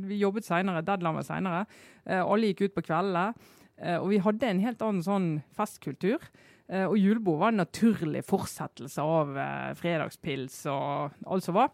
Vi 0.05 0.21
jobbet 0.21 0.47
seinere, 0.47 0.85
deadline 0.85 1.19
var 1.19 1.27
seinere. 1.27 1.65
Alle 2.05 2.53
gikk 2.53 2.67
ut 2.69 2.74
på 2.75 2.83
kveldene. 2.85 3.33
Eh, 3.77 3.97
Og 3.99 4.09
vi 4.13 4.21
hadde 4.23 4.47
en 4.49 4.59
helt 4.63 4.81
annen 4.85 5.03
sånn 5.03 5.29
festkultur. 5.55 6.19
Eh, 6.69 6.85
Og 6.85 6.97
julebord 6.97 7.39
var 7.39 7.53
en 7.53 7.63
naturlig 7.63 8.23
fortsettelse 8.25 9.01
av 9.01 9.35
eh, 9.37 9.73
fredagspils 9.79 10.65
og 10.71 11.11
alt 11.25 11.43
som 11.43 11.55
var. 11.55 11.71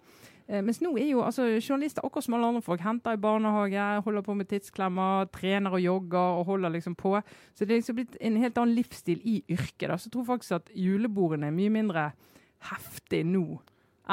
Mens 0.51 0.81
nå 0.83 0.89
er 0.99 1.13
jo 1.13 1.21
altså, 1.23 1.45
journalister 1.63 2.03
akkurat 2.03 2.25
som 2.25 2.33
alle 2.35 2.47
andre 2.49 2.61
folk. 2.65 2.81
Henter 2.83 3.13
i 3.15 3.19
barnehage, 3.23 3.83
holder 4.03 4.23
på 4.25 4.33
med 4.35 4.49
tidsklemmer, 4.51 5.29
trener 5.31 5.71
og 5.77 5.79
jogger 5.79 6.41
og 6.41 6.45
holder 6.49 6.73
liksom 6.73 6.95
på. 6.99 7.13
Så 7.55 7.63
det 7.63 7.71
er 7.71 7.79
liksom 7.79 7.95
blitt 7.95 8.17
en 8.19 8.35
helt 8.41 8.57
annen 8.59 8.75
livsstil 8.75 9.21
i 9.23 9.37
yrket. 9.47 9.87
Da. 9.87 9.95
Så 9.95 10.09
jeg 10.09 10.15
tror 10.17 10.27
faktisk 10.27 10.57
at 10.57 10.73
julebordene 10.75 11.47
er 11.47 11.55
mye 11.55 11.71
mindre 11.71 12.03
heftig 12.67 13.21
nå 13.31 13.61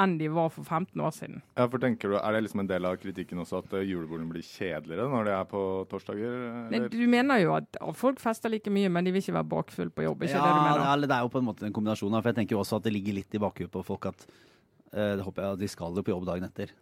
enn 0.03 0.17
de 0.21 0.29
var 0.33 0.51
for 0.55 0.65
15 0.67 1.03
år 1.05 1.15
siden. 1.17 1.41
Ja, 1.59 1.67
for 1.69 1.83
tenker 1.83 2.13
du, 2.13 2.17
Er 2.19 2.37
det 2.37 2.43
liksom 2.47 2.63
en 2.63 2.71
del 2.71 2.87
av 2.89 2.97
kritikken 3.03 3.43
også 3.43 3.63
at 3.63 3.73
eh, 3.79 3.87
julebordene 3.89 4.31
blir 4.33 4.45
kjedeligere 4.47 5.09
når 5.13 5.29
de 5.29 5.35
er 5.37 5.49
på 5.51 5.63
torsdager? 5.91 6.37
Nei, 6.71 6.81
Eller? 6.81 6.91
Du 6.93 7.07
mener 7.11 7.43
jo 7.43 7.55
at 7.57 7.81
folk 7.99 8.21
fester 8.23 8.53
like 8.53 8.71
mye, 8.73 8.91
men 8.93 9.07
de 9.07 9.15
vil 9.15 9.25
ikke 9.25 9.37
være 9.39 9.51
bakfull 9.55 9.91
på 9.95 10.07
jobb? 10.07 10.27
ikke 10.27 10.37
ja, 10.37 10.45
det 10.45 10.53
du 10.55 10.63
mener? 10.67 10.85
ja, 10.87 10.97
det 11.07 11.17
er 11.19 11.25
jo 11.27 11.33
på 11.35 11.43
en 11.43 11.49
måte 11.51 11.67
en 11.69 11.75
kombinasjon. 11.75 12.19
For 12.21 12.31
jeg 12.33 12.41
tenker 12.43 12.57
jo 12.59 12.63
også 12.65 12.79
at 12.81 12.87
det 12.89 12.95
ligger 12.95 13.19
litt 13.21 13.35
i 13.35 13.43
bakhuet 13.43 13.73
på 13.75 13.85
folk 13.87 14.11
at 14.13 14.29
eh, 14.29 15.17
det 15.19 15.27
håper 15.27 15.45
jeg 15.45 15.59
at 15.59 15.65
de 15.65 15.73
skal 15.75 15.99
jo 15.99 16.07
på 16.07 16.15
jobb 16.15 16.29
dagen 16.31 16.49
etter. 16.49 16.75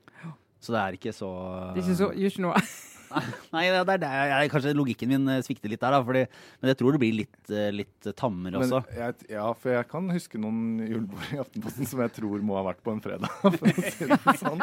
Så 0.61 0.73
det 0.73 0.83
er 0.83 0.97
ikke 0.97 1.13
så 1.15 1.31
Det 1.75 1.83
er 1.83 1.85
ikke 1.85 1.99
så, 2.01 2.13
gjør 2.17 2.33
ikke 2.35 2.47
noe. 2.49 2.63
Nei, 3.55 3.65
det 3.71 3.79
er, 3.81 4.01
det 4.03 4.09
er, 4.09 4.33
jeg, 4.33 4.51
kanskje 4.53 4.75
logikken 4.77 5.13
min 5.13 5.33
eh, 5.33 5.43
svikter 5.47 5.73
litt 5.73 5.83
der, 5.83 5.97
da. 5.97 6.03
Fordi, 6.07 6.25
men 6.61 6.73
jeg 6.73 6.81
tror 6.81 6.97
det 6.97 7.03
blir 7.03 7.17
litt, 7.23 7.39
eh, 7.51 7.71
litt 7.75 8.11
tammere 8.19 8.61
også. 8.61 8.83
jeg, 8.97 9.17
ja, 9.33 9.47
for 9.57 9.77
jeg 9.77 9.89
kan 9.93 10.11
huske 10.15 10.41
noen 10.43 10.83
julebord 10.85 11.33
i 11.35 11.41
Aftenposten 11.43 11.91
som 11.91 12.05
jeg 12.05 12.15
tror 12.19 12.45
må 12.47 12.59
ha 12.59 12.67
vært 12.71 12.83
på 12.85 12.95
en 12.97 13.03
fredag. 13.05 13.31
For 13.57 13.71
å 13.71 13.87
si 13.87 14.11
det 14.11 14.37
sånn. 14.41 14.63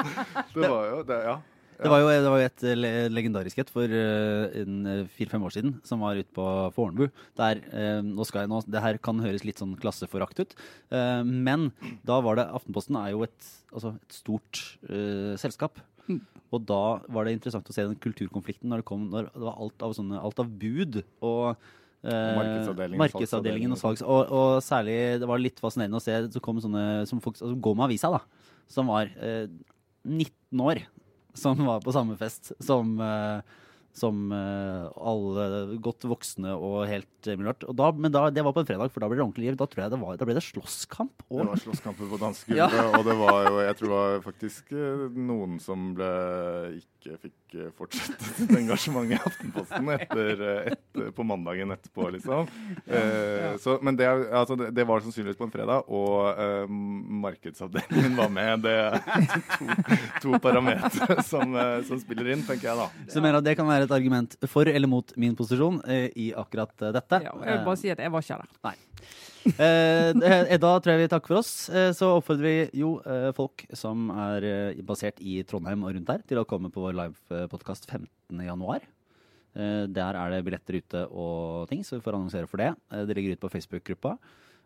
Det 0.54 0.70
var 0.70 0.90
jo 0.92 1.02
det, 1.08 1.20
ja. 1.30 1.38
Det 1.80 1.90
var 1.92 2.02
jo, 2.04 2.08
det 2.12 2.30
var 2.32 2.42
jo 2.42 2.48
et 2.50 2.64
eh, 2.70 2.76
le- 2.78 3.10
legendarisk 3.14 3.62
et 3.64 3.72
for 3.74 3.94
en, 3.94 4.76
eh, 4.88 5.04
fire-fem 5.18 5.44
år 5.48 5.56
siden, 5.56 5.74
som 5.88 6.04
var 6.04 6.20
ute 6.20 6.30
på 6.36 6.46
Fornebu. 6.76 7.08
Der, 7.40 7.62
uh, 7.74 8.02
nå 8.06 8.26
skal 8.28 8.44
jeg 8.44 8.52
nå, 8.52 8.62
Det 8.70 8.82
her 8.84 9.00
kan 9.04 9.20
høres 9.24 9.46
litt 9.48 9.62
sånn 9.62 9.74
klasseforakt 9.80 10.40
ut, 10.44 10.54
uh, 10.94 11.24
men 11.24 11.72
da 12.06 12.20
var 12.24 12.38
det 12.40 12.48
Aftenposten 12.54 13.00
er 13.02 13.12
jo 13.16 13.24
et, 13.28 13.52
altså 13.74 13.96
et 13.98 14.18
stort 14.22 14.62
eh, 14.90 15.34
selskap. 15.42 15.80
Og 16.54 16.66
da 16.70 17.00
var 17.10 17.26
det 17.26 17.32
interessant 17.38 17.70
å 17.72 17.74
se 17.74 17.86
den 17.88 17.96
kulturkonflikten 17.98 18.70
når 18.70 18.82
det 18.84 18.86
kom 18.86 19.08
når 19.10 19.30
det 19.32 19.42
var 19.42 19.56
alt 19.64 19.86
av, 19.88 19.94
sånne, 19.98 20.20
alt 20.22 20.42
av 20.44 20.50
bud 20.62 21.00
og 21.24 21.56
eh, 22.04 22.36
Markedsavdelingen, 22.38 23.00
markedsavdelingen 23.02 23.74
og 23.74 23.80
salgs. 23.82 24.04
Og, 24.06 24.30
og 24.30 24.58
særlig 24.62 24.98
det 25.24 25.30
var 25.32 25.42
litt 25.42 25.62
fascinerende 25.64 25.98
å 25.98 26.04
se 26.04 26.20
så 26.36 26.42
kom 26.44 26.60
sånne 26.62 27.08
som 27.10 27.24
folk 27.24 27.40
altså, 27.40 27.56
Gå 27.58 27.74
med 27.80 27.88
avisa, 27.88 28.12
da. 28.14 28.22
Som 28.70 28.92
var 28.92 29.10
eh, 29.18 29.48
19 30.04 30.62
år. 30.68 30.84
Som 31.34 31.66
var 31.66 31.82
på 31.82 31.92
samme 31.92 32.18
fest 32.18 32.52
som, 32.60 33.00
eh, 33.02 33.42
som 33.94 34.32
eh, 34.34 34.86
alle 34.98 35.78
godt 35.84 36.08
voksne 36.10 36.56
og 36.56 36.88
helt 36.90 37.28
eh, 37.28 37.38
mulig. 37.38 37.56
Og 37.68 37.76
da, 37.78 37.92
men 37.94 38.14
da, 38.14 38.26
det 38.34 38.44
var 38.46 38.56
på 38.56 38.64
en 38.64 38.70
fredag, 38.70 38.94
for 38.94 39.04
da 39.04 39.10
ble 39.10 39.20
det 39.20 39.26
ordentlig 39.26 39.52
liv. 39.52 39.58
Da, 39.60 39.68
tror 39.70 39.84
jeg 39.84 39.94
det 39.94 40.00
var, 40.02 40.18
da 40.18 40.28
ble 40.28 40.38
det 40.38 40.46
slåsskamp. 40.46 41.26
Det 41.28 41.48
var 41.52 41.62
slåsskamper 41.62 42.10
på 42.10 42.22
dansegulvet, 42.22 42.80
og 42.98 43.06
det 43.06 43.18
var 43.20 43.40
jo 43.50 43.62
Jeg 43.64 43.78
tror 43.80 43.94
det 43.94 44.00
var 44.00 44.26
faktisk 44.26 44.74
eh, 44.74 45.06
noen 45.30 45.60
som 45.62 45.92
ble 45.98 46.12
ikke 46.80 47.20
fikk 47.20 47.58
fortsette 47.78 48.30
sitt 48.40 48.54
engasjement 48.58 49.12
i 49.12 49.18
Aftenposten 49.20 49.90
etter, 49.94 50.44
etter, 50.72 51.10
på 51.14 51.26
mandagen 51.28 51.76
etterpå, 51.76 52.08
liksom. 52.16 52.48
Eh, 52.88 53.54
så, 53.62 53.76
men 53.86 54.00
det, 54.00 54.08
altså, 54.10 54.58
det, 54.58 54.88
var 54.88 55.04
sannsynligvis 55.04 55.38
på 55.38 55.46
en 55.50 55.54
fredag, 55.54 55.86
og 55.92 56.34
eh, 56.34 56.66
markedsavdelingen 57.28 58.18
var 58.18 58.34
med. 58.34 58.66
Det 58.66 58.74
er 58.74 58.98
to, 59.60 59.70
to 60.24 60.42
parametere 60.42 61.22
som, 61.28 61.54
som 61.86 62.02
spiller 62.02 62.34
inn, 62.34 62.46
tenker 62.48 62.72
jeg 62.72 62.80
da. 62.80 62.90
så 63.12 63.22
mer 63.22 63.34
mener 63.34 63.42
at 63.42 63.48
det 63.48 63.56
kan 63.58 63.70
være 63.70 63.83
et 63.86 63.92
argument 63.96 64.36
for 64.50 64.68
eller 64.70 64.88
mot 64.90 65.12
min 65.20 65.36
posisjon 65.36 65.82
eh, 65.88 66.10
i 66.16 66.32
akkurat 66.38 66.74
eh, 66.82 66.92
dette. 66.96 67.20
Ja, 67.26 67.34
jeg 67.44 67.58
vil 67.58 67.66
bare 67.68 67.82
si 67.82 67.92
at 67.94 68.02
jeg 68.04 68.12
var 68.14 68.26
ikke 68.26 68.40
der. 68.64 68.82
Eh, 69.44 70.14
det- 70.16 70.60
da 70.64 70.72
tror 70.80 70.94
jeg 70.94 71.02
vi 71.04 71.08
takker 71.12 71.28
for 71.34 71.38
oss. 71.42 71.70
Eh, 71.70 71.92
så 71.96 72.14
oppfordrer 72.18 72.48
vi 72.72 72.80
jo 72.80 72.96
eh, 73.06 73.32
folk 73.36 73.66
som 73.76 74.10
er 74.16 74.44
eh, 74.48 74.82
basert 74.88 75.20
i 75.20 75.42
Trondheim 75.44 75.84
og 75.84 75.94
rundt 75.96 76.08
der, 76.08 76.24
til 76.28 76.40
å 76.42 76.46
komme 76.48 76.72
på 76.72 76.82
vår 76.86 76.96
livepodkast 77.02 77.88
15.1. 77.92 78.86
Eh, 79.56 79.86
der 79.94 80.16
er 80.18 80.32
det 80.34 80.44
billetter 80.48 80.80
ute 80.80 81.04
og 81.12 81.68
ting, 81.70 81.84
så 81.86 82.00
vi 82.00 82.06
får 82.06 82.16
annonsere 82.18 82.48
for 82.50 82.58
det. 82.64 82.72
Eh, 82.92 83.04
det 83.06 83.16
ligger 83.20 83.36
ute 83.36 83.44
på 83.46 83.52
Facebook-gruppa. 83.54 84.16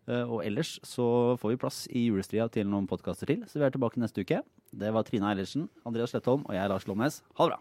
Eh, 0.08 0.24
og 0.24 0.46
ellers 0.48 0.78
så 0.88 1.36
får 1.42 1.52
vi 1.52 1.58
plass 1.60 1.82
i 1.92 2.06
julestria 2.08 2.46
til 2.54 2.70
noen 2.70 2.86
podkaster 2.88 3.28
til, 3.28 3.42
så 3.50 3.60
vi 3.60 3.66
er 3.68 3.74
tilbake 3.76 4.00
neste 4.00 4.24
uke. 4.24 4.40
Det 4.72 4.94
var 4.96 5.04
Trine 5.04 5.28
Eilertsen, 5.34 5.66
Andreas 5.88 6.14
Slettholm 6.14 6.46
og 6.48 6.54
jeg, 6.56 6.70
Lars 6.72 6.86
Lomnes. 6.88 7.22
Ha 7.36 7.48
det 7.50 7.58
bra. 7.58 7.60